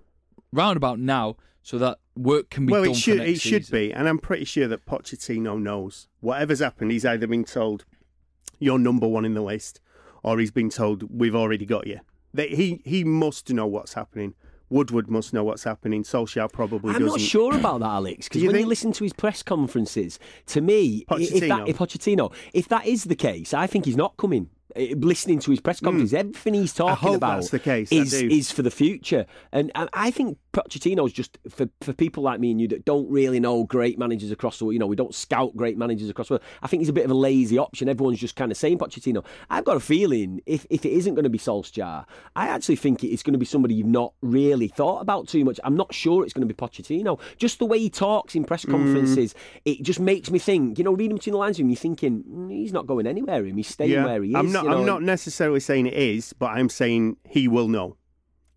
round 0.52 0.78
about 0.78 1.00
now 1.00 1.36
so 1.64 1.78
that 1.78 2.00
work 2.16 2.50
can 2.50 2.66
be 2.66 2.72
well, 2.72 2.84
done 2.84 2.92
it 2.92 2.98
should 2.98 3.18
for 3.20 3.24
it 3.24 3.40
should 3.40 3.66
season? 3.66 3.78
be, 3.78 3.94
and 3.94 4.08
I'm 4.10 4.18
pretty 4.20 4.46
sure 4.46 4.68
that 4.68 4.86
Pochettino 4.86 5.60
knows 5.62 6.08
whatever's 6.20 6.60
happened. 6.60 6.92
He's 6.92 7.06
either 7.06 7.28
been 7.28 7.44
told 7.46 7.86
you're 8.60 8.80
number 8.80 9.08
one 9.08 9.26
in 9.26 9.34
the 9.34 9.42
list, 9.42 9.80
or 10.24 10.40
he's 10.40 10.52
been 10.52 10.70
told 10.70 11.04
we've 11.18 11.36
already 11.36 11.66
got 11.66 11.88
you. 11.88 12.00
That 12.34 12.50
he 12.52 12.82
he 12.86 13.04
must 13.04 13.50
know 13.52 13.68
what's 13.68 13.94
happening. 13.94 14.34
Woodward 14.70 15.10
must 15.10 15.34
know 15.34 15.44
what's 15.44 15.66
happening. 15.66 16.04
Solskjaer 16.04 16.50
probably 16.52 16.94
I'm 16.94 17.02
doesn't. 17.02 17.08
not 17.08 17.20
sure 17.20 17.54
about 17.58 17.82
that, 17.82 17.88
Alex, 17.90 18.30
because 18.30 18.40
Do 18.40 18.46
you 18.46 18.52
when 18.52 18.62
you 18.62 18.66
listen 18.68 18.94
to 18.94 19.04
his 19.04 19.12
press 19.12 19.44
conferences, 19.44 20.18
to 20.48 20.62
me, 20.62 21.04
i- 21.10 21.16
if 21.20 21.48
that 21.50 21.68
if 21.68 21.78
Pochettino, 21.78 22.34
if 22.54 22.70
that 22.70 22.86
is 22.86 23.04
the 23.04 23.16
case, 23.18 23.54
I 23.54 23.68
think 23.68 23.84
he's 23.86 23.98
not 23.98 24.16
coming. 24.18 24.50
Eh, 24.76 24.94
Listening 24.98 25.40
to 25.40 25.52
his 25.52 25.60
press 25.60 25.80
conferences, 25.80 26.14
everything 26.14 26.54
he's 26.54 26.74
talking 26.74 27.10
Hmm. 27.10 27.16
about 27.16 27.36
that's 27.38 27.50
the 27.50 27.60
case, 27.60 27.92
is 27.92 28.14
is 28.14 28.52
for 28.52 28.62
the 28.62 28.72
future, 28.72 29.26
and 29.52 29.72
I 29.94 30.12
think 30.12 30.38
Pochettino's 30.54 31.14
just 31.14 31.38
for, 31.50 31.70
for 31.82 31.94
people 31.94 32.24
like 32.24 32.40
me 32.40 32.52
and 32.52 32.60
you 32.60 32.68
that 32.70 32.84
don't 32.86 33.10
really 33.10 33.40
know 33.40 33.64
great 33.64 33.98
managers 33.98 34.32
across 34.32 34.60
the 34.60 34.66
world. 34.66 34.74
You 34.74 34.80
know, 34.80 34.88
we 34.88 34.96
don't 34.96 35.16
scout 35.16 35.56
great 35.56 35.78
managers 35.78 36.10
across 36.10 36.28
the 36.28 36.34
world. 36.34 36.44
I 36.62 36.68
think 36.68 36.82
he's 36.82 36.90
a 36.90 36.94
bit 36.94 37.06
of 37.06 37.12
a 37.12 37.16
lazy 37.16 37.58
option. 37.58 37.88
Everyone's 37.88 38.20
just 38.20 38.36
kind 38.36 38.52
of 38.52 38.58
saying 38.58 38.78
Pochettino. 38.78 39.24
I've 39.50 39.64
got 39.66 39.78
a 39.78 39.80
feeling 39.80 40.42
if 40.46 40.66
if 40.70 40.86
it 40.86 40.92
isn't 40.92 41.16
going 41.16 41.24
to 41.24 41.30
be 41.30 41.38
Solskjaer, 41.40 42.06
I 42.36 42.48
actually 42.48 42.76
think 42.76 43.04
it's 43.04 43.24
going 43.24 43.34
to 43.34 43.40
be 43.40 43.46
somebody 43.46 43.76
you've 43.76 43.88
not 43.88 44.14
really 44.22 44.68
thought 44.68 45.00
about 45.02 45.28
too 45.28 45.46
much. 45.46 45.60
I'm 45.64 45.76
not 45.78 45.94
sure 45.94 46.24
it's 46.24 46.34
going 46.34 46.48
to 46.48 46.54
be 46.54 46.58
Pochettino. 46.58 47.20
Just 47.38 47.60
the 47.60 47.66
way 47.66 47.80
he 47.80 47.90
talks 47.90 48.36
in 48.36 48.44
Mm. 48.44 48.48
press 48.48 48.66
conferences, 48.66 49.36
it 49.66 49.82
just 49.84 50.00
makes 50.00 50.30
me 50.32 50.40
think. 50.40 50.78
You 50.78 50.84
know, 50.84 50.94
reading 50.94 51.16
between 51.18 51.32
the 51.34 51.38
lines 51.38 51.58
of 51.58 51.62
him, 51.62 51.70
you're 51.70 51.76
thinking 51.78 52.24
"Mm, 52.30 52.52
he's 52.52 52.74
not 52.74 52.88
going 52.88 53.08
anywhere. 53.08 53.46
Him, 53.46 53.56
he's 53.58 53.68
staying 53.68 54.04
where 54.04 54.22
he 54.24 54.32
is. 54.32 54.36
I'm 54.36 54.52
not. 54.52 54.64
you 54.64 54.70
know, 54.72 54.80
I'm 54.80 54.86
not 54.86 55.02
necessarily 55.04 55.60
saying 55.60 55.88
it 55.88 55.94
is, 55.94 56.34
but 56.34 56.48
I'm 56.48 56.70
saying 56.70 57.18
he 57.30 57.48
will 57.48 57.68
know. 57.68 57.96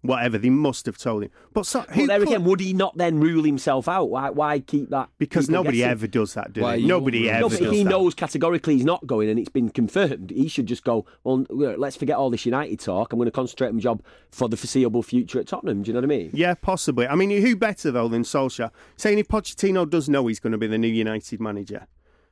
Whatever 0.04 0.36
they 0.36 0.50
must 0.50 0.84
have 0.84 0.98
told 0.98 1.22
him. 1.24 1.30
But 1.54 1.64
so, 1.64 1.80
But 1.80 1.90
who 1.96 2.06
there 2.06 2.18
put- 2.18 2.28
again, 2.28 2.44
would 2.44 2.60
he 2.60 2.74
not 2.74 2.96
then 2.98 3.20
rule 3.20 3.42
himself 3.42 3.88
out? 3.88 4.10
Why, 4.10 4.28
why 4.28 4.58
keep 4.60 4.90
that? 4.90 5.08
because 5.18 5.48
nobody 5.48 5.78
guessing? 5.78 5.90
ever 5.92 6.06
does 6.06 6.34
that, 6.34 6.52
do 6.52 6.60
Why 6.60 6.76
they? 6.76 6.82
Nobody 6.84 7.20
wouldn't- 7.22 7.34
ever 7.36 7.40
No, 7.40 7.48
but 7.48 7.58
does 7.58 7.66
if 7.68 7.72
he 7.72 7.82
that. 7.84 7.88
knows 7.90 8.14
categorically 8.14 8.74
he's 8.76 8.84
not 8.84 9.06
going 9.06 9.30
and 9.30 9.38
it's 9.38 9.48
been 9.48 9.70
confirmed, 9.70 10.30
he 10.30 10.46
should 10.46 10.66
just 10.66 10.84
go, 10.84 11.06
well, 11.24 11.46
let's 11.48 11.96
forget 11.96 12.16
all 12.16 12.28
this 12.28 12.44
United 12.44 12.80
talk. 12.80 13.12
I'm 13.14 13.18
going 13.18 13.26
to 13.26 13.30
concentrate 13.32 13.68
on 13.68 13.76
my 13.76 13.80
job 13.80 14.02
for 14.30 14.46
the 14.48 14.58
foreseeable 14.58 15.02
future 15.02 15.40
at 15.40 15.46
Tottenham. 15.46 15.82
Do 15.82 15.88
you 15.88 15.94
know 15.94 16.00
what 16.00 16.04
I 16.04 16.08
mean? 16.18 16.30
Yeah, 16.34 16.52
possibly. 16.52 17.08
I 17.08 17.14
mean, 17.14 17.30
who 17.30 17.56
better 17.56 17.90
though 17.90 18.08
than 18.08 18.24
Solskjaer? 18.24 18.70
Saying 18.96 19.18
if 19.18 19.28
Pochettino 19.28 19.88
does 19.88 20.08
know 20.10 20.26
he's 20.26 20.38
going 20.38 20.52
to 20.52 20.58
be 20.58 20.66
the 20.66 20.76
new 20.76 20.86
United 20.88 21.40
manager, 21.40 21.86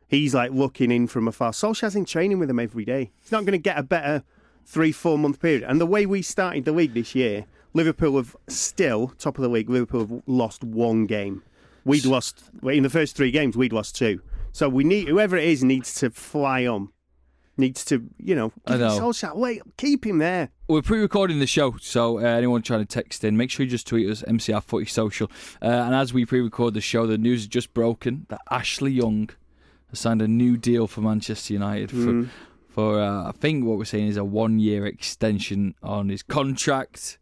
he's 0.07 0.35
like 0.35 0.51
looking 0.53 0.91
in 0.91 1.07
from 1.07 1.27
afar. 1.27 1.53
Solskjaer's 1.53 1.97
in 1.97 2.05
training 2.05 2.39
with 2.39 2.51
him 2.51 2.59
every 2.59 2.85
day. 2.85 3.13
He's 3.23 3.33
not 3.33 3.47
going 3.47 3.53
to 3.53 3.59
get 3.59 3.79
a 3.79 3.83
better 3.83 4.25
three, 4.65 4.93
four 4.93 5.19
month 5.19 5.41
period. 5.41 5.65
And 5.65 5.81
the 5.81 5.87
way 5.87 6.07
we 6.07 6.23
started 6.23 6.65
the 6.67 6.73
league 6.73 6.95
this 6.95 7.15
year, 7.17 7.47
Liverpool 7.75 8.17
have 8.17 8.37
still 8.49 9.09
top 9.19 9.39
of 9.39 9.43
the 9.43 9.49
league. 9.49 9.71
Liverpool 9.71 10.01
have 10.01 10.23
lost 10.27 10.63
one 10.65 11.07
game. 11.07 11.43
We'd 11.85 12.05
lost 12.05 12.45
in 12.63 12.83
the 12.83 12.91
first 12.91 13.17
three 13.17 13.31
games. 13.31 13.57
We'd 13.57 13.73
lost 13.73 13.97
two. 13.97 14.21
So 14.53 14.69
we 14.69 14.85
need 14.85 15.09
whoever 15.09 15.37
it 15.37 15.45
is 15.45 15.65
needs 15.65 15.95
to 15.97 16.11
fly 16.11 16.67
on. 16.67 16.91
Needs 17.57 17.85
to, 17.87 18.09
you 18.19 18.35
know, 18.35 18.53
I 18.67 18.73
give 18.73 18.81
know. 18.81 18.99
Solskjaer. 18.99 19.37
Wait, 19.37 19.63
keep 19.77 20.07
him 20.07 20.19
there. 20.19 20.51
We're 20.69 20.81
pre-recording 20.83 21.39
the 21.39 21.47
show, 21.47 21.77
so 21.81 22.19
uh, 22.19 22.23
anyone 22.23 22.63
trying 22.63 22.81
to 22.81 22.87
text 22.87 23.25
in, 23.25 23.37
make 23.37 23.51
sure 23.51 23.65
you 23.65 23.71
just 23.71 23.87
tweet 23.87 24.09
us 24.09 24.23
MCR 24.27 24.63
Footy 24.63 24.87
Social. 24.87 25.31
Uh, 25.61 25.67
and 25.67 25.95
as 25.95 26.15
we 26.15 26.25
pre-record 26.25 26.73
the 26.73 26.81
show, 26.81 27.07
the 27.07 27.19
news 27.19 27.41
has 27.41 27.47
just 27.49 27.75
broken 27.75 28.25
that 28.31 28.41
Ashley 28.51 28.93
Young 28.93 29.29
has 29.91 29.99
signed 29.99 30.23
a 30.23 30.29
new 30.29 30.57
deal 30.57 30.87
for 30.87 31.03
Manchester 31.03 31.53
United 31.53 31.91
for, 31.91 31.97
Mm. 31.97 32.29
for 32.71 33.01
uh, 33.01 33.29
I 33.29 33.33
think 33.33 33.67
what 33.67 33.77
we're 33.77 33.85
saying 33.85 34.07
is 34.09 34.17
a 34.17 34.25
one-year 34.25 34.87
extension 34.87 35.75
on 35.83 36.09
his 36.09 36.23
contract. 36.23 37.19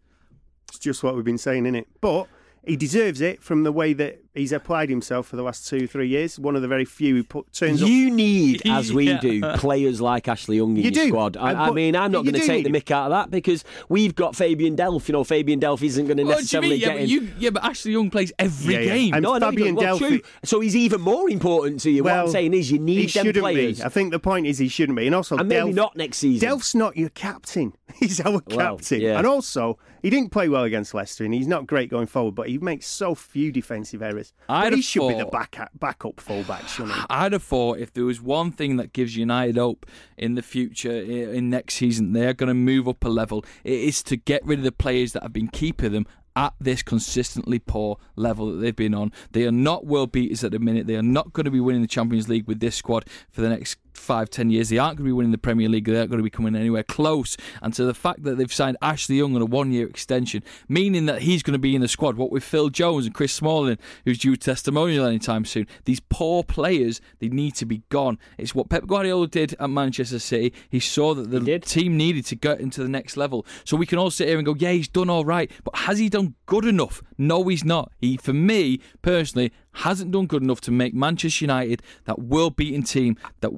It's 0.71 0.79
just 0.79 1.03
what 1.03 1.15
we've 1.17 1.25
been 1.25 1.39
saying, 1.39 1.67
isn't 1.67 1.75
it? 1.77 1.89
But 2.01 2.27
he 2.65 2.77
deserves 2.77 3.21
it 3.23 3.43
from 3.43 3.63
the 3.65 3.73
way 3.73 3.95
that 3.95 4.19
he's 4.35 4.53
applied 4.53 4.91
himself 4.91 5.27
for 5.27 5.37
the 5.37 5.43
last 5.43 5.67
two, 5.67 5.87
three 5.87 6.07
years. 6.09 6.39
One 6.39 6.55
of 6.57 6.61
the 6.63 6.69
very 6.69 6.85
few 6.85 7.17
who 7.17 7.25
put, 7.25 7.51
turns 7.55 7.83
up. 7.83 7.89
You 7.89 8.11
need, 8.11 8.61
as 8.69 8.93
we 8.93 9.09
Yeah. 9.09 9.19
do, 9.19 9.41
players 9.57 10.01
like 10.03 10.29
Ashley 10.29 10.57
Young 10.57 10.73
in 10.73 10.77
You 10.77 10.83
your 10.83 10.91
do. 10.93 11.09
squad. 11.09 11.39
I, 11.39 11.69
I 11.69 11.71
mean, 11.71 11.97
I'm 11.97 12.13
not 12.13 12.23
going 12.25 12.35
to 12.35 12.47
take 12.47 12.65
the 12.65 12.71
need 12.71 12.85
mick 12.85 12.91
out 12.91 13.07
of 13.07 13.11
that 13.13 13.31
because 13.31 13.65
we've 13.89 14.15
got 14.15 14.37
Fabian 14.37 14.77
Delph. 14.77 15.09
You 15.09 15.15
know, 15.15 15.25
Fabian 15.25 15.59
Delph 15.59 15.83
isn't 15.83 16.05
going 16.07 16.19
to 16.19 16.25
What 16.25 16.29
do 16.33 16.35
you 16.35 16.37
necessarily? 16.43 16.77
Yeah 16.77 16.87
get 16.89 16.95
but, 16.97 17.03
in. 17.05 17.09
you, 17.09 17.29
yeah, 17.39 17.51
but 17.51 17.65
Ashley 17.65 17.93
Young 17.93 18.11
plays 18.11 18.31
every 18.39 18.75
Yeah, 18.75 18.81
yeah. 18.81 18.95
game. 18.95 19.15
And 19.15 19.23
no, 19.23 19.35
I 19.35 19.39
know 19.39 19.51
he 19.51 19.57
Fabian 19.57 19.75
does. 19.77 19.83
Well, 19.83 19.99
Delphi- 19.99 20.09
true. 20.19 20.21
So 20.45 20.61
he's 20.61 20.77
even 20.77 21.01
more 21.01 21.31
important 21.31 21.81
to 21.81 21.91
you. 21.91 22.05
what 22.05 22.13
I'm 22.13 22.29
saying 22.29 22.53
is, 22.53 22.71
you 22.71 22.77
he 22.79 22.85
need 22.85 23.01
them 23.11 23.25
shouldn't 23.25 23.43
players. 23.43 23.79
be. 23.79 23.85
I 23.85 23.89
think 23.89 24.13
the 24.13 24.21
point 24.21 24.47
is 24.47 24.59
he 24.59 24.69
shouldn't 24.69 24.99
be. 24.99 25.07
And 25.07 25.15
also, 25.17 25.39
And 25.39 25.49
maybe 25.49 25.71
Delph- 25.71 25.75
not 25.75 25.97
next 25.97 26.19
season. 26.19 26.47
Delph's 26.47 26.75
not 26.75 26.95
your 26.97 27.09
captain. 27.09 27.73
He's 27.99 28.21
our 28.21 28.33
Well, 28.33 28.41
captain. 28.77 29.01
yeah. 29.01 29.17
And 29.17 29.27
also, 29.27 29.79
he 30.03 30.11
didn't 30.11 30.31
play 30.31 30.49
well 30.49 30.65
against 30.65 30.95
Leicester, 30.95 31.25
and 31.25 31.33
he's 31.35 31.47
not 31.47 31.67
great 31.67 31.91
going 31.91 32.07
forward, 32.07 32.35
but 32.35 32.49
he 32.49 32.59
makes 32.59 32.87
so 32.87 33.15
few 33.15 33.53
defensive 33.53 34.03
errors. 34.03 34.33
I'd 34.49 34.71
But 34.71 34.73
he 34.75 34.83
should 34.83 35.09
be 35.09 35.15
the 35.15 35.25
thought- 35.25 35.33
back, 35.53 35.71
backup 35.79 36.21
fullback, 36.21 36.67
shouldn't 36.69 36.95
he? 36.97 37.01
I'd 37.11 37.33
have 37.33 37.43
thought 37.43 37.79
if 37.79 37.93
there 37.93 38.05
was 38.05 38.21
one 38.21 38.53
thing 38.53 38.77
that 38.77 38.93
gives 38.93 39.17
United 39.17 39.57
hope 39.57 39.87
in 40.17 40.35
the 40.35 40.43
future, 40.43 40.91
in 40.93 41.51
next 41.51 41.75
season, 41.75 42.13
they're 42.13 42.35
going 42.35 42.49
to 42.49 42.55
move 42.55 42.89
up 42.89 43.05
a 43.05 43.09
level. 43.09 43.45
It 43.65 43.81
is 43.81 44.03
to 44.05 44.17
get 44.17 44.45
rid 44.45 44.59
of 44.61 44.65
the 44.65 44.73
players 44.73 45.13
that 45.13 45.23
have 45.23 45.33
been 45.33 45.49
keeping 45.49 45.93
them 45.93 46.07
at 46.37 46.55
this 46.61 46.81
consistently 46.83 47.59
poor 47.59 47.99
level 48.15 48.47
that 48.53 48.59
they've 48.59 48.77
been 48.77 48.95
on. 48.95 49.13
They 49.33 49.45
are 49.47 49.53
not 49.53 49.85
world 49.85 50.13
beaters 50.13 50.45
at 50.45 50.53
the 50.53 50.61
minute. 50.61 50.87
They 50.87 50.95
are 50.95 51.03
not 51.03 51.33
going 51.33 51.45
to 51.45 51.51
be 51.51 51.59
winning 51.59 51.83
the 51.83 51.89
Champions 51.89 52.29
League 52.29 52.47
with 52.47 52.61
this 52.61 52.77
squad 52.77 53.05
for 53.31 53.41
the 53.41 53.49
next 53.49 53.77
five, 54.01 54.31
ten 54.31 54.51
years. 54.51 54.69
They 54.69 54.79
aren't 54.79 54.97
going 54.97 55.05
to 55.05 55.09
be 55.09 55.13
winning 55.13 55.33
the 55.33 55.39
Premier 55.39 55.69
League. 55.69 55.85
They 55.85 55.97
aren't 55.97 56.11
going 56.11 56.19
to 56.19 56.25
be 56.25 56.31
coming 56.31 56.57
anywhere 56.57 56.83
close. 56.83 57.37
And 57.63 57.73
to 57.75 57.85
the 57.85 57.95
fact 57.95 58.25
that 58.25 58.39
they've 58.39 58.53
signed 58.53 58.77
Ashley 58.83 59.17
Young 59.17 59.37
on 59.37 59.43
a 59.43 59.47
one-year 59.47 59.87
extension, 59.87 60.43
meaning 60.69 61.07
that 61.07 61.23
he's 61.23 61.43
going 61.43 61.53
to 61.53 61.59
be 61.59 61.75
in 61.75 61.81
the 61.81 61.89
squad. 61.89 62.17
What 62.17 62.33
with 62.33 62.43
Phil 62.43 62.71
Jones 62.71 63.07
and 63.07 63.15
Chris 63.15 63.33
Smalling, 63.33 63.79
who's 64.05 64.19
due 64.19 64.37
testimonial 64.37 65.07
anytime 65.07 65.45
soon. 65.45 65.67
These 65.85 66.01
poor 66.01 66.43
players, 66.43 67.01
they 67.19 67.29
need 67.29 67.55
to 67.57 67.67
be 67.67 67.83
gone. 67.89 68.19
It's 68.39 68.55
what 68.55 68.69
Pep 68.69 68.87
Guardiola 68.87 69.27
did 69.29 69.55
at 69.61 69.71
Manchester 69.71 70.19
City. 70.19 70.53
He 70.69 70.81
saw 70.81 71.15
that 71.15 71.31
the 71.31 71.59
team 71.61 71.97
needed 71.97 72.25
to 72.27 72.37
get 72.37 72.61
into 72.61 72.83
the 72.83 72.89
next 72.89 73.17
level. 73.17 73.47
So 73.65 73.77
we 73.77 73.87
can 73.87 73.99
all 73.99 74.11
sit 74.11 74.29
here 74.29 74.39
and 74.39 74.47
go, 74.47 74.55
yeah, 74.59 74.73
he's 74.73 74.89
done 74.89 75.11
all 75.11 75.25
right, 75.25 75.51
but 75.65 75.77
has 75.77 75.99
he 75.99 76.09
done 76.09 76.35
good 76.47 76.65
enough? 76.65 77.03
No, 77.19 77.45
he's 77.49 77.65
not. 77.65 77.93
He, 77.99 78.17
for 78.17 78.33
me 78.33 78.81
personally, 79.03 79.53
hasn't 79.73 80.11
done 80.11 80.27
good 80.27 80.43
enough 80.43 80.61
to 80.63 80.71
make 80.71 80.95
Manchester 80.95 81.45
United 81.45 81.83
that 82.05 82.19
world-beating 82.19 82.83
team 82.83 83.17
that 83.41 83.51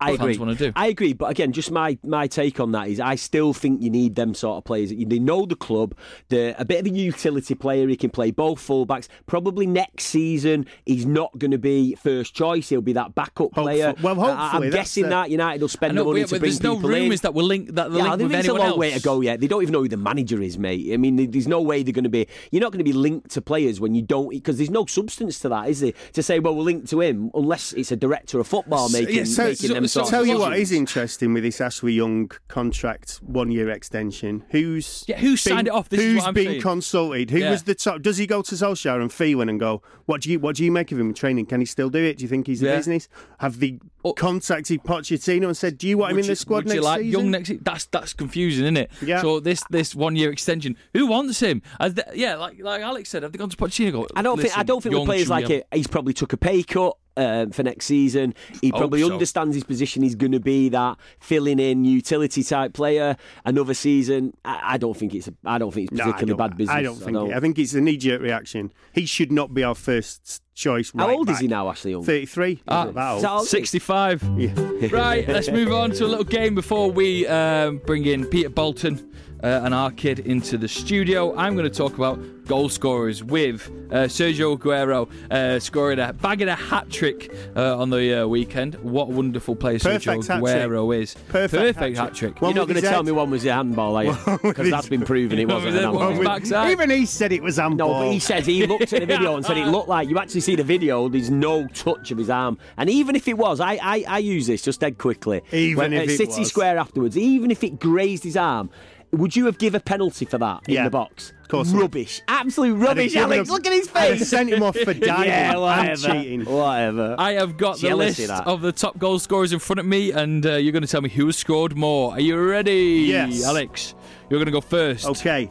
I 0.00 0.08
fans 0.16 0.20
agree. 0.20 0.38
want 0.38 0.58
to 0.58 0.66
do. 0.66 0.72
I 0.76 0.86
agree, 0.88 1.12
but 1.12 1.30
again, 1.30 1.52
just 1.52 1.70
my, 1.70 1.98
my 2.04 2.26
take 2.26 2.60
on 2.60 2.72
that 2.72 2.88
is 2.88 3.00
I 3.00 3.14
still 3.16 3.52
think 3.52 3.82
you 3.82 3.90
need 3.90 4.14
them 4.14 4.34
sort 4.34 4.58
of 4.58 4.64
players. 4.64 4.90
They 4.90 5.18
know 5.18 5.46
the 5.46 5.56
club. 5.56 5.94
They're 6.28 6.54
a 6.58 6.64
bit 6.64 6.80
of 6.80 6.86
a 6.86 6.90
utility 6.90 7.54
player. 7.54 7.88
He 7.88 7.96
can 7.96 8.10
play 8.10 8.30
both 8.30 8.58
fullbacks. 8.58 9.08
Probably 9.26 9.66
next 9.66 10.04
season 10.04 10.66
he's 10.84 11.06
not 11.06 11.36
going 11.38 11.50
to 11.50 11.58
be 11.58 11.94
first 11.96 12.34
choice. 12.34 12.68
He'll 12.68 12.80
be 12.80 12.92
that 12.94 13.14
backup 13.14 13.52
player. 13.52 13.94
well, 14.02 14.20
I- 14.20 14.26
hopefully, 14.50 14.66
I'm 14.68 14.72
guessing 14.72 15.06
it. 15.06 15.08
that 15.10 15.30
United 15.30 15.60
will 15.60 15.68
spend 15.68 15.94
know, 15.94 16.04
the 16.04 16.10
money 16.10 16.20
but 16.22 16.28
to 16.30 16.38
bring 16.40 16.50
there's 16.50 16.62
no 16.62 16.76
people 16.76 16.94
in. 16.94 17.02
rumours 17.02 17.20
that 17.22 17.34
will 17.34 17.44
link 17.44 17.74
that 17.74 17.90
the 17.90 17.98
Yeah, 17.98 18.02
link 18.04 18.14
I 18.14 18.16
think 18.18 18.28
with 18.30 18.38
it's 18.38 18.48
a 18.48 18.50
anyone 18.52 18.70
long 18.70 18.78
way 18.78 18.92
to 18.92 19.00
go 19.00 19.20
yet. 19.20 19.40
They 19.40 19.46
don't 19.46 19.62
even 19.62 19.72
know 19.72 19.82
who 19.82 19.88
the 19.88 19.96
manager 19.96 20.40
is, 20.42 20.58
mate. 20.58 20.92
I 20.92 20.96
mean, 20.96 21.30
there's 21.30 21.48
no 21.48 21.60
way 21.60 21.82
they're 21.82 21.92
going 21.92 22.04
to 22.04 22.10
be. 22.10 22.26
You're 22.50 22.60
not 22.62 22.72
going 22.72 22.78
to 22.78 22.84
be 22.84 22.92
linked 22.92 23.30
to 23.32 23.40
players 23.42 23.80
when 23.80 23.94
you 23.94 24.02
don't, 24.02 24.30
because 24.30 24.56
there's 24.58 24.70
no 24.70 24.86
substance 24.86 25.38
to 25.40 25.48
that, 25.50 25.68
is 25.68 25.80
there? 25.80 25.92
To 26.14 26.22
say, 26.22 26.38
well, 26.38 26.54
we're 26.54 26.62
linked 26.64 26.88
to 26.90 27.00
him, 27.00 27.30
unless 27.34 27.72
it's 27.72 27.92
a 27.92 27.96
director 27.96 28.38
of 28.40 28.46
football 28.46 28.88
making, 28.90 29.14
Yeah, 29.16 29.24
so- 29.24 29.44
making 29.44 29.68
so- 29.68 29.74
them 29.74 29.85
so 29.88 30.00
sort 30.00 30.10
tell 30.10 30.26
you 30.26 30.38
what 30.38 30.56
is 30.58 30.72
interesting 30.72 31.32
with 31.32 31.42
this 31.42 31.60
Ashley 31.60 31.92
Young 31.92 32.30
contract 32.48 33.20
one 33.22 33.50
year 33.50 33.70
extension. 33.70 34.44
Who's 34.50 35.04
Yeah, 35.06 35.18
who 35.18 35.36
signed 35.36 35.66
been- 35.66 35.66
it 35.68 35.70
off? 35.76 35.88
This 35.88 36.00
is 36.00 36.06
who's 36.06 36.16
what 36.18 36.28
I'm 36.28 36.34
been 36.34 36.46
saying. 36.46 36.62
consulted? 36.62 37.30
Who 37.30 37.38
Yeah. 37.38 37.50
was 37.50 37.62
the 37.64 37.74
top? 37.74 38.02
Does 38.02 38.16
he 38.18 38.26
go 38.26 38.42
to 38.42 38.54
Solskjaer 38.54 39.00
and 39.00 39.12
Phelan 39.12 39.48
and 39.48 39.58
go, 39.60 39.82
"What 40.06 40.20
do 40.22 40.30
you 40.30 40.38
what 40.38 40.56
do 40.56 40.64
you 40.64 40.72
make 40.72 40.92
of 40.92 40.98
him 41.00 41.08
in 41.08 41.14
training? 41.14 41.46
Can 41.46 41.60
he 41.60 41.66
still 41.66 41.90
do 41.90 41.98
it? 42.02 42.18
Do 42.18 42.22
you 42.22 42.28
think 42.28 42.46
he's 42.46 42.62
a 42.62 42.66
Yeah. 42.66 42.72
Oh. 42.72 42.76
business?" 42.76 43.08
Have 43.38 43.60
they 43.60 43.78
oh. 44.04 44.12
contacted 44.14 44.82
Pochettino 44.84 45.46
and 45.46 45.56
said, 45.56 45.78
"Do 45.78 45.86
you 45.88 45.98
want 45.98 46.12
him 46.12 46.18
in 46.18 46.24
you- 46.24 46.30
the 46.30 46.36
squad 46.36 46.56
would 46.56 46.66
next 46.66 46.74
you 46.76 46.82
like 46.82 47.00
season?" 47.02 47.20
Young 47.20 47.30
next? 47.30 47.52
That's 47.64 47.84
that's 47.86 48.12
confusing, 48.12 48.64
isn't 48.64 48.76
it? 48.76 48.90
Yeah. 49.04 49.20
So 49.20 49.40
this 49.40 49.62
this 49.70 49.94
one 49.94 50.16
year 50.16 50.30
extension, 50.30 50.76
who 50.94 51.06
wants 51.06 51.40
him? 51.40 51.62
As 51.80 51.94
the, 51.94 52.04
yeah, 52.14 52.36
like 52.36 52.58
like 52.60 52.82
Alex 52.82 53.10
said, 53.10 53.22
have 53.22 53.32
they 53.32 53.38
gone 53.38 53.50
to 53.50 53.56
Pochettino? 53.56 53.92
Go, 53.92 54.06
I 54.16 54.22
don't 54.22 54.40
think 54.40 54.56
I 54.56 54.62
don't 54.62 54.82
think 54.82 54.94
with 54.94 55.04
players 55.04 55.28
like 55.28 55.50
it. 55.50 55.66
He's 55.72 55.86
probably 55.86 56.12
took 56.12 56.32
a 56.32 56.36
pay 56.36 56.62
cut. 56.62 56.96
Um, 57.18 57.50
for 57.50 57.62
next 57.62 57.86
season, 57.86 58.34
he 58.60 58.70
probably 58.70 59.00
so. 59.00 59.10
understands 59.10 59.54
his 59.54 59.64
position. 59.64 60.02
He's 60.02 60.14
going 60.14 60.32
to 60.32 60.40
be 60.40 60.68
that 60.68 60.98
filling 61.18 61.58
in 61.58 61.84
utility 61.86 62.42
type 62.42 62.74
player. 62.74 63.16
Another 63.44 63.72
season, 63.72 64.34
I, 64.44 64.74
I 64.74 64.76
don't 64.76 64.94
think 64.94 65.14
it's. 65.14 65.26
A, 65.28 65.32
I 65.44 65.56
don't 65.56 65.72
think 65.72 65.90
it's 65.92 65.98
No, 65.98 66.04
I 66.04 66.12
particularly 66.12 66.36
don't- 66.38 66.50
bad 66.50 66.56
business. 66.58 66.74
I 66.76 66.82
don't 66.82 66.96
think. 66.96 67.16
it. 67.16 67.34
I 67.34 67.40
think 67.40 67.58
it's 67.58 67.72
a 67.72 67.80
knee 67.80 67.96
jerk 67.96 68.20
reaction. 68.20 68.70
He 68.92 69.06
should 69.06 69.32
not 69.32 69.54
be 69.54 69.64
our 69.64 69.74
first 69.74 70.42
choice. 70.54 70.92
How 70.94 71.06
right 71.06 71.16
old 71.16 71.30
is 71.30 71.38
he 71.38 71.48
now, 71.48 71.70
Ashley 71.70 71.92
Young? 71.92 72.04
Thirty-three. 72.04 72.62
Ah, 72.68 72.84
Is 72.84 72.90
it 72.90 72.94
that 72.94 73.08
old? 73.10 73.16
is 73.16 73.22
that 73.22 73.32
old? 73.32 73.46
65. 73.46 74.92
right, 74.92 75.28
let's 75.28 75.50
move 75.50 75.72
on 75.72 75.90
to 75.92 76.04
a 76.04 76.08
little 76.08 76.24
game 76.24 76.54
before 76.54 76.90
we 76.90 77.26
um, 77.26 77.78
bring 77.86 78.04
in 78.04 78.26
Peter 78.26 78.48
Bolton 78.50 79.10
uh, 79.42 79.60
and 79.64 79.74
our 79.74 79.90
kid 79.90 80.20
into 80.20 80.56
the 80.58 80.68
studio. 80.68 81.36
I'm 81.36 81.54
going 81.56 81.70
to 81.70 81.76
talk 81.76 81.94
about 81.94 82.18
goal 82.46 82.68
scorers 82.68 83.24
with 83.24 83.66
uh, 83.90 84.04
Sergio 84.04 84.56
Aguero 84.56 85.10
uh, 85.32 85.58
scoring 85.58 85.98
a 85.98 86.12
bagging 86.12 86.48
a 86.48 86.54
hat 86.54 86.88
trick 86.90 87.34
uh, 87.56 87.76
on 87.76 87.90
the 87.90 88.22
uh, 88.22 88.26
weekend. 88.26 88.76
What 88.76 89.04
a 89.08 89.10
wonderful 89.12 89.56
player 89.56 89.78
Perfect 89.80 90.04
Sergio 90.04 90.26
hat-trick. 90.28 90.70
Aguero 90.70 90.96
is. 90.96 91.14
Perfect 91.28 91.78
hat 91.78 91.94
hat-trick. 91.96 92.36
trick. 92.36 92.40
You're 92.40 92.54
not 92.54 92.68
going 92.68 92.80
to 92.80 92.88
tell 92.88 93.02
me 93.02 93.12
one 93.12 93.30
was 93.30 93.44
a 93.44 93.52
handball, 93.52 93.96
are 93.96 94.04
you? 94.04 94.16
Because 94.42 94.70
that's 94.70 94.88
been 94.88 95.02
proven 95.04 95.38
it 95.38 95.48
wasn't 95.48 95.66
with 95.66 95.74
an 95.76 95.80
his- 95.90 95.94
one 95.94 95.94
handball. 95.94 96.08
with 96.08 96.18
his 96.18 96.50
backside. 96.50 96.70
Even 96.70 96.90
he 96.90 97.04
said 97.06 97.32
it 97.32 97.42
was 97.42 97.56
handball. 97.56 97.88
No, 97.94 98.06
but 98.06 98.12
he 98.12 98.20
says 98.20 98.46
he 98.46 98.66
looked 98.66 98.92
at 98.92 99.00
the 99.00 99.06
video 99.06 99.36
and 99.36 99.44
said 99.44 99.56
it 99.58 99.66
looked 99.68 99.88
like 99.88 100.08
you 100.08 100.18
actually 100.18 100.40
see 100.40 100.54
the 100.54 100.64
video. 100.64 101.08
There's 101.08 101.30
no 101.30 101.66
touch 101.68 102.10
of 102.10 102.18
his 102.18 102.30
arm, 102.30 102.58
and 102.76 102.88
even 102.88 103.16
if 103.16 103.26
it 103.28 103.36
was, 103.36 103.60
I 103.60 103.78
I, 103.82 104.04
I 104.08 104.18
use 104.18 104.46
this 104.46 104.62
just 104.62 104.80
dead 104.80 104.98
quickly. 104.98 105.42
Even 105.52 105.76
When, 105.76 105.92
if 105.92 106.02
at 106.04 106.08
it 106.10 106.16
City 106.16 106.40
was. 106.40 106.48
Square 106.48 106.78
afterwards, 106.78 107.18
even 107.18 107.50
if 107.50 107.62
it 107.64 107.78
grazed 107.80 108.22
his 108.24 108.36
arm, 108.36 108.70
would 109.12 109.34
you 109.36 109.46
have 109.46 109.58
given 109.58 109.78
a 109.78 109.82
penalty 109.82 110.24
for 110.24 110.38
that 110.38 110.62
in 110.68 110.74
Yeah, 110.74 110.84
the 110.84 110.90
box? 110.90 111.32
of 111.42 111.48
course 111.48 111.70
I 111.70 111.74
would. 111.76 111.82
Rubbish, 111.82 112.22
absolute 112.28 112.74
rubbish. 112.74 113.14
Alex, 113.16 113.48
him- 113.48 113.54
look 113.54 113.66
at 113.66 113.72
his 113.72 113.88
I'd 113.94 114.18
sent 114.20 114.50
him 114.50 114.62
off 114.62 114.76
for 114.76 114.92
diving 114.94 115.28
yeah, 115.28 115.52
and 115.52 115.60
whatever. 115.60 116.08
cheating. 116.12 116.44
Whatever. 116.44 117.14
I 117.18 117.32
have 117.32 117.56
got 117.56 117.78
the 117.78 117.94
list 117.94 118.26
that. 118.26 118.46
of 118.46 118.60
the 118.62 118.72
top 118.72 118.98
goal 118.98 119.18
scorers 119.18 119.52
in 119.52 119.58
front 119.58 119.80
of 119.80 119.86
me, 119.86 120.10
and 120.12 120.44
uh, 120.44 120.54
you're 120.56 120.72
going 120.72 120.82
to 120.82 120.88
tell 120.88 121.02
me 121.02 121.08
who 121.08 121.30
scored 121.32 121.76
more. 121.76 122.12
Are 122.12 122.20
you 122.20 122.36
ready? 122.38 123.04
Yes. 123.08 123.44
Alex. 123.44 123.94
You're 124.28 124.38
going 124.38 124.46
to 124.46 124.52
go 124.52 124.60
first. 124.60 125.06
Okay, 125.06 125.48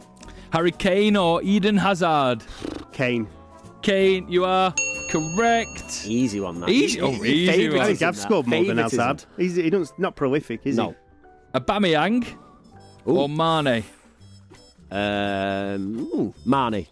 Harry 0.52 0.70
Kane 0.70 1.16
or 1.16 1.42
Eden 1.42 1.76
Hazard? 1.78 2.44
Kane. 2.92 3.26
Kane, 3.82 4.28
you 4.28 4.44
are 4.44 4.74
correct. 5.10 6.04
Easy 6.06 6.40
one. 6.40 6.60
That. 6.60 6.68
Easy- 6.68 7.00
oh, 7.00 7.12
easy 7.24 7.46
Favouritism, 7.46 7.72
one. 7.78 7.80
I 7.80 7.86
think 7.86 8.02
I've 8.02 8.16
that. 8.16 8.20
scored 8.22 8.46
more 8.46 8.64
than 8.64 8.76
Favouritism. 8.76 8.98
Hazard. 9.06 9.24
He's, 9.38 9.56
he 9.56 9.70
doesn't, 9.70 9.98
not 9.98 10.14
prolific, 10.16 10.60
is 10.64 10.76
he? 10.76 10.82
No. 10.82 10.94
Aubameyang 11.54 12.26
or 13.06 13.28
Mané? 13.28 13.84
Um, 14.90 16.08
ooh, 16.12 16.34
Mané. 16.44 16.86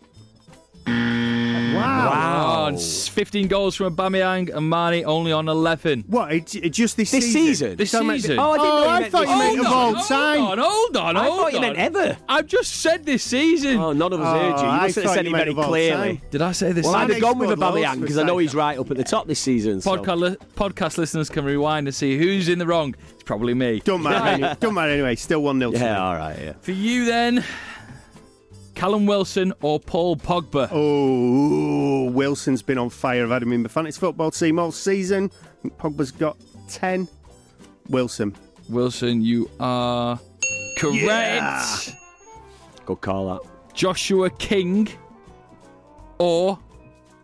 He? 1.75 1.81
Wow. 1.81 2.71
Oh, 2.73 2.77
15 2.79 3.49
goals 3.49 3.75
from 3.77 3.95
Aubameyang 3.95 4.55
and 4.55 4.73
Mané 4.73 5.05
only 5.05 5.33
on 5.33 5.49
11. 5.49 6.05
What? 6.07 6.33
It, 6.33 6.55
it 6.57 6.71
just 6.71 6.97
this, 6.97 7.11
This 7.11 7.33
season? 7.33 7.77
This 7.77 7.91
Talking 7.91 8.09
about- 8.09 8.21
season. 8.21 8.39
Oh, 8.39 8.51
I 8.53 8.57
didn't 8.59 8.71
Oh, 8.71 8.79
know 8.79 8.85
you 8.85 8.91
I 8.91 9.11
thought 9.11 9.29
you 9.29 9.37
meant 9.39 9.51
season. 9.53 9.67
of 9.67 9.73
all 9.73 9.95
hold 9.95 10.09
time. 10.09 10.41
on, 10.43 10.59
hold 10.59 10.97
on, 10.97 11.17
I 11.17 11.25
hold 11.25 11.39
thought 11.41 11.53
you 11.53 11.59
on. 11.59 11.63
meant 11.63 11.79
ever. 11.79 12.17
I've 12.29 12.47
just 12.47 12.73
said 12.81 13.05
this 13.05 13.23
season. 13.23 13.79
Oh, 13.79 13.93
none 13.93 14.13
of 14.13 14.21
us 14.21 14.27
Oh, 14.29 14.39
heard 14.39 14.57
you. 14.61 14.65
You 14.65 14.71
I 14.71 14.83
must 14.83 14.95
have 14.97 15.05
thought 15.05 15.15
said 15.15 15.27
it 15.27 15.33
very 15.33 15.55
clearly. 15.55 16.21
Did 16.31 16.43
I 16.43 16.53
say 16.53 16.73
this? 16.73 16.85
Well, 16.87 16.95
I'd 16.95 17.09
Mané 17.09 17.13
have 17.15 17.23
gone 17.23 17.39
with 17.39 17.49
scored 17.51 17.59
loads 17.61 17.77
Aubameyang 17.87 18.01
because 18.01 18.19
I 18.19 18.23
know 18.23 18.39
he's 18.39 18.55
right 18.55 18.79
up 18.79 18.91
at 18.91 18.97
the 18.97 19.05
top 19.05 19.27
this 19.27 19.41
season. 19.41 19.81
Podcast, 19.81 20.99
listeners 20.99 21.29
can 21.31 21.45
rewind 21.45 21.87
and 21.87 21.95
see 21.95 22.17
who's 22.19 22.49
in 22.49 22.59
the 22.59 22.67
wrong. 22.67 22.95
It's 23.13 23.23
probably 23.25 23.55
me. 23.55 23.81
Don't 23.85 24.03
matter. 24.03 24.45
any- 24.45 24.57
don't 24.61 24.75
matter 24.75 24.93
anyway. 24.93 25.17
Still 25.17 25.43
one 25.43 25.59
0 25.59 25.73
Yeah, 25.73 26.03
all 26.05 26.15
right, 26.15 26.39
yeah. 26.41 26.53
For 26.61 26.73
you 26.73 27.05
then, 27.05 27.45
Callum 28.75 29.07
Wilson 29.07 29.53
or 29.63 29.79
Paul 29.81 30.17
Pogba? 30.17 30.69
Oh, 30.73 32.11
Wilson's 32.11 32.63
been 32.63 32.79
on 32.79 32.91
fire. 32.91 33.25
I've 33.25 33.31
had 33.31 33.43
him 33.43 33.53
in 33.53 33.63
the 33.63 33.69
fantasy 33.69 33.99
football 34.01 34.31
team 34.31 34.59
all 34.59 34.73
season. 34.73 35.31
Pogba's 35.79 36.11
got 36.11 36.37
ten. 36.69 37.09
Wilson. 37.89 38.35
Wilson, 38.69 39.23
you 39.23 39.49
are 39.61 40.19
correct. 40.79 41.03
Yeah. 41.03 41.67
Good 42.87 43.01
call 43.01 43.27
that. 43.35 43.51
Joshua 43.75 44.31
King 44.31 44.89
or 46.19 46.59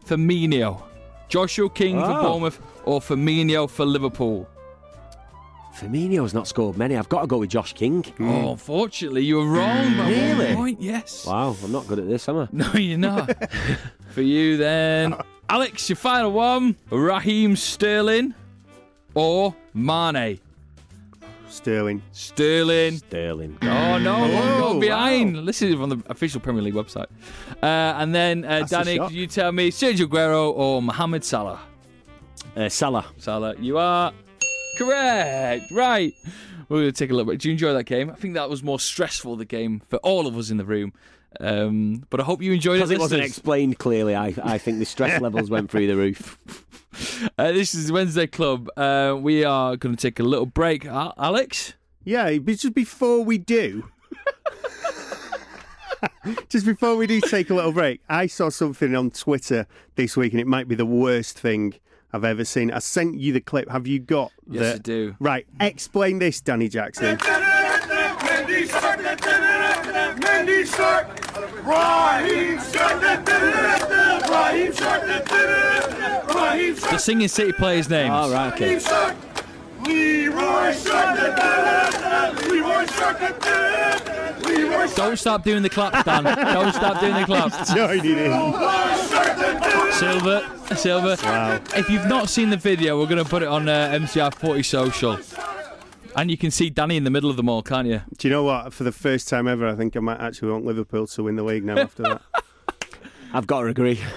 Firmino? 0.05 0.83
Joshua 1.29 1.71
King 1.71 1.99
for 1.99 2.07
Oh. 2.11 2.23
Bournemouth 2.23 2.61
or 2.85 3.01
Firmino 3.01 3.69
for 3.71 3.85
Liverpool? 3.87 4.49
Firmino's 5.77 6.35
not 6.35 6.47
scored 6.49 6.77
many. 6.77 6.97
I've 6.97 7.09
got 7.09 7.23
to 7.23 7.27
go 7.27 7.39
with 7.39 7.51
Josh 7.51 7.73
King. 7.73 8.05
Oh, 8.21 8.53
unfortunately, 8.53 9.25
you 9.25 9.37
were 9.37 9.47
wrong 9.47 9.97
by 9.97 10.09
Really? 10.11 10.47
one 10.47 10.57
point. 10.57 10.81
Yes. 10.83 11.25
Wow, 11.27 11.57
I'm 11.63 11.73
not 11.73 11.87
good 11.87 11.99
at 12.01 12.09
this, 12.09 12.29
am 12.29 12.39
I? 12.39 12.49
No, 12.53 12.73
you're 12.75 12.99
not. 12.99 13.31
for 14.11 14.23
you 14.23 14.57
then, 14.57 15.15
Alex, 15.49 15.89
your 15.89 15.97
final 15.97 16.33
one: 16.33 16.77
Raheem 16.91 17.57
Sterling 17.57 18.35
or 19.15 19.55
Mané? 19.75 20.41
Sterling. 21.49 22.01
Sterling. 22.13 22.99
Sterling. 22.99 23.59
Oh 23.63 23.99
no, 23.99 24.19
one 24.21 24.31
Oh, 24.33 24.59
goal 24.61 24.81
behind. 24.81 25.49
This 25.49 25.63
is 25.63 25.75
on 25.77 25.89
the 25.89 26.03
official 26.07 26.41
Premier 26.41 26.63
League 26.63 26.75
website. 26.75 27.07
Uh, 27.63 27.67
and 27.99 28.15
then, 28.15 28.45
uh, 28.45 28.63
a 28.65 28.69
Danny, 28.69 28.97
shock. 28.97 29.09
could 29.09 29.17
you 29.17 29.27
tell 29.27 29.51
me 29.51 29.71
Sergio 29.71 30.07
Aguero 30.07 30.53
or 30.53 30.81
Mohamed 30.81 31.25
Salah? 31.25 31.61
Uh, 32.57 32.69
Salah. 32.69 33.07
Salah, 33.19 33.55
you 33.59 33.79
are 33.79 34.13
correct. 34.85 35.71
Right. 35.71 36.14
We're 36.69 36.83
going 36.83 36.93
to 36.93 36.99
take 36.99 37.11
a 37.11 37.14
little 37.14 37.31
bit. 37.31 37.40
Do 37.40 37.49
you 37.49 37.53
enjoy 37.53 37.73
that 37.73 37.85
game? 37.85 38.11
I 38.11 38.14
think 38.14 38.35
that 38.35 38.49
was 38.49 38.62
more 38.62 38.79
stressful, 38.79 39.37
the 39.37 39.45
game, 39.45 39.83
for 39.88 39.97
all 39.99 40.27
of 40.27 40.37
us 40.38 40.51
in 40.51 40.57
the 40.57 40.64
room. 40.64 40.93
Um, 41.38 42.05
but 42.11 42.21
I 42.21 42.25
hope 42.25 42.43
you 42.43 42.53
enjoyed 42.53 42.77
it. 42.77 42.79
Because 42.79 42.90
it 42.90 42.99
wasn't 42.99 43.23
explained 43.25 43.79
clearly, 43.79 44.14
I, 44.14 44.35
I 44.43 44.59
think 44.59 44.79
the 44.79 44.85
stress 44.85 45.21
levels 45.23 45.51
went 45.51 45.71
through 45.71 45.87
the 45.87 45.97
roof. 45.97 46.38
Uh, 47.38 47.53
this 47.53 47.73
is 47.73 47.93
Wednesday 47.93 48.27
Club. 48.27 48.69
Uh, 48.77 49.16
we 49.16 49.45
are 49.45 49.77
going 49.77 49.95
to 49.95 50.01
take 50.01 50.19
a 50.19 50.25
little 50.25 50.45
break. 50.45 50.85
Al- 50.85 51.14
Alex? 51.16 51.75
Yeah, 52.03 52.37
but 52.38 52.57
just 52.57 52.75
before 52.75 53.23
we 53.23 53.38
do, 53.38 53.88
just 56.49 56.66
before 56.66 56.97
we 56.97 57.07
do 57.07 57.21
take 57.21 57.49
a 57.49 57.55
little 57.55 57.71
break, 57.71 58.01
I 58.09 58.27
saw 58.27 58.49
something 58.49 58.97
on 58.97 59.12
Twitter 59.12 59.69
this 59.95 60.16
week, 60.16 60.33
and 60.33 60.40
it 60.40 60.49
might 60.49 60.66
be 60.66 60.75
the 60.75 60.85
worst 60.85 61.38
thing 61.38 61.75
I've 62.12 62.25
ever 62.25 62.44
seen. 62.44 62.70
I 62.73 62.81
sent 62.81 63.18
you 63.18 63.33
the 63.33 63.40
clip. 63.40 63.70
Have 63.70 63.87
you 63.87 63.99
got 64.01 64.33
Yes, 64.49 64.73
the? 64.73 64.75
I 64.75 64.79
do. 64.79 65.16
Right, 65.20 65.46
explain 65.61 66.18
this, 66.18 66.40
Danny 66.40 66.68
Jackson. 66.68 67.18
The 76.83 76.99
Singing 76.99 77.29
City 77.29 77.53
player's 77.53 77.88
name. 77.88 78.11
All 78.11 78.31
right, 78.31 78.53
okay. 78.53 78.75
Leroy 79.87 80.73
Saturday! 80.73 82.49
Leroy 82.49 82.87
Saturday! 82.87 84.45
Leroy 84.45 84.89
Don't 84.95 85.16
stop 85.18 85.45
doing 85.45 85.62
the 85.62 85.70
claps, 85.70 86.05
Dan. 86.05 86.24
Don't 86.24 86.72
stop 86.72 87.01
doing 87.01 87.14
the 87.14 87.24
claps. 87.24 87.72
Joining 87.74 88.18
in. 88.18 88.30
Silva, 90.01 90.76
Silva. 90.76 91.18
Wow. 91.22 91.61
If 91.76 91.90
you've 91.90 92.07
not 92.07 92.30
seen 92.30 92.48
the 92.48 92.57
video, 92.57 92.98
we're 92.98 93.07
going 93.07 93.22
to 93.22 93.28
put 93.28 93.42
it 93.42 93.48
on 93.48 93.68
uh, 93.68 93.90
MCR 93.92 94.32
40 94.32 94.62
Social. 94.62 95.18
And 96.16 96.30
you 96.30 96.38
can 96.38 96.51
see 96.51 96.70
Danny 96.70 96.96
in 96.96 97.05
the 97.05 97.11
middle 97.11 97.28
of 97.28 97.36
them 97.36 97.51
all, 97.51 97.62
can't 97.62 97.86
you? 97.86 98.01
Do 98.16 98.26
you 98.26 98.32
know 98.32 98.42
what? 98.42 98.72
For 98.72 98.82
the 98.84 98.92
first 98.92 99.28
time 99.28 99.46
ever, 99.46 99.68
I 99.68 99.74
think 99.74 99.98
I 99.98 100.01
might 100.01 100.18
actually 100.18 100.53
want 100.53 100.64
Liverpool 100.64 101.07
to 101.07 101.22
win 101.24 101.36
the 101.36 101.42
league 101.42 101.64
now 101.64 101.80
after 101.80 102.03
that. 102.05 102.22
I've 103.33 103.47
got 103.47 103.62
to 103.62 103.66
agree. 103.68 104.01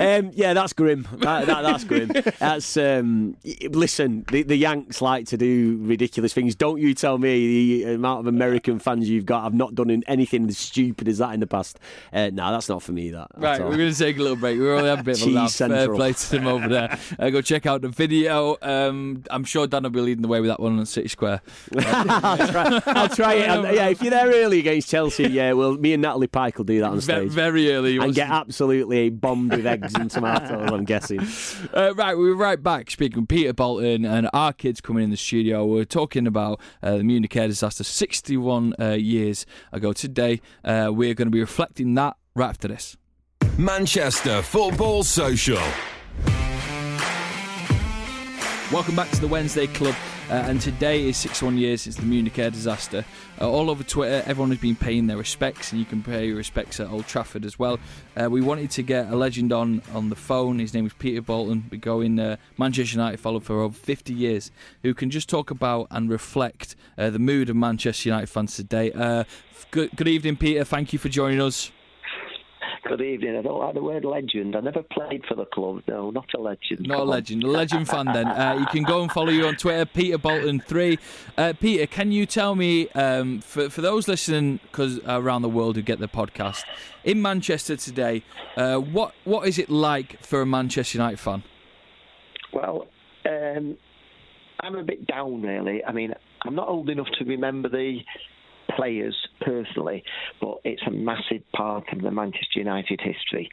um, 0.00 0.30
yeah, 0.34 0.54
that's 0.54 0.72
grim. 0.72 1.06
That, 1.18 1.46
that, 1.46 1.62
that's 1.62 1.84
grim. 1.84 2.12
That's 2.38 2.76
um, 2.76 3.36
listen. 3.70 4.24
The, 4.30 4.42
the 4.42 4.56
Yanks 4.56 5.02
like 5.02 5.26
to 5.26 5.36
do 5.36 5.78
ridiculous 5.82 6.32
things. 6.32 6.54
Don't 6.54 6.80
you 6.80 6.94
tell 6.94 7.18
me 7.18 7.82
the 7.82 7.94
amount 7.94 8.20
of 8.20 8.26
American 8.26 8.78
fans 8.78 9.08
you've 9.08 9.26
got 9.26 9.44
I've 9.44 9.54
not 9.54 9.74
done 9.74 10.02
anything 10.06 10.48
as 10.48 10.58
stupid 10.58 11.08
as 11.08 11.18
that 11.18 11.34
in 11.34 11.40
the 11.40 11.46
past. 11.46 11.78
Uh, 12.12 12.30
no, 12.32 12.50
that's 12.52 12.68
not 12.68 12.82
for 12.82 12.92
me. 12.92 13.10
That 13.10 13.28
Right, 13.36 13.60
we're 13.60 13.76
going 13.76 13.92
to 13.92 13.98
take 13.98 14.18
a 14.18 14.22
little 14.22 14.36
break. 14.36 14.58
We're 14.58 14.74
only 14.74 14.88
having 14.88 15.00
a 15.00 15.04
bit 15.04 15.22
of 15.22 15.28
a 15.28 15.30
laugh. 15.30 15.52
Fair 15.52 15.88
play 15.94 16.12
to 16.12 16.30
them 16.30 16.46
over 16.46 16.68
there. 16.68 16.98
Uh, 17.18 17.30
go 17.30 17.40
check 17.40 17.66
out 17.66 17.82
the 17.82 17.88
video. 17.88 18.56
Um, 18.62 19.24
I'm 19.30 19.44
sure 19.44 19.66
Dan 19.66 19.82
will 19.84 19.90
be 19.90 20.00
leading 20.00 20.22
the 20.22 20.28
way 20.28 20.40
with 20.40 20.48
that 20.48 20.60
one 20.60 20.78
on 20.78 20.86
City 20.86 21.08
Square. 21.08 21.42
I'll 21.78 22.48
try, 22.48 22.82
I'll 22.86 23.08
try 23.08 23.34
it. 23.34 23.48
And, 23.48 23.74
yeah, 23.74 23.88
if 23.88 24.02
you're 24.02 24.10
there 24.10 24.28
early 24.28 24.58
against 24.58 24.88
Chelsea, 24.88 25.28
yeah, 25.28 25.52
well, 25.52 25.72
me 25.72 25.92
and 25.92 26.02
Natalie 26.02 26.26
Pike 26.26 26.58
will 26.58 26.64
do 26.64 26.80
that 26.80 26.90
on 26.90 27.00
stage. 27.00 27.30
very 27.30 27.39
early. 27.40 27.96
and 27.96 27.98
wasn't 27.98 28.16
get 28.16 28.30
absolutely 28.30 29.10
bombed 29.10 29.52
with 29.52 29.66
eggs 29.66 29.94
and 29.94 30.10
tomatoes. 30.10 30.70
I'm 30.70 30.84
guessing. 30.84 31.20
Uh, 31.72 31.94
right, 31.94 32.16
we're 32.16 32.34
right 32.34 32.60
back 32.60 32.90
speaking 32.90 33.20
with 33.20 33.28
Peter 33.28 33.52
Bolton 33.52 34.04
and 34.04 34.28
our 34.32 34.52
kids 34.52 34.80
coming 34.80 35.04
in 35.04 35.10
the 35.10 35.16
studio. 35.16 35.64
We're 35.64 35.84
talking 35.84 36.26
about 36.26 36.60
uh, 36.82 36.96
the 36.96 37.04
Munich 37.04 37.34
air 37.36 37.46
disaster 37.46 37.84
61 37.84 38.74
uh, 38.80 38.90
years 38.90 39.46
ago 39.72 39.92
today. 39.92 40.40
Uh, 40.64 40.90
we're 40.92 41.14
going 41.14 41.26
to 41.26 41.32
be 41.32 41.40
reflecting 41.40 41.94
that 41.94 42.16
right 42.34 42.48
after 42.48 42.68
this. 42.68 42.96
Manchester 43.56 44.42
Football 44.42 45.02
Social. 45.04 45.62
Welcome 48.72 48.96
back 48.96 49.10
to 49.10 49.20
the 49.20 49.28
Wednesday 49.28 49.66
Club. 49.66 49.94
Uh, 50.30 50.34
and 50.46 50.60
today 50.60 51.08
is 51.08 51.16
61 51.16 51.58
years 51.58 51.82
since 51.82 51.96
the 51.96 52.04
Munich 52.04 52.38
air 52.38 52.50
disaster. 52.50 53.04
Uh, 53.40 53.50
all 53.50 53.68
over 53.68 53.82
Twitter, 53.82 54.22
everyone 54.26 54.50
has 54.50 54.60
been 54.60 54.76
paying 54.76 55.08
their 55.08 55.16
respects, 55.16 55.72
and 55.72 55.80
you 55.80 55.84
can 55.84 56.04
pay 56.04 56.28
your 56.28 56.36
respects 56.36 56.78
at 56.78 56.88
Old 56.88 57.08
Trafford 57.08 57.44
as 57.44 57.58
well. 57.58 57.80
Uh, 58.16 58.30
we 58.30 58.40
wanted 58.40 58.70
to 58.70 58.82
get 58.82 59.08
a 59.12 59.16
legend 59.16 59.52
on 59.52 59.82
on 59.92 60.08
the 60.08 60.14
phone. 60.14 60.60
His 60.60 60.72
name 60.72 60.86
is 60.86 60.92
Peter 60.92 61.20
Bolton. 61.20 61.64
We 61.68 61.78
go 61.78 62.00
in 62.00 62.20
uh, 62.20 62.36
Manchester 62.56 62.94
United, 62.94 63.18
followed 63.18 63.42
for 63.42 63.60
over 63.60 63.74
50 63.74 64.14
years, 64.14 64.52
who 64.84 64.94
can 64.94 65.10
just 65.10 65.28
talk 65.28 65.50
about 65.50 65.88
and 65.90 66.08
reflect 66.08 66.76
uh, 66.96 67.10
the 67.10 67.18
mood 67.18 67.50
of 67.50 67.56
Manchester 67.56 68.08
United 68.08 68.28
fans 68.28 68.54
today. 68.54 68.92
Uh, 68.92 69.24
good, 69.72 69.90
good 69.96 70.06
evening, 70.06 70.36
Peter. 70.36 70.62
Thank 70.62 70.92
you 70.92 71.00
for 71.00 71.08
joining 71.08 71.40
us. 71.40 71.72
Good 72.82 73.02
evening. 73.02 73.36
I 73.36 73.42
don't 73.42 73.58
like 73.58 73.74
the 73.74 73.82
word 73.82 74.04
legend. 74.04 74.56
I 74.56 74.60
never 74.60 74.82
played 74.82 75.24
for 75.28 75.34
the 75.34 75.44
club. 75.44 75.82
No, 75.86 76.10
not 76.10 76.26
a 76.34 76.40
legend. 76.40 76.86
Not 76.86 76.94
a 76.94 76.98
Come 76.98 77.00
on. 77.02 77.08
legend, 77.08 77.44
a 77.44 77.46
legend 77.46 77.88
fan. 77.88 78.06
Then 78.06 78.26
uh, 78.26 78.56
you 78.58 78.66
can 78.66 78.84
go 78.84 79.02
and 79.02 79.12
follow 79.12 79.28
you 79.28 79.46
on 79.46 79.56
Twitter, 79.56 79.84
Peter 79.84 80.16
Bolton 80.16 80.60
three. 80.60 80.98
Uh, 81.36 81.52
Peter, 81.60 81.86
can 81.86 82.10
you 82.10 82.24
tell 82.24 82.54
me 82.54 82.88
um, 82.90 83.40
for 83.42 83.68
for 83.68 83.82
those 83.82 84.08
listening, 84.08 84.60
because 84.62 84.98
around 85.06 85.42
the 85.42 85.48
world 85.48 85.76
who 85.76 85.82
get 85.82 85.98
the 85.98 86.08
podcast 86.08 86.64
in 87.04 87.20
Manchester 87.20 87.76
today, 87.76 88.24
uh, 88.56 88.76
what 88.78 89.14
what 89.24 89.46
is 89.46 89.58
it 89.58 89.68
like 89.68 90.22
for 90.24 90.40
a 90.40 90.46
Manchester 90.46 90.96
United 90.96 91.20
fan? 91.20 91.42
Well, 92.52 92.86
um, 93.26 93.76
I'm 94.60 94.74
a 94.74 94.82
bit 94.82 95.06
down, 95.06 95.42
really. 95.42 95.84
I 95.84 95.92
mean, 95.92 96.14
I'm 96.46 96.54
not 96.54 96.68
old 96.68 96.88
enough 96.88 97.08
to 97.18 97.24
remember 97.26 97.68
the 97.68 98.00
players 98.76 99.16
personally, 99.40 100.04
but 100.40 100.58
it's 100.64 100.82
a 100.86 100.90
massive 100.90 101.42
part 101.52 101.84
of 101.92 102.02
the 102.02 102.10
Manchester 102.10 102.58
United 102.58 103.00
history. 103.00 103.50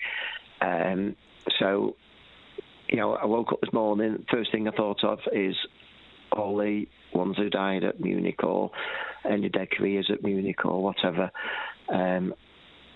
Um, 0.61 1.15
so, 1.59 1.95
you 2.89 2.97
know, 2.97 3.13
I 3.13 3.25
woke 3.25 3.51
up 3.51 3.61
this 3.61 3.73
morning. 3.73 4.25
First 4.31 4.51
thing 4.51 4.67
I 4.67 4.71
thought 4.71 5.03
of 5.03 5.19
is 5.31 5.55
all 6.31 6.57
the 6.57 6.87
ones 7.13 7.37
who 7.37 7.49
died 7.49 7.83
at 7.83 7.99
Munich 7.99 8.43
or 8.43 8.71
ended 9.27 9.53
their 9.53 9.65
careers 9.67 10.09
at 10.11 10.23
Munich 10.23 10.65
or 10.65 10.83
whatever. 10.83 11.31
Um, 11.89 12.33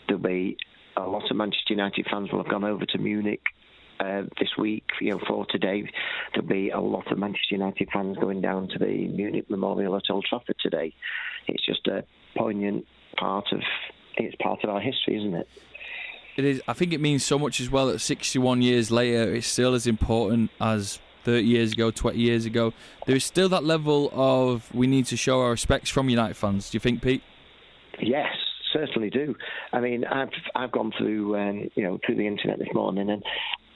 there'll 0.07 0.21
be 0.21 0.57
a 0.97 1.01
lot 1.01 1.29
of 1.29 1.37
Manchester 1.37 1.73
United 1.73 2.07
fans 2.09 2.31
will 2.31 2.43
have 2.43 2.51
gone 2.51 2.63
over 2.63 2.85
to 2.85 2.97
Munich 2.97 3.43
uh, 4.01 4.23
this 4.39 4.49
week, 4.57 4.85
you 4.99 5.11
know, 5.11 5.19
for 5.27 5.45
today. 5.45 5.89
There'll 6.33 6.47
be 6.47 6.69
a 6.69 6.79
lot 6.79 7.11
of 7.11 7.17
Manchester 7.17 7.55
United 7.55 7.89
fans 7.93 8.17
going 8.17 8.41
down 8.41 8.67
to 8.69 8.79
the 8.79 9.07
Munich 9.07 9.49
Memorial 9.49 9.95
at 9.95 10.03
Old 10.09 10.25
Trafford 10.27 10.55
today. 10.61 10.93
It's 11.47 11.65
just 11.65 11.87
a 11.87 12.03
poignant 12.35 12.85
part 13.17 13.45
of 13.51 13.61
it's 14.17 14.35
part 14.41 14.63
of 14.63 14.69
our 14.69 14.79
history, 14.79 15.17
isn't 15.17 15.35
it? 15.35 15.47
It 16.37 16.45
is. 16.45 16.61
I 16.67 16.73
think 16.73 16.93
it 16.93 16.99
means 16.99 17.23
so 17.25 17.37
much 17.37 17.59
as 17.59 17.69
well 17.69 17.87
that 17.87 17.99
61 17.99 18.61
years 18.61 18.91
later, 18.91 19.33
it's 19.33 19.47
still 19.47 19.73
as 19.73 19.87
important 19.87 20.51
as 20.59 20.99
30 21.23 21.45
years 21.45 21.73
ago, 21.73 21.91
20 21.91 22.17
years 22.17 22.45
ago. 22.45 22.73
There 23.05 23.15
is 23.15 23.25
still 23.25 23.49
that 23.49 23.63
level 23.63 24.09
of 24.13 24.73
we 24.73 24.87
need 24.87 25.05
to 25.07 25.17
show 25.17 25.41
our 25.41 25.51
respects 25.51 25.89
from 25.89 26.09
United 26.09 26.35
fans. 26.35 26.69
Do 26.69 26.75
you 26.75 26.79
think, 26.79 27.01
Pete? 27.01 27.23
Yes, 27.99 28.33
certainly 28.73 29.09
do. 29.09 29.35
I 29.73 29.79
mean, 29.79 30.05
I've 30.05 30.29
I've 30.55 30.71
gone 30.71 30.91
through 30.97 31.37
um, 31.37 31.69
you 31.75 31.83
know 31.83 31.99
through 32.05 32.15
the 32.15 32.27
internet 32.27 32.59
this 32.59 32.73
morning, 32.73 33.09
and 33.09 33.23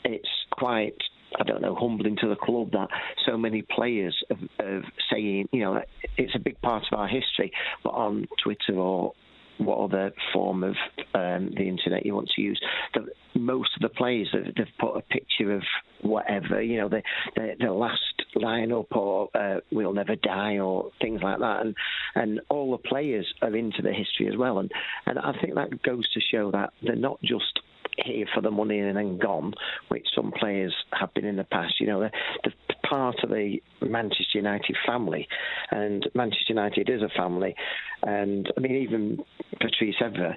it's 0.06 0.30
quite 0.52 0.98
I 1.40 1.44
don't 1.44 1.62
know 1.62 1.76
humbling 1.76 2.18
to 2.22 2.30
the 2.30 2.36
club 2.36 2.72
that 2.72 2.88
so 3.26 3.38
many 3.38 3.62
players 3.62 4.16
of, 4.30 4.38
of 4.60 4.84
saying 5.12 5.50
you 5.52 5.62
know 5.62 5.82
it's 6.18 6.36
a 6.36 6.40
big 6.40 6.62
part 6.62 6.84
of 6.92 6.98
our 6.98 7.08
history, 7.08 7.52
but 7.84 7.90
on 7.90 8.28
Twitter 8.44 8.76
or 8.78 9.14
what 9.58 9.78
other 9.78 10.12
form 10.34 10.64
of 10.64 10.76
um, 11.14 11.52
the 11.56 11.64
internet 11.64 12.06
you 12.06 12.14
want 12.14 12.30
to 12.36 12.42
use, 12.42 12.60
the, 12.94 13.08
most 13.40 13.70
of 13.76 13.82
the 13.82 13.90
players 13.90 14.30
have, 14.34 14.54
they've 14.56 14.68
put 14.80 14.98
a 14.98 15.02
picture 15.02 15.54
of 15.54 15.64
whatever, 16.02 16.62
you 16.62 16.78
know, 16.78 16.90
the 16.90 17.02
the, 17.36 17.56
the 17.60 17.72
last 17.72 18.02
lineup 18.36 18.88
or 18.92 19.30
uh, 19.34 19.60
"We'll 19.72 19.94
Never 19.94 20.16
Die" 20.16 20.60
or 20.60 20.92
things 21.02 21.22
like 21.24 21.40
that, 21.40 21.62
and 21.62 21.76
and 22.16 22.42
all 22.50 22.72
the 22.72 22.90
players 22.90 23.26
are 23.42 23.56
into 23.56 23.82
the 23.82 23.94
history 23.94 24.28
as 24.28 24.38
well, 24.38 24.60
and 24.60 24.72
and 25.06 25.20
I 25.20 25.34
think 25.42 25.56
that 25.56 25.82
goes 25.84 26.10
to 26.14 26.20
show 26.20 26.52
that 26.52 26.74
they're 26.82 26.96
not 26.96 27.22
just 27.22 27.60
here 27.98 28.26
for 28.34 28.42
the 28.42 28.52
money 28.52 28.80
and 28.80 28.98
then 28.98 29.18
gone, 29.18 29.54
which 29.90 30.08
some 30.16 30.32
players 30.32 30.74
have 30.92 31.14
been 31.14 31.26
in 31.26 31.36
the 31.36 31.44
past. 31.44 31.80
You 31.80 31.88
know, 31.88 32.00
they're, 32.00 32.12
they're 32.44 32.54
part 32.90 33.16
of 33.24 33.30
the 33.30 33.58
Manchester 33.82 34.36
United 34.36 34.76
family, 34.86 35.28
and 35.72 36.08
Manchester 36.14 36.50
United 36.50 36.90
is 36.90 37.02
a 37.02 37.10
family. 37.18 37.56
And 38.04 38.52
I 38.58 38.60
mean, 38.60 38.76
even 38.76 39.20
Patrice 39.60 39.96
Evra 40.02 40.36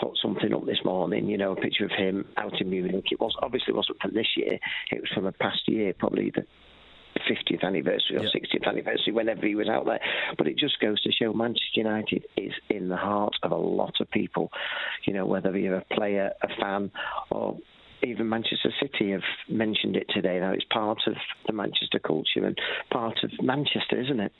put 0.00 0.12
something 0.20 0.52
up 0.52 0.66
this 0.66 0.84
morning. 0.84 1.26
You 1.26 1.38
know, 1.38 1.52
a 1.52 1.56
picture 1.56 1.84
of 1.84 1.90
him 1.90 2.26
out 2.36 2.60
in 2.60 2.70
Munich. 2.70 3.06
It 3.10 3.20
was 3.20 3.34
obviously 3.42 3.72
wasn't 3.72 4.00
from 4.00 4.14
this 4.14 4.28
year. 4.36 4.58
It 4.90 5.00
was 5.00 5.10
from 5.14 5.26
a 5.26 5.32
past 5.32 5.62
year, 5.66 5.94
probably 5.98 6.30
the 6.34 6.44
50th 7.20 7.64
anniversary 7.64 8.16
or 8.16 8.20
60th 8.20 8.66
anniversary, 8.66 9.12
whenever 9.12 9.46
he 9.46 9.54
was 9.54 9.68
out 9.68 9.86
there. 9.86 10.00
But 10.36 10.46
it 10.46 10.58
just 10.58 10.80
goes 10.80 11.00
to 11.02 11.12
show 11.12 11.32
Manchester 11.32 11.62
United 11.74 12.24
is 12.36 12.52
in 12.68 12.88
the 12.88 12.96
heart 12.96 13.34
of 13.42 13.52
a 13.52 13.56
lot 13.56 13.94
of 14.00 14.10
people. 14.10 14.50
You 15.06 15.14
know, 15.14 15.26
whether 15.26 15.56
you're 15.56 15.76
a 15.76 15.94
player, 15.94 16.32
a 16.42 16.48
fan, 16.60 16.90
or 17.30 17.58
even 18.02 18.28
Manchester 18.28 18.72
City 18.80 19.10
have 19.12 19.22
mentioned 19.48 19.96
it 19.96 20.06
today. 20.12 20.38
Now 20.40 20.52
it's 20.52 20.64
part 20.70 20.98
of 21.06 21.14
the 21.46 21.52
Manchester 21.52 21.98
culture 21.98 22.44
and 22.44 22.58
part 22.90 23.18
of 23.22 23.30
Manchester, 23.42 24.00
isn't 24.00 24.20
it? 24.20 24.32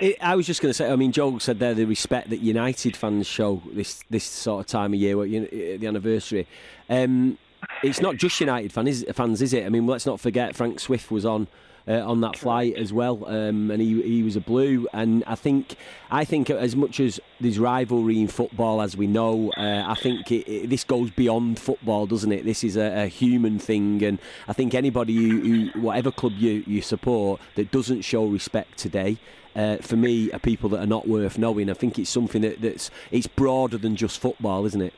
It, 0.00 0.16
I 0.20 0.34
was 0.34 0.46
just 0.46 0.60
going 0.60 0.70
to 0.70 0.74
say. 0.74 0.90
I 0.90 0.96
mean, 0.96 1.12
Joel 1.12 1.38
said 1.40 1.58
there 1.58 1.74
the 1.74 1.84
respect 1.84 2.30
that 2.30 2.40
United 2.40 2.96
fans 2.96 3.26
show 3.26 3.62
this 3.72 4.02
this 4.10 4.24
sort 4.24 4.64
of 4.64 4.66
time 4.66 4.92
of 4.92 5.00
year, 5.00 5.16
the 5.16 5.86
anniversary. 5.86 6.48
Um, 6.88 7.38
it's 7.82 8.00
not 8.00 8.16
just 8.16 8.38
United 8.40 8.72
fan, 8.72 8.86
is, 8.86 9.06
fans, 9.14 9.40
is 9.40 9.52
it? 9.52 9.64
I 9.64 9.68
mean, 9.68 9.86
let's 9.86 10.06
not 10.06 10.20
forget 10.20 10.54
Frank 10.54 10.80
Swift 10.80 11.10
was 11.10 11.24
on. 11.24 11.48
Uh, 11.86 12.00
on 12.00 12.22
that 12.22 12.34
flight 12.34 12.74
as 12.76 12.94
well, 12.94 13.26
um, 13.26 13.70
and 13.70 13.78
he 13.82 14.00
he 14.00 14.22
was 14.22 14.36
a 14.36 14.40
blue. 14.40 14.88
And 14.94 15.22
I 15.26 15.34
think 15.34 15.76
I 16.10 16.24
think 16.24 16.48
as 16.48 16.74
much 16.74 16.98
as 16.98 17.20
there's 17.42 17.58
rivalry 17.58 18.22
in 18.22 18.28
football, 18.28 18.80
as 18.80 18.96
we 18.96 19.06
know, 19.06 19.52
uh, 19.58 19.84
I 19.86 19.94
think 19.94 20.32
it, 20.32 20.50
it, 20.50 20.70
this 20.70 20.82
goes 20.82 21.10
beyond 21.10 21.58
football, 21.58 22.06
doesn't 22.06 22.32
it? 22.32 22.46
This 22.46 22.64
is 22.64 22.78
a, 22.78 23.02
a 23.02 23.06
human 23.06 23.58
thing, 23.58 24.02
and 24.02 24.18
I 24.48 24.54
think 24.54 24.74
anybody 24.74 25.14
who, 25.14 25.40
who 25.40 25.80
whatever 25.82 26.10
club 26.10 26.32
you 26.38 26.64
you 26.66 26.80
support 26.80 27.38
that 27.56 27.70
doesn't 27.70 28.00
show 28.00 28.24
respect 28.24 28.78
today. 28.78 29.18
Uh, 29.54 29.76
for 29.76 29.96
me, 29.96 30.32
are 30.32 30.38
people 30.38 30.70
that 30.70 30.80
are 30.80 30.86
not 30.86 31.06
worth 31.06 31.36
knowing. 31.36 31.68
I 31.68 31.74
think 31.74 31.98
it's 31.98 32.10
something 32.10 32.40
that, 32.42 32.62
that's 32.62 32.90
it's 33.10 33.26
broader 33.26 33.76
than 33.76 33.94
just 33.94 34.18
football, 34.18 34.64
isn't 34.64 34.80
it? 34.80 34.94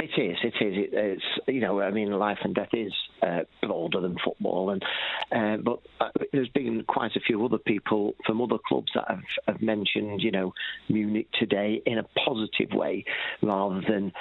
It 0.00 0.10
is. 0.16 0.36
It 0.44 0.54
is. 0.64 0.76
It, 0.76 0.90
it's 0.92 1.24
you 1.48 1.60
know. 1.60 1.80
I 1.80 1.90
mean, 1.90 2.12
life 2.12 2.38
and 2.44 2.54
death 2.54 2.68
is 2.72 2.92
uh, 3.20 3.40
broader 3.62 4.00
than 4.00 4.16
football, 4.24 4.70
and 4.70 4.82
uh, 5.32 5.56
but 5.62 5.80
uh, 6.00 6.10
there's 6.32 6.48
been 6.50 6.84
quite 6.86 7.16
a 7.16 7.20
few 7.20 7.44
other 7.44 7.58
people 7.58 8.14
from 8.24 8.40
other 8.40 8.58
clubs 8.64 8.92
that 8.94 9.06
have, 9.08 9.22
have 9.48 9.60
mentioned 9.60 10.22
you 10.22 10.30
know 10.30 10.54
Munich 10.88 11.26
today 11.38 11.82
in 11.84 11.98
a 11.98 12.04
positive 12.24 12.70
way 12.72 13.04
rather 13.42 13.80
than 13.88 14.12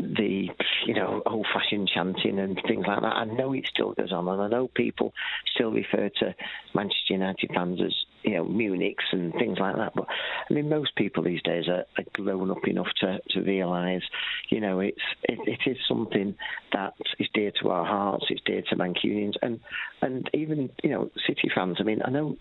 the 0.00 0.48
you 0.86 0.94
know 0.94 1.22
old 1.24 1.46
fashioned 1.54 1.88
chanting 1.94 2.40
and 2.40 2.60
things 2.66 2.84
like 2.86 3.00
that. 3.00 3.06
I 3.06 3.24
know 3.24 3.52
it 3.52 3.66
still 3.72 3.92
goes 3.92 4.12
on, 4.12 4.26
and 4.26 4.42
I 4.42 4.48
know 4.48 4.68
people 4.74 5.12
still 5.54 5.70
refer 5.70 6.10
to 6.18 6.34
Manchester 6.74 7.12
United 7.14 7.50
fans 7.54 7.80
as 7.80 7.94
you 8.22 8.34
know 8.34 8.44
Munichs 8.44 9.12
and 9.12 9.32
things 9.34 9.58
like 9.58 9.76
that. 9.76 9.92
But 9.94 10.06
I 10.48 10.52
mean, 10.52 10.68
most 10.68 10.94
people 10.96 11.22
these 11.22 11.42
days 11.42 11.68
are, 11.68 11.84
are 11.98 12.04
grown 12.12 12.50
up 12.50 12.66
enough 12.66 12.88
to 13.00 13.18
to 13.30 13.40
realise, 13.40 14.02
you 14.50 14.60
know, 14.60 14.80
it's 14.80 15.02
it, 15.24 15.38
it 15.46 15.70
is 15.70 15.76
something 15.88 16.34
that 16.72 16.94
is 17.18 17.28
dear 17.34 17.52
to 17.62 17.70
our 17.70 17.84
hearts. 17.84 18.26
It's 18.30 18.42
dear 18.44 18.62
to 18.70 18.76
Mancunians, 18.76 19.34
and 19.42 19.60
and 20.00 20.28
even 20.34 20.70
you 20.82 20.90
know 20.90 21.10
City 21.26 21.50
fans. 21.54 21.76
I 21.80 21.84
mean, 21.84 22.02
I 22.04 22.10
know 22.10 22.36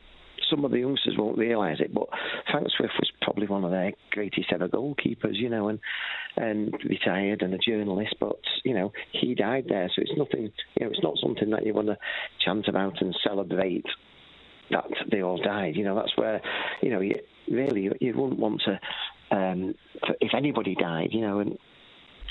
some 0.50 0.66
of 0.66 0.72
the 0.72 0.80
youngsters 0.80 1.16
won't 1.18 1.38
realise 1.38 1.80
it, 1.80 1.94
but 1.94 2.08
Frank 2.52 2.68
Swift 2.76 2.94
was 3.00 3.12
probably 3.22 3.48
one 3.48 3.64
of 3.64 3.72
their 3.72 3.94
greatest 4.12 4.52
ever 4.52 4.68
goalkeepers, 4.68 5.36
you 5.36 5.50
know, 5.50 5.70
and 5.70 5.80
and 6.36 6.74
retired 6.88 7.42
and 7.42 7.54
a 7.54 7.58
journalist, 7.58 8.16
but 8.20 8.40
you 8.64 8.74
know 8.74 8.92
he 9.12 9.36
died 9.36 9.66
there, 9.70 9.90
so 9.96 10.02
it's 10.02 10.18
nothing, 10.18 10.52
you 10.76 10.86
know, 10.86 10.92
it's 10.92 11.04
not 11.04 11.18
something 11.22 11.50
that 11.52 11.66
you 11.66 11.74
want 11.74 11.88
to 11.88 11.98
chant 12.44 12.68
about 12.68 13.02
and 13.02 13.16
celebrate 13.24 13.86
that 14.72 14.86
they 15.12 15.22
all 15.22 15.38
died. 15.38 15.76
You 15.76 15.84
know, 15.84 15.96
that's 15.96 16.16
where, 16.16 16.42
you 16.82 16.90
know, 16.90 17.02
you, 17.02 17.16
really 17.50 17.90
you 18.00 18.14
wouldn't 18.16 18.40
want 18.40 18.62
to, 18.66 18.80
um, 19.36 19.76
if 20.20 20.34
anybody 20.36 20.76
died, 20.76 21.10
you 21.12 21.22
know, 21.22 21.40
and 21.40 21.58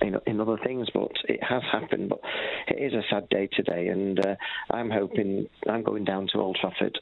in, 0.03 0.17
in 0.27 0.41
other 0.41 0.59
things, 0.65 0.89
but 0.93 1.13
it 1.29 1.43
has 1.43 1.63
happened. 1.71 2.09
But 2.09 2.21
it 2.69 2.81
is 2.81 2.93
a 2.95 3.03
sad 3.11 3.29
day 3.29 3.49
today, 3.53 3.89
and 3.89 4.19
uh, 4.25 4.37
I'm 4.71 4.91
hoping 4.91 5.47
I'm 5.69 5.83
going 5.83 6.05
down 6.05 6.29
to 6.33 6.39
Old 6.39 6.59
Trafford 6.61 6.99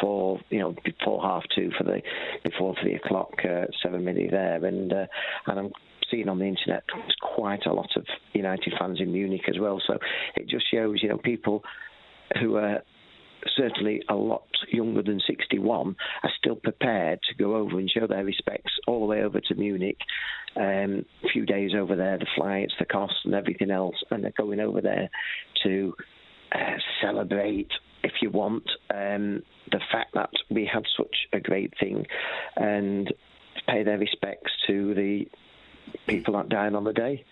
for 0.00 0.40
you 0.50 0.58
know 0.58 0.74
before 0.84 1.22
half 1.22 1.44
two 1.54 1.70
for 1.76 1.84
the 1.84 2.00
before 2.44 2.74
three 2.82 2.94
o'clock 2.94 3.32
uh, 3.44 3.66
seven 3.82 4.04
minute 4.04 4.30
there, 4.30 4.64
and 4.64 4.92
uh, 4.92 5.06
and 5.46 5.58
I'm 5.58 5.70
seeing 6.10 6.28
on 6.28 6.38
the 6.38 6.46
internet 6.46 6.84
there's 6.92 7.16
quite 7.20 7.66
a 7.66 7.72
lot 7.72 7.90
of 7.96 8.04
United 8.32 8.74
fans 8.78 9.00
in 9.00 9.12
Munich 9.12 9.48
as 9.48 9.58
well. 9.58 9.80
So 9.86 9.98
it 10.36 10.48
just 10.48 10.70
shows 10.70 10.98
you 11.02 11.08
know 11.08 11.18
people 11.18 11.62
who 12.40 12.56
are 12.56 12.82
certainly 13.56 14.02
a 14.08 14.14
lot 14.14 14.46
younger 14.70 15.02
than 15.02 15.20
61 15.26 15.96
are 16.22 16.30
still 16.38 16.56
prepared 16.56 17.20
to 17.28 17.34
go 17.34 17.56
over 17.56 17.78
and 17.78 17.90
show 17.90 18.06
their 18.06 18.24
respects 18.24 18.72
all 18.86 19.00
the 19.00 19.06
way 19.06 19.22
over 19.22 19.40
to 19.40 19.54
Munich. 19.54 19.98
Um, 20.56 21.04
a 21.24 21.28
few 21.32 21.46
days 21.46 21.72
over 21.76 21.96
there, 21.96 22.18
the 22.18 22.26
flights, 22.36 22.74
the 22.78 22.84
costs, 22.84 23.20
and 23.24 23.34
everything 23.34 23.70
else, 23.70 23.96
and 24.10 24.22
they're 24.22 24.32
going 24.36 24.60
over 24.60 24.80
there 24.80 25.08
to 25.64 25.94
uh, 26.54 26.76
celebrate, 27.00 27.70
if 28.04 28.12
you 28.20 28.30
want, 28.30 28.64
um, 28.90 29.42
the 29.70 29.80
fact 29.90 30.14
that 30.14 30.30
we 30.50 30.68
had 30.70 30.84
such 30.96 31.16
a 31.32 31.40
great 31.40 31.72
thing, 31.80 32.06
and 32.56 33.12
pay 33.66 33.82
their 33.82 33.98
respects 33.98 34.52
to 34.66 34.94
the 34.94 35.26
people 36.06 36.34
that 36.34 36.48
died 36.48 36.74
on 36.74 36.84
the 36.84 36.92
day 36.92 37.24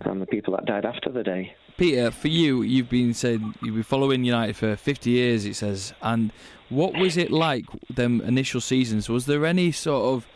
and 0.00 0.20
the 0.20 0.26
people 0.26 0.54
that 0.56 0.66
died 0.66 0.84
after 0.84 1.10
the 1.10 1.22
day. 1.22 1.54
Peter, 1.76 2.10
for 2.10 2.28
you, 2.28 2.62
you've 2.62 2.88
been 2.88 3.12
saying 3.14 3.54
you've 3.62 3.74
been 3.74 3.82
following 3.82 4.24
United 4.24 4.56
for 4.56 4.76
50 4.76 5.10
years, 5.10 5.44
it 5.44 5.54
says. 5.54 5.92
And 6.02 6.32
what 6.68 6.94
was 6.94 7.16
it 7.16 7.30
like 7.30 7.64
them 7.90 8.20
initial 8.22 8.60
seasons? 8.60 9.08
Was 9.08 9.26
there 9.26 9.44
any 9.44 9.72
sort 9.72 10.14
of 10.14 10.26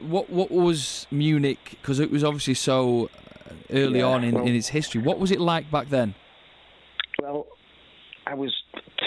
what 0.00 0.30
what 0.30 0.50
was 0.50 1.06
Munich? 1.10 1.76
Because 1.80 2.00
it 2.00 2.10
was 2.10 2.22
obviously 2.22 2.54
so 2.54 3.10
early 3.70 3.98
Yeah, 4.00 4.06
on 4.06 4.24
in, 4.24 4.34
well- 4.34 4.46
in 4.46 4.54
its 4.54 4.68
history. 4.68 5.02
What 5.02 5.18
was 5.18 5.30
it 5.30 5.40
like 5.40 5.70
back 5.70 5.88
then? 5.88 6.14
Well, 7.20 7.46
I 8.26 8.34
was 8.34 8.52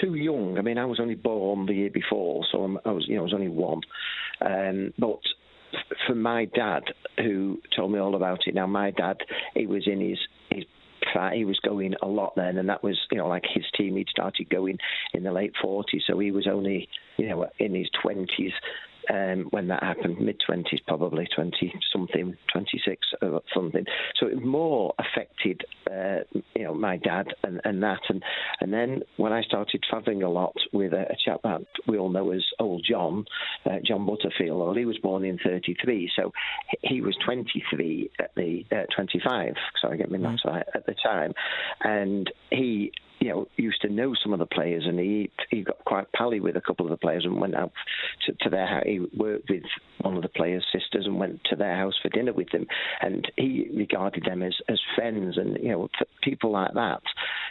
too 0.02 0.16
young. 0.16 0.58
I 0.58 0.62
mean, 0.62 0.78
I 0.78 0.86
was 0.86 1.00
only 1.00 1.16
born 1.16 1.66
the 1.66 1.74
year 1.74 1.90
before, 1.92 2.44
so 2.52 2.64
I'm, 2.64 2.80
I 2.86 2.92
was, 2.92 3.06
you 3.08 3.16
know, 3.16 3.22
I 3.22 3.24
was 3.24 3.34
only 3.34 3.50
one. 3.50 3.82
Um, 4.42 4.94
but 4.98 5.20
for 6.08 6.16
my 6.16 6.46
dad, 6.46 6.84
who 7.18 7.60
told 7.76 7.92
me 7.92 8.00
all 8.00 8.16
about 8.16 8.48
it. 8.48 8.56
Now, 8.56 8.66
my 8.66 8.92
dad, 8.92 9.18
he 9.56 9.68
was 9.68 9.88
in 9.88 10.00
his 10.02 10.18
he 11.34 11.46
was 11.46 11.60
going 11.60 11.96
a 12.02 12.08
lot 12.08 12.34
then, 12.36 12.58
and 12.58 12.70
that 12.70 12.84
was 12.84 12.98
you 13.12 13.18
know 13.18 13.28
like 13.28 13.46
his 13.54 13.66
team. 13.78 13.96
He'd 13.96 14.10
started 14.10 14.50
going 14.50 14.78
in 15.14 15.24
the 15.24 15.32
late 15.32 15.54
forties, 15.62 16.04
so 16.08 16.20
he 16.20 16.32
was 16.32 16.48
only 16.48 16.90
you 17.18 17.30
know 17.30 17.48
in 17.60 17.76
his 17.76 17.90
twenties. 18.02 18.54
Um, 19.12 19.48
when 19.50 19.68
that 19.70 19.82
happened, 19.84 20.20
mid 20.20 20.40
twenties 20.46 20.80
probably, 20.88 21.28
twenty 21.34 21.74
something, 21.92 22.36
twenty 22.52 22.82
six 22.86 23.08
or 23.22 23.42
something. 23.54 23.86
So 24.20 24.28
it 24.28 24.44
more 24.44 24.94
affected, 25.00 25.64
uh, 25.90 26.20
you 26.56 26.64
know, 26.64 26.74
my 26.76 26.98
dad 26.98 27.28
and, 27.44 27.60
and 27.64 27.82
that, 27.82 28.02
and 28.10 28.22
and 28.62 28.72
then 28.72 29.02
when 29.18 29.34
I 29.34 29.42
started 29.42 29.84
travelling 29.90 30.24
a 30.24 30.30
lot 30.30 30.54
with 30.74 30.94
a, 30.94 31.02
a 31.10 31.16
chap 31.26 31.42
that 31.44 31.62
we 31.88 31.98
all 31.98 32.10
know 32.10 32.32
as 32.32 32.44
Old 32.60 32.86
John, 32.88 33.26
uh, 33.66 33.78
John 33.86 34.06
Butterfield. 34.06 34.60
Well, 34.60 34.76
he 34.76 34.86
was 34.86 34.98
born 35.00 35.26
in 35.26 35.40
thirty 35.44 35.76
three, 35.84 36.12
so 36.16 36.32
he- 36.82 37.02
was 37.02 37.18
twenty 37.24 37.64
three 37.72 38.12
at 38.20 38.32
the 38.36 38.66
uh, 38.72 38.84
twenty 38.96 39.20
five. 39.26 39.54
Sorry, 39.82 39.98
get 39.98 40.12
me 40.12 40.20
maths 40.20 40.44
right 40.46 40.66
at 40.76 40.86
the 40.86 40.96
time, 41.02 41.34
and 41.82 42.30
he 42.52 42.92
you 43.20 43.30
know, 43.30 43.48
used 43.58 43.82
to 43.82 43.90
know 43.90 44.14
some 44.22 44.34
of 44.34 44.40
the 44.40 44.46
players, 44.46 44.84
and 44.86 45.00
he 45.00 45.30
he 45.50 45.64
got 45.64 45.84
quite 45.86 46.12
pally 46.14 46.40
with 46.40 46.56
a 46.56 46.62
couple 46.62 46.86
of 46.86 46.92
the 46.92 46.98
players, 46.98 47.26
and 47.26 47.40
went 47.40 47.56
out 47.56 47.72
to, 48.26 48.34
to 48.42 48.50
their 48.50 48.68
house. 48.68 48.84
He 48.86 49.00
worked 49.16 49.50
with 49.50 49.64
one 50.02 50.16
of 50.16 50.22
the 50.22 50.30
players' 50.30 50.66
sisters, 50.72 51.06
and 51.06 51.20
went 51.20 51.42
to 51.50 51.56
their 51.56 51.76
house 51.76 51.96
for 52.02 52.10
dinner 52.10 52.34
with 52.34 52.50
them, 52.52 52.66
and 53.02 53.30
he 53.36 53.70
regarded 53.76 54.24
them 54.26 54.42
as 54.42 54.56
as 54.70 54.80
friends, 54.96 55.38
and 55.38 55.58
you 55.62 55.70
know, 55.70 55.90
people 56.24 56.52
like 56.52 56.74
that, 56.74 57.02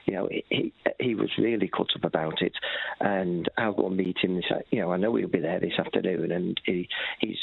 you 0.07 0.15
know, 0.15 0.29
he 0.49 0.73
he 0.99 1.15
was 1.15 1.31
really 1.39 1.69
cut 1.69 1.89
up 1.97 2.05
about 2.05 2.41
it, 2.41 2.55
and 3.01 3.49
I'll 3.59 3.75
go 3.75 3.89
and 3.89 3.97
meet 3.97 4.19
him. 4.23 4.37
This, 4.37 4.47
you 4.71 4.81
know, 4.81 4.93
I 4.93 4.97
know 4.97 5.15
he'll 5.17 5.29
be 5.29 5.41
there 5.41 5.61
this 5.61 5.79
afternoon, 5.79 6.33
and 6.33 6.61
he 6.65 6.89
he's 7.21 7.39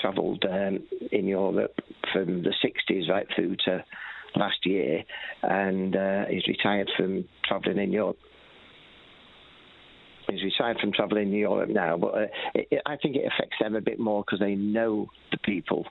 travelled 0.00 0.44
um, 0.48 0.80
in 1.12 1.26
Europe 1.26 1.74
from 2.12 2.42
the 2.42 2.54
60s 2.64 3.08
right 3.08 3.26
through 3.34 3.56
to 3.64 3.84
last 4.36 4.64
year, 4.64 5.04
and 5.42 5.96
uh, 5.96 6.24
he's 6.26 6.46
retired 6.46 6.90
from 6.96 7.24
travelling 7.44 7.78
in 7.78 7.92
Europe. 7.92 8.18
He's 10.30 10.42
retired 10.42 10.78
from 10.78 10.92
travelling 10.92 11.28
in 11.28 11.34
Europe 11.34 11.70
now, 11.70 11.96
but 11.96 12.14
uh, 12.14 12.26
it, 12.54 12.68
it, 12.70 12.82
I 12.84 12.96
think 12.96 13.16
it 13.16 13.24
affects 13.26 13.56
them 13.60 13.74
a 13.76 13.80
bit 13.80 13.98
more 13.98 14.22
because 14.24 14.40
they 14.40 14.54
know 14.54 15.08
the 15.30 15.38
people. 15.38 15.86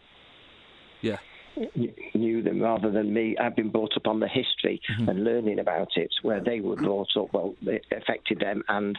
Yeah. 1.01 1.17
kn- 1.55 1.93
Knew 2.13 2.43
them 2.43 2.61
rather 2.61 2.91
than 2.91 3.13
me. 3.13 3.35
I've 3.37 3.55
been 3.55 3.71
brought 3.71 3.97
up 3.97 4.05
on 4.07 4.19
the 4.19 4.27
history 4.27 4.79
and 5.07 5.23
learning 5.23 5.59
about 5.59 5.89
it, 5.95 6.13
where 6.21 6.43
they 6.43 6.59
were 6.59 6.75
brought 6.75 7.09
up. 7.17 7.33
Well, 7.33 7.55
it 7.61 7.85
affected 7.91 8.39
them, 8.39 8.63
and 8.67 8.97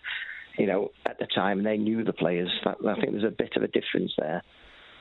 you 0.58 0.66
know, 0.66 0.90
at 1.06 1.18
the 1.20 1.26
time 1.26 1.62
they 1.62 1.76
knew 1.76 2.02
the 2.02 2.12
players. 2.12 2.50
I 2.66 2.94
think 3.00 3.12
there's 3.12 3.24
a 3.24 3.30
bit 3.30 3.52
of 3.56 3.62
a 3.62 3.68
difference 3.68 4.12
there. 4.18 4.42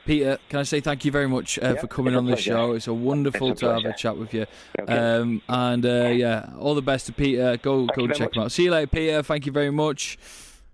Peter, 0.08 0.38
can 0.48 0.60
I 0.60 0.62
say 0.62 0.80
thank 0.80 1.04
you 1.04 1.12
very 1.12 1.28
much 1.28 1.58
uh, 1.58 1.74
Yeah, 1.74 1.80
for 1.82 1.86
coming 1.86 2.16
on 2.16 2.24
the 2.24 2.34
show? 2.34 2.72
It's 2.72 2.86
a 2.86 2.94
wonderful 2.94 3.52
It's 3.52 3.62
a 3.62 3.66
to 3.66 3.74
have 3.74 3.84
a 3.84 3.92
chat 3.92 4.16
with 4.16 4.32
you. 4.32 4.46
Okay. 4.80 4.96
Um, 4.96 5.42
and 5.50 5.84
uh, 5.84 6.08
yeah, 6.08 6.48
all 6.58 6.74
the 6.74 6.80
best 6.80 7.04
to 7.06 7.12
Peter. 7.12 7.58
Go 7.58 7.80
Thank 7.80 7.94
go 7.94 8.02
you 8.02 8.08
very 8.08 8.18
check 8.18 8.34
him 8.34 8.44
out. 8.44 8.50
See 8.50 8.64
you 8.64 8.70
later, 8.70 8.86
Peter. 8.86 9.22
Thank 9.22 9.44
you 9.44 9.52
very 9.52 9.70
much. 9.70 10.18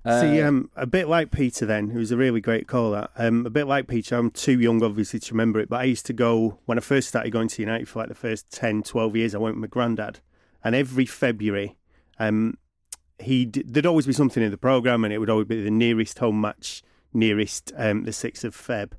Uh, 0.05 0.21
See, 0.21 0.41
um, 0.41 0.71
a 0.77 0.87
bit 0.87 1.09
like 1.09 1.33
Peter 1.33 1.67
then, 1.67 1.91
who's 1.91 2.13
a 2.13 2.17
really 2.17 2.41
great 2.41 2.69
caller. 2.69 3.09
Um, 3.19 3.45
a 3.45 3.51
bit 3.51 3.67
like 3.67 3.89
Peter, 3.89 4.17
I'm 4.17 4.31
too 4.31 4.61
young, 4.61 4.85
obviously, 4.85 5.19
to 5.19 5.33
remember 5.33 5.59
it, 5.59 5.69
but 5.69 5.81
I 5.81 5.85
used 5.85 6.07
to 6.07 6.13
go, 6.13 6.61
when 6.67 6.79
I 6.79 6.81
first 6.81 7.09
started 7.09 7.33
going 7.33 7.49
to 7.49 7.63
United 7.63 7.89
for 7.89 7.99
like 7.99 8.11
the 8.11 8.15
first 8.15 8.53
10, 8.53 8.85
12 8.85 9.17
years, 9.17 9.35
I 9.35 9.39
went 9.39 9.57
with 9.57 9.63
my 9.63 9.67
granddad. 9.67 10.21
And 10.63 10.77
every 10.77 11.07
February, 11.07 11.77
um, 12.21 12.57
he 13.19 13.47
there'd 13.47 13.85
always 13.85 14.07
be 14.07 14.13
something 14.13 14.45
in 14.45 14.53
the 14.53 14.59
programme, 14.59 15.03
and 15.03 15.13
it 15.13 15.19
would 15.19 15.31
always 15.31 15.49
be 15.49 15.61
the 15.61 15.73
nearest 15.73 16.21
home 16.21 16.41
match, 16.41 16.85
nearest 17.13 17.73
um, 17.77 18.05
the 18.05 18.13
6th 18.13 18.45
of 18.45 18.57
Feb. 18.57 18.93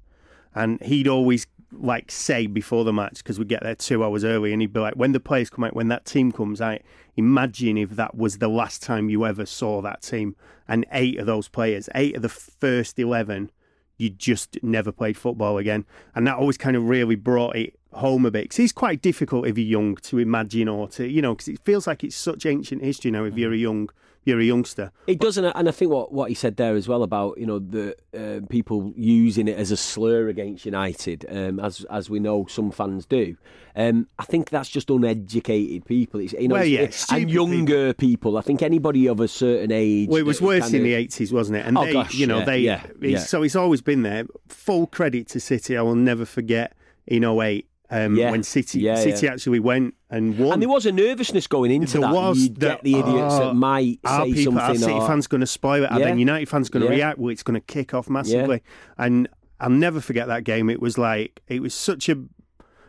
And 0.55 0.81
he'd 0.81 1.07
always 1.07 1.45
like 1.71 2.09
say 2.09 2.47
before 2.47 2.83
the 2.85 2.93
match 2.93 3.17
because 3.17 3.37
we'd 3.37 3.49
get 3.49 3.63
there 3.63 3.75
two 3.75 4.03
hours 4.03 4.23
early, 4.23 4.53
and 4.53 4.61
he'd 4.61 4.73
be 4.73 4.79
like, 4.79 4.95
"When 4.95 5.11
the 5.11 5.19
players 5.19 5.49
come 5.49 5.63
out, 5.63 5.75
when 5.75 5.89
that 5.89 6.05
team 6.05 6.31
comes 6.31 6.61
out, 6.61 6.79
imagine 7.15 7.77
if 7.77 7.91
that 7.91 8.15
was 8.15 8.37
the 8.37 8.47
last 8.47 8.81
time 8.81 9.09
you 9.09 9.25
ever 9.25 9.45
saw 9.45 9.81
that 9.81 10.01
team, 10.01 10.35
and 10.67 10.85
eight 10.91 11.19
of 11.19 11.25
those 11.25 11.47
players, 11.47 11.89
eight 11.93 12.15
of 12.15 12.21
the 12.21 12.29
first 12.29 12.97
eleven, 12.97 13.51
you 13.97 14.09
just 14.09 14.57
never 14.63 14.91
played 14.91 15.17
football 15.17 15.57
again." 15.57 15.85
And 16.15 16.25
that 16.27 16.37
always 16.37 16.57
kind 16.57 16.75
of 16.75 16.87
really 16.87 17.15
brought 17.15 17.55
it 17.55 17.77
home 17.91 18.25
a 18.25 18.31
bit 18.31 18.43
because 18.43 18.59
it's 18.59 18.73
quite 18.73 19.01
difficult 19.01 19.47
if 19.47 19.57
you're 19.57 19.81
young 19.81 19.95
to 19.95 20.19
imagine 20.19 20.67
or 20.67 20.87
to 20.89 21.07
you 21.07 21.21
know 21.21 21.33
because 21.33 21.47
it 21.47 21.59
feels 21.63 21.87
like 21.87 22.03
it's 22.03 22.15
such 22.15 22.45
ancient 22.45 22.83
history 22.83 23.09
now 23.09 23.23
if 23.23 23.37
you're 23.37 23.53
a 23.53 23.57
young 23.57 23.89
you're 24.25 24.39
a 24.39 24.43
youngster. 24.43 24.91
It 25.07 25.19
doesn't, 25.19 25.45
and 25.45 25.69
I 25.69 25.71
think 25.71 25.91
what, 25.91 26.11
what 26.11 26.29
he 26.29 26.35
said 26.35 26.57
there 26.57 26.75
as 26.75 26.87
well 26.87 27.03
about 27.03 27.37
you 27.37 27.45
know 27.45 27.59
the 27.59 27.95
uh, 28.13 28.45
people 28.49 28.91
using 28.97 29.47
it 29.47 29.57
as 29.57 29.71
a 29.71 29.77
slur 29.77 30.27
against 30.27 30.65
United, 30.65 31.25
um, 31.29 31.59
as 31.59 31.85
as 31.89 32.09
we 32.09 32.19
know 32.19 32.45
some 32.47 32.71
fans 32.71 33.05
do. 33.05 33.37
Um, 33.77 34.07
I 34.17 34.23
think 34.23 34.49
that's 34.51 34.69
just 34.69 34.89
uneducated 34.89 35.85
people. 35.85 36.21
It's, 36.21 36.31
you 36.33 36.47
know, 36.47 36.55
Well, 36.55 36.63
it's- 36.63 37.07
yeah, 37.11 37.17
and 37.17 37.29
younger 37.29 37.93
people. 37.93 38.37
I 38.37 38.41
think 38.41 38.61
anybody 38.61 39.07
of 39.07 39.19
a 39.19 39.27
certain 39.27 39.71
age. 39.71 40.07
Well, 40.09 40.19
it 40.19 40.25
was 40.25 40.41
worse 40.41 40.69
in 40.69 40.77
of- 40.77 40.83
the 40.83 40.93
eighties, 40.93 41.31
wasn't 41.33 41.57
it? 41.57 41.65
And 41.65 41.77
Oh, 41.77 41.83
they, 41.85 41.93
gosh, 41.93 42.15
you 42.15 42.25
know, 42.25 42.39
yeah, 42.39 42.45
they. 42.45 42.59
yeah, 42.59 42.83
it's- 42.85 43.11
yeah. 43.11 43.17
So 43.19 43.43
it's 43.43 43.55
always 43.55 43.81
been 43.81 44.01
there. 44.03 44.25
Full 44.47 44.87
credit 44.87 45.27
to 45.29 45.39
City. 45.39 45.75
I 45.77 45.81
will 45.81 45.95
never 45.95 46.25
forget 46.25 46.73
in 47.05 47.23
08, 47.23 47.67
um, 47.91 48.15
when 48.17 48.43
City 48.43 48.81
City 48.95 49.27
actually 49.27 49.59
went 49.59 49.93
and 50.15 50.37
won. 50.39 50.53
And 50.53 50.61
there 50.61 50.69
was 50.69 50.85
a 50.85 50.91
nervousness 50.91 51.47
going 51.47 51.71
into 51.71 51.99
There 51.99 52.01
that. 52.07 52.13
was 52.13 52.37
You'd 52.37 52.55
that, 52.61 52.83
get 52.83 52.83
the 52.83 52.93
idiots 52.99 53.33
oh, 53.35 53.39
that 53.47 53.53
might 53.53 53.99
say 54.07 54.33
people, 54.33 54.53
something. 54.53 54.61
Are 54.61 54.75
City 54.75 54.91
or, 54.93 55.07
fans 55.07 55.27
going 55.27 55.41
to 55.41 55.47
spoil 55.47 55.83
it? 55.83 55.91
Are 55.91 55.99
Yeah. 55.99 56.05
then 56.05 56.19
United 56.19 56.47
fans 56.47 56.69
going 56.69 56.81
to 56.85 56.89
Yeah. 56.89 56.95
react? 56.97 57.19
Well, 57.19 57.31
it's 57.31 57.43
going 57.43 57.59
to 57.59 57.65
kick 57.65 57.93
off 57.93 58.09
massively. 58.09 58.61
And 58.97 59.27
I'll 59.59 59.69
never 59.69 60.01
forget 60.01 60.27
that 60.27 60.43
game. 60.43 60.69
It 60.69 60.81
was 60.81 60.97
like 60.97 61.41
it 61.47 61.61
was 61.61 61.73
such 61.73 62.09
a. 62.09 62.17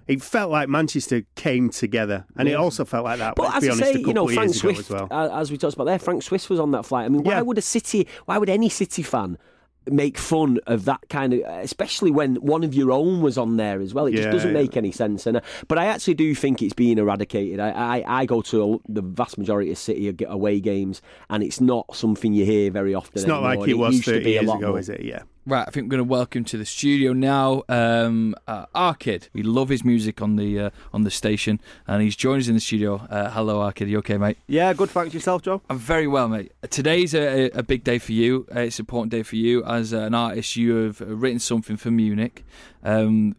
it 0.09 0.23
felt 0.23 0.53
like 0.53 0.69
Manchester 0.69 1.23
came 1.35 1.69
together, 1.69 2.25
and 2.37 2.49
it 2.49 2.55
also 2.55 2.85
felt 2.85 3.05
like 3.05 3.19
that. 3.19 3.35
But 3.35 3.57
as 3.57 3.63
be 3.63 3.69
I 3.69 3.73
honest, 3.73 3.93
say, 3.93 3.99
you 4.01 4.15
know, 4.15 4.29
Frank 4.29 4.55
Swift, 4.55 4.79
as 4.81 4.91
well. 4.91 5.09
uh, 5.11 5.41
as 5.41 5.51
we 5.51 5.59
talked 5.59 5.75
about 5.75 5.85
there, 5.85 5.99
Frank 5.99 6.23
Swift 6.23 6.49
was 6.49 6.61
on 6.61 6.71
that 6.71 6.85
flight. 6.87 7.07
I 7.07 7.09
mean, 7.09 7.25
why 7.25 7.43
would 7.43 7.59
a 7.59 7.63
City, 7.63 8.07
why 8.25 8.39
would 8.39 8.49
any 8.49 8.69
City 8.69 9.03
fan 9.03 9.37
make 9.89 10.19
fun 10.19 10.59
of 10.67 10.85
that 10.87 11.01
kind 11.09 11.33
of, 11.33 11.41
especially 11.63 12.11
when 12.11 12.37
one 12.37 12.65
of 12.65 12.75
your 12.75 12.91
own 12.93 13.21
was 13.21 13.39
on 13.39 13.57
there 13.57 13.81
as 13.81 13.95
well? 13.95 14.07
It 14.07 14.15
Yeah, 14.15 14.23
just 14.23 14.33
doesn't 14.33 14.51
yeah. 14.55 14.63
make 14.63 14.77
any 14.77 14.93
sense. 14.93 15.27
And 15.27 15.41
but 15.69 15.79
I 15.79 15.87
actually 15.87 16.15
do 16.15 16.35
think 16.35 16.63
it's 16.63 16.75
being 16.75 16.99
eradicated. 16.99 17.61
I 17.61 17.71
I, 18.01 18.21
I 18.23 18.27
go 18.27 18.43
to 18.43 18.75
a, 18.75 18.93
the 18.93 19.03
vast 19.03 19.39
majority 19.39 19.71
of 19.71 19.79
City 19.79 20.15
away 20.27 20.61
games, 20.61 21.03
and 21.31 21.43
it's 21.43 21.61
not 21.61 21.95
something 21.95 22.33
you 22.33 22.45
hear 22.45 22.71
very 22.71 22.95
often. 22.95 23.13
It's 23.15 23.27
not 23.27 23.45
anymore. 23.45 23.57
like 23.67 23.69
it 23.71 23.75
was 23.75 24.01
30 24.03 24.25
be 24.25 24.37
a 24.37 24.43
years 24.43 24.53
ago, 24.55 24.69
more. 24.69 24.79
is 24.79 24.89
it? 24.89 25.03
Yeah. 25.03 25.23
Right, 25.49 25.65
I 25.65 25.71
think 25.71 25.85
we're 25.85 25.99
going 25.99 26.09
to 26.09 26.11
welcome 26.11 26.43
to 26.43 26.59
the 26.59 26.65
studio 26.65 27.13
now 27.13 27.63
um, 27.69 28.35
uh, 28.49 28.67
Arkid. 28.75 29.29
We 29.33 29.45
love 29.45 29.69
his 29.69 29.85
music 29.85 30.21
on 30.21 30.35
the 30.35 30.59
uh, 30.59 30.71
on 30.93 31.05
the 31.05 31.11
station, 31.11 31.61
and 31.87 32.03
he's 32.03 32.17
joined 32.17 32.43
us 32.43 32.49
in 32.49 32.55
the 32.55 32.61
studio. 32.61 33.07
Uh, 33.09 33.31
hello, 33.31 33.61
Arkid. 33.61 33.87
You 33.87 33.99
okay, 33.99 34.19
mate? 34.19 34.39
Yeah, 34.49 34.73
good. 34.73 34.91
Thanks 34.91 35.15
yourself, 35.15 35.43
Joe. 35.43 35.63
I'm 35.71 35.79
very 35.79 36.09
well, 36.09 36.27
mate. 36.27 36.51
Today's 36.69 37.15
a, 37.15 37.51
a 37.51 37.63
big 37.63 37.85
day 37.85 38.01
for 38.01 38.11
you. 38.11 38.49
Uh, 38.53 38.59
it's 38.59 38.81
an 38.81 38.83
important 38.83 39.13
day 39.13 39.23
for 39.23 39.37
you 39.37 39.65
as 39.65 39.93
an 39.93 40.15
artist. 40.15 40.57
You 40.57 40.75
have 40.79 41.01
written 41.01 41.39
something 41.39 41.77
for 41.77 41.93
Munich. 41.93 42.45
Um, 42.83 43.37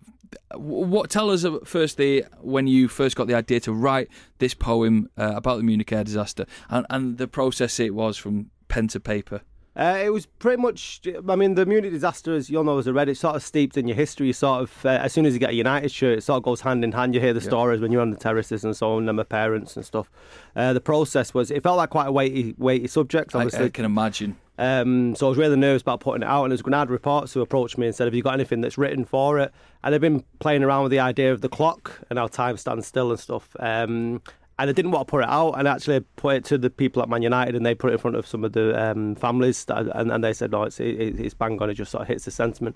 what 0.55 1.09
tell 1.09 1.29
us 1.29 1.43
uh, 1.43 1.57
firstly 1.65 2.23
when 2.39 2.67
you 2.67 2.87
first 2.87 3.17
got 3.17 3.27
the 3.27 3.35
idea 3.35 3.59
to 3.59 3.73
write 3.73 4.07
this 4.37 4.53
poem 4.53 5.09
uh, 5.17 5.33
about 5.35 5.57
the 5.57 5.63
Munich 5.63 5.91
air 5.91 6.05
disaster 6.05 6.45
and, 6.69 6.85
and 6.89 7.17
the 7.17 7.27
process 7.27 7.81
it 7.81 7.93
was 7.93 8.15
from 8.15 8.49
pen 8.69 8.87
to 8.89 9.01
paper. 9.01 9.41
Uh, 9.77 9.99
it 10.03 10.09
was 10.09 10.25
pretty 10.25 10.59
much. 10.59 11.01
I 11.29 11.35
mean, 11.35 11.53
the 11.53 11.65
Munich 11.65 11.91
disaster, 11.91 12.33
as 12.33 12.49
you'll 12.49 12.63
know 12.63 12.79
as 12.79 12.87
a 12.87 12.91
Reddit, 12.91 13.15
sort 13.15 13.35
of 13.35 13.43
steeped 13.43 13.77
in 13.77 13.87
your 13.87 13.95
history. 13.95 14.25
You 14.27 14.33
sort 14.33 14.63
of, 14.63 14.85
uh, 14.85 14.89
as 14.89 15.13
soon 15.13 15.27
as 15.27 15.33
you 15.35 15.39
get 15.39 15.51
a 15.51 15.55
United 15.55 15.91
shirt, 15.91 16.17
it 16.17 16.21
sort 16.21 16.37
of 16.37 16.43
goes 16.43 16.61
hand 16.61 16.83
in 16.83 16.93
hand. 16.93 17.13
You 17.13 17.21
hear 17.21 17.33
the 17.33 17.39
Yeah. 17.41 17.47
stories 17.49 17.79
when 17.79 17.91
you're 17.91 18.01
on 18.01 18.09
the 18.09 18.17
terraces 18.17 18.63
and 18.63 18.75
so 18.75 18.93
on, 18.95 19.07
and 19.07 19.15
my 19.15 19.23
parents 19.23 19.75
and 19.75 19.85
stuff. 19.85 20.09
Uh, 20.55 20.73
the 20.73 20.81
process 20.81 21.31
was, 21.33 21.51
it 21.51 21.61
felt 21.61 21.77
like 21.77 21.91
quite 21.91 22.07
a 22.07 22.11
weighty, 22.11 22.55
weighty 22.57 22.87
subject. 22.87 23.35
I, 23.35 23.39
Obviously, 23.39 23.65
I 23.65 23.69
can 23.69 23.85
imagine. 23.85 24.37
Um, 24.57 25.15
so 25.15 25.27
I 25.27 25.29
was 25.29 25.37
really 25.37 25.55
nervous 25.55 25.83
about 25.83 25.99
putting 25.99 26.23
it 26.23 26.27
out, 26.27 26.45
and 26.45 26.51
it 26.51 26.55
was 26.55 26.63
Granada 26.63 26.91
Reports 26.91 27.33
who 27.33 27.41
approached 27.41 27.77
me 27.77 27.85
and 27.85 27.95
said, 27.95 28.05
"Have 28.05 28.15
you 28.15 28.23
got 28.23 28.33
anything 28.33 28.61
that's 28.61 28.79
written 28.79 29.05
for 29.05 29.37
it?" 29.37 29.51
And 29.83 29.93
they've 29.93 30.01
been 30.01 30.23
playing 30.39 30.63
around 30.63 30.81
with 30.81 30.91
the 30.91 30.99
idea 30.99 31.31
of 31.31 31.41
the 31.41 31.49
clock 31.49 32.01
and 32.09 32.17
how 32.17 32.25
time 32.25 32.57
stands 32.57 32.87
still 32.87 33.11
and 33.11 33.19
stuff. 33.19 33.55
Um, 33.59 34.23
and 34.59 34.69
I 34.69 34.73
didn't 34.73 34.91
want 34.91 35.07
to 35.07 35.11
put 35.11 35.23
it 35.23 35.29
out, 35.29 35.53
and 35.53 35.67
actually 35.67 35.99
put 36.15 36.35
it 36.37 36.45
to 36.45 36.57
the 36.57 36.69
people 36.69 37.01
at 37.01 37.09
Man 37.09 37.21
United, 37.21 37.55
and 37.55 37.65
they 37.65 37.75
put 37.75 37.91
it 37.91 37.93
in 37.93 37.99
front 37.99 38.17
of 38.17 38.25
some 38.25 38.43
of 38.43 38.53
the 38.53 38.79
um, 38.81 39.15
families, 39.15 39.65
that, 39.65 39.87
and, 39.95 40.11
and 40.11 40.23
they 40.23 40.33
said, 40.33 40.51
"No, 40.51 40.63
it's 40.63 40.79
it, 40.79 41.19
it's 41.19 41.33
bang 41.33 41.61
on. 41.61 41.69
It 41.69 41.75
just 41.75 41.91
sort 41.91 42.03
of 42.03 42.07
hits 42.07 42.25
the 42.25 42.31
sentiment." 42.31 42.75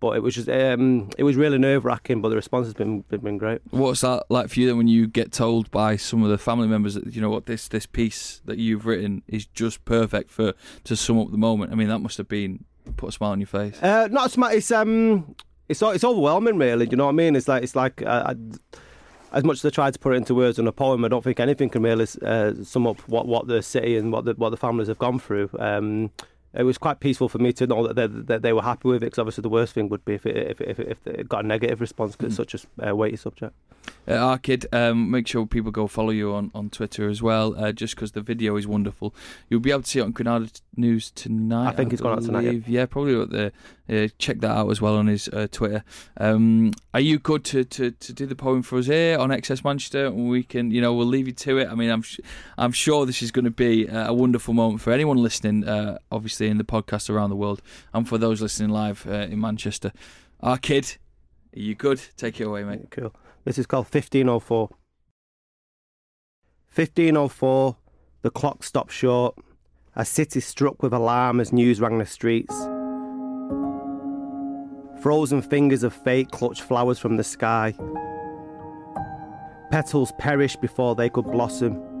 But 0.00 0.16
it 0.16 0.22
was 0.22 0.36
just, 0.36 0.48
um, 0.48 1.10
it 1.18 1.24
was 1.24 1.34
really 1.34 1.58
nerve 1.58 1.84
wracking, 1.84 2.22
but 2.22 2.28
the 2.28 2.36
response 2.36 2.66
has 2.68 2.74
been 2.74 3.00
been 3.10 3.36
great. 3.36 3.60
What's 3.70 4.02
that 4.02 4.24
like 4.28 4.48
for 4.48 4.60
you 4.60 4.68
then 4.68 4.76
when 4.76 4.86
you 4.86 5.08
get 5.08 5.32
told 5.32 5.70
by 5.72 5.96
some 5.96 6.22
of 6.22 6.30
the 6.30 6.38
family 6.38 6.68
members 6.68 6.94
that 6.94 7.12
you 7.14 7.20
know 7.20 7.30
what 7.30 7.46
this 7.46 7.66
this 7.66 7.84
piece 7.84 8.40
that 8.44 8.58
you've 8.58 8.86
written 8.86 9.22
is 9.26 9.46
just 9.46 9.84
perfect 9.84 10.30
for 10.30 10.54
to 10.84 10.96
sum 10.96 11.18
up 11.18 11.32
the 11.32 11.36
moment? 11.36 11.72
I 11.72 11.74
mean, 11.74 11.88
that 11.88 11.98
must 11.98 12.16
have 12.18 12.28
been 12.28 12.64
put 12.96 13.08
a 13.08 13.12
smile 13.12 13.32
on 13.32 13.40
your 13.40 13.48
face. 13.48 13.82
Uh, 13.82 14.06
not 14.08 14.26
as 14.26 14.36
much. 14.36 14.54
It's 14.54 14.70
um, 14.70 15.34
it's 15.68 15.82
it's 15.82 16.04
overwhelming, 16.04 16.58
really. 16.58 16.86
Do 16.86 16.92
you 16.92 16.96
know 16.96 17.06
what 17.06 17.10
I 17.10 17.14
mean? 17.14 17.34
It's 17.34 17.48
like 17.48 17.64
it's 17.64 17.74
like 17.74 18.00
uh, 18.02 18.34
I, 18.34 18.78
as 19.32 19.44
much 19.44 19.58
as 19.58 19.64
I 19.64 19.70
tried 19.70 19.94
to 19.94 19.98
put 19.98 20.14
it 20.14 20.16
into 20.16 20.34
words 20.34 20.58
in 20.58 20.66
a 20.66 20.72
poem, 20.72 21.04
I 21.04 21.08
don't 21.08 21.22
think 21.22 21.40
anything 21.40 21.68
can 21.70 21.82
really 21.82 22.06
uh, 22.22 22.52
sum 22.62 22.86
up 22.86 23.00
what, 23.08 23.26
what 23.26 23.46
the 23.46 23.62
city 23.62 23.96
and 23.96 24.12
what 24.12 24.24
the 24.24 24.34
what 24.34 24.50
the 24.50 24.56
families 24.56 24.88
have 24.88 24.98
gone 24.98 25.18
through. 25.18 25.50
Um, 25.58 26.10
it 26.54 26.62
was 26.62 26.78
quite 26.78 27.00
peaceful 27.00 27.28
for 27.28 27.38
me 27.38 27.52
to 27.54 27.66
know 27.66 27.86
that 27.86 27.94
they, 27.96 28.06
that 28.06 28.42
they 28.42 28.52
were 28.52 28.62
happy 28.62 28.88
with 28.88 29.02
it. 29.02 29.06
Because 29.06 29.18
obviously, 29.18 29.42
the 29.42 29.48
worst 29.48 29.74
thing 29.74 29.88
would 29.88 30.04
be 30.04 30.14
if 30.14 30.26
it, 30.26 30.36
if 30.36 30.60
it, 30.60 30.68
if 30.68 30.80
it, 30.80 30.88
if 30.88 31.06
it 31.06 31.28
got 31.28 31.44
a 31.44 31.46
negative 31.46 31.80
response 31.80 32.16
because 32.16 32.38
it's 32.38 32.52
such 32.52 32.66
a 32.80 32.90
uh, 32.90 32.94
weighty 32.94 33.16
subject. 33.16 33.54
Uh, 34.06 34.12
Arkid, 34.12 34.66
um, 34.72 35.10
make 35.10 35.26
sure 35.26 35.46
people 35.46 35.70
go 35.70 35.86
follow 35.86 36.10
you 36.10 36.32
on, 36.32 36.50
on 36.54 36.70
Twitter 36.70 37.08
as 37.08 37.22
well, 37.22 37.54
uh, 37.56 37.72
just 37.72 37.94
because 37.94 38.12
the 38.12 38.22
video 38.22 38.56
is 38.56 38.66
wonderful. 38.66 39.14
You'll 39.48 39.60
be 39.60 39.70
able 39.70 39.82
to 39.82 39.88
see 39.88 39.98
it 39.98 40.02
on 40.02 40.12
Granada 40.12 40.50
News 40.76 41.10
tonight. 41.10 41.68
I 41.68 41.72
think 41.72 41.92
it's 41.92 42.00
gone 42.00 42.18
out 42.18 42.22
tonight, 42.22 42.44
yeah. 42.44 42.60
Yeah, 42.66 42.86
probably 42.86 43.14
the, 43.26 43.52
uh, 43.90 44.08
check 44.18 44.40
that 44.40 44.50
out 44.50 44.70
as 44.70 44.80
well 44.80 44.96
on 44.96 45.08
his 45.08 45.28
uh, 45.28 45.46
Twitter. 45.50 45.84
Um, 46.16 46.72
are 46.94 47.00
you 47.00 47.18
good 47.18 47.44
to, 47.46 47.64
to, 47.64 47.90
to 47.90 48.12
do 48.12 48.24
the 48.24 48.34
poem 48.34 48.62
for 48.62 48.78
us 48.78 48.86
here 48.86 49.18
on 49.18 49.28
XS 49.28 49.62
Manchester? 49.62 50.10
We 50.10 50.42
can, 50.42 50.70
you 50.70 50.80
know, 50.80 50.94
we'll 50.94 51.06
leave 51.06 51.26
you 51.26 51.34
to 51.34 51.58
it. 51.58 51.68
I 51.68 51.74
mean, 51.74 51.90
I'm 51.90 52.02
sh- 52.02 52.20
I'm 52.56 52.72
sure 52.72 53.04
this 53.04 53.22
is 53.22 53.30
going 53.30 53.44
to 53.44 53.50
be 53.50 53.88
uh, 53.88 54.08
a 54.08 54.14
wonderful 54.14 54.54
moment 54.54 54.80
for 54.80 54.92
anyone 54.92 55.18
listening, 55.18 55.68
uh, 55.68 55.98
obviously 56.10 56.37
in 56.46 56.58
the 56.58 56.64
podcast 56.64 57.10
around 57.10 57.30
the 57.30 57.36
world, 57.36 57.62
and 57.92 58.08
for 58.08 58.18
those 58.18 58.40
listening 58.40 58.70
live 58.70 59.06
uh, 59.06 59.26
in 59.30 59.40
Manchester. 59.40 59.92
Arkid, 60.42 60.98
are 61.56 61.60
you 61.60 61.74
good? 61.74 62.00
Take 62.16 62.40
it 62.40 62.44
away, 62.44 62.64
mate. 62.64 62.90
Cool. 62.90 63.14
This 63.44 63.58
is 63.58 63.66
called 63.66 63.86
1504. 63.86 64.68
1504, 66.74 67.76
the 68.22 68.30
clock 68.30 68.62
stopped 68.62 68.92
short. 68.92 69.34
A 69.96 70.04
city 70.04 70.38
struck 70.40 70.82
with 70.82 70.92
alarm 70.92 71.40
as 71.40 71.52
news 71.52 71.80
rang 71.80 71.98
the 71.98 72.06
streets. 72.06 72.54
Frozen 75.02 75.42
fingers 75.42 75.82
of 75.82 75.92
fate 75.92 76.30
clutched 76.30 76.62
flowers 76.62 76.98
from 76.98 77.16
the 77.16 77.24
sky. 77.24 77.74
Petals 79.70 80.12
perished 80.18 80.60
before 80.60 80.94
they 80.94 81.08
could 81.08 81.24
blossom. 81.24 81.97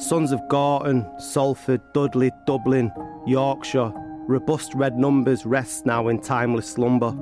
Sons 0.00 0.32
of 0.32 0.40
Gorton, 0.48 1.06
Salford, 1.18 1.82
Dudley, 1.92 2.30
Dublin, 2.46 2.90
Yorkshire, 3.26 3.92
robust 4.26 4.74
red 4.74 4.96
numbers 4.96 5.44
rest 5.44 5.84
now 5.84 6.08
in 6.08 6.18
timeless 6.18 6.70
slumber, 6.70 7.14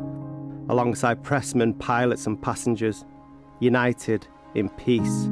alongside 0.69 1.25
pressmen, 1.25 1.77
pilots, 1.81 2.29
and 2.29 2.41
passengers, 2.41 3.05
united 3.59 4.29
in 4.55 4.69
peace. 4.71 5.29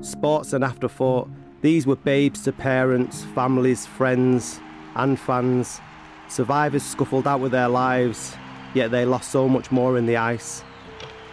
Sports 0.00 0.52
and 0.52 0.62
afterthought, 0.62 1.28
these 1.60 1.88
were 1.88 1.96
babes 1.96 2.44
to 2.44 2.52
parents, 2.52 3.24
families, 3.34 3.84
friends, 3.84 4.60
and 4.94 5.18
fans. 5.18 5.80
Survivors 6.28 6.84
scuffled 6.84 7.26
out 7.26 7.40
with 7.40 7.50
their 7.50 7.68
lives, 7.68 8.36
yet 8.74 8.92
they 8.92 9.04
lost 9.04 9.32
so 9.32 9.48
much 9.48 9.72
more 9.72 9.98
in 9.98 10.06
the 10.06 10.16
ice. 10.16 10.62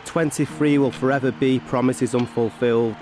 23 0.05 0.80
will 0.80 0.91
forever 0.91 1.32
be 1.32 1.60
promises 1.60 2.16
unfulfilled. 2.16 2.95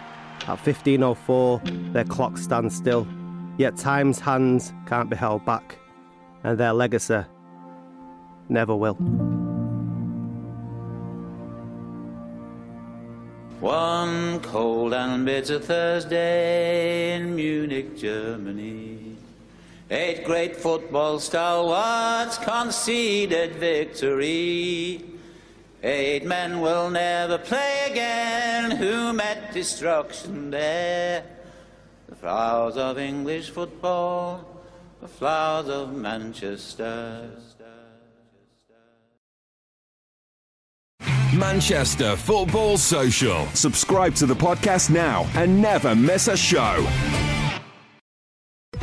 At 0.47 0.59
1504, 0.59 1.59
their 1.91 2.03
clocks 2.03 2.43
stand 2.43 2.71
still, 2.71 3.07
yet 3.57 3.77
time's 3.77 4.19
hands 4.19 4.73
can't 4.85 5.09
be 5.09 5.15
held 5.15 5.43
back, 5.43 5.79
and 6.43 6.55
their 6.55 6.71
legacy 6.71 7.23
never 8.47 8.75
will. 8.75 8.93
One 13.59 14.39
cold 14.41 14.93
and 14.93 15.25
bitter 15.25 15.57
Thursday 15.57 17.15
in 17.15 17.35
Munich, 17.35 17.97
Germany. 17.97 19.15
Eight 19.89 20.25
great 20.25 20.55
football 20.55 21.19
stalwarts 21.19 22.37
conceded 22.37 23.55
victory. 23.55 25.14
Eight 25.85 26.25
men 26.25 26.61
will 26.61 26.89
never 26.89 27.37
play 27.37 27.89
again 27.91 28.71
who 28.71 29.13
met 29.13 29.53
destruction 29.53 30.49
there. 30.49 31.23
The 32.09 32.15
flowers 32.15 32.75
of 32.75 32.97
English 32.97 33.51
football, 33.51 34.63
the 34.99 35.07
flowers 35.07 35.69
of 35.69 35.93
Manchester. 35.93 37.29
Manchester 41.37 42.15
Football 42.15 42.77
Social. 42.77 43.45
Subscribe 43.53 44.15
to 44.15 44.25
the 44.25 44.33
podcast 44.33 44.89
now 44.89 45.29
and 45.35 45.61
never 45.61 45.93
miss 45.93 46.27
a 46.27 46.35
show. 46.35 46.83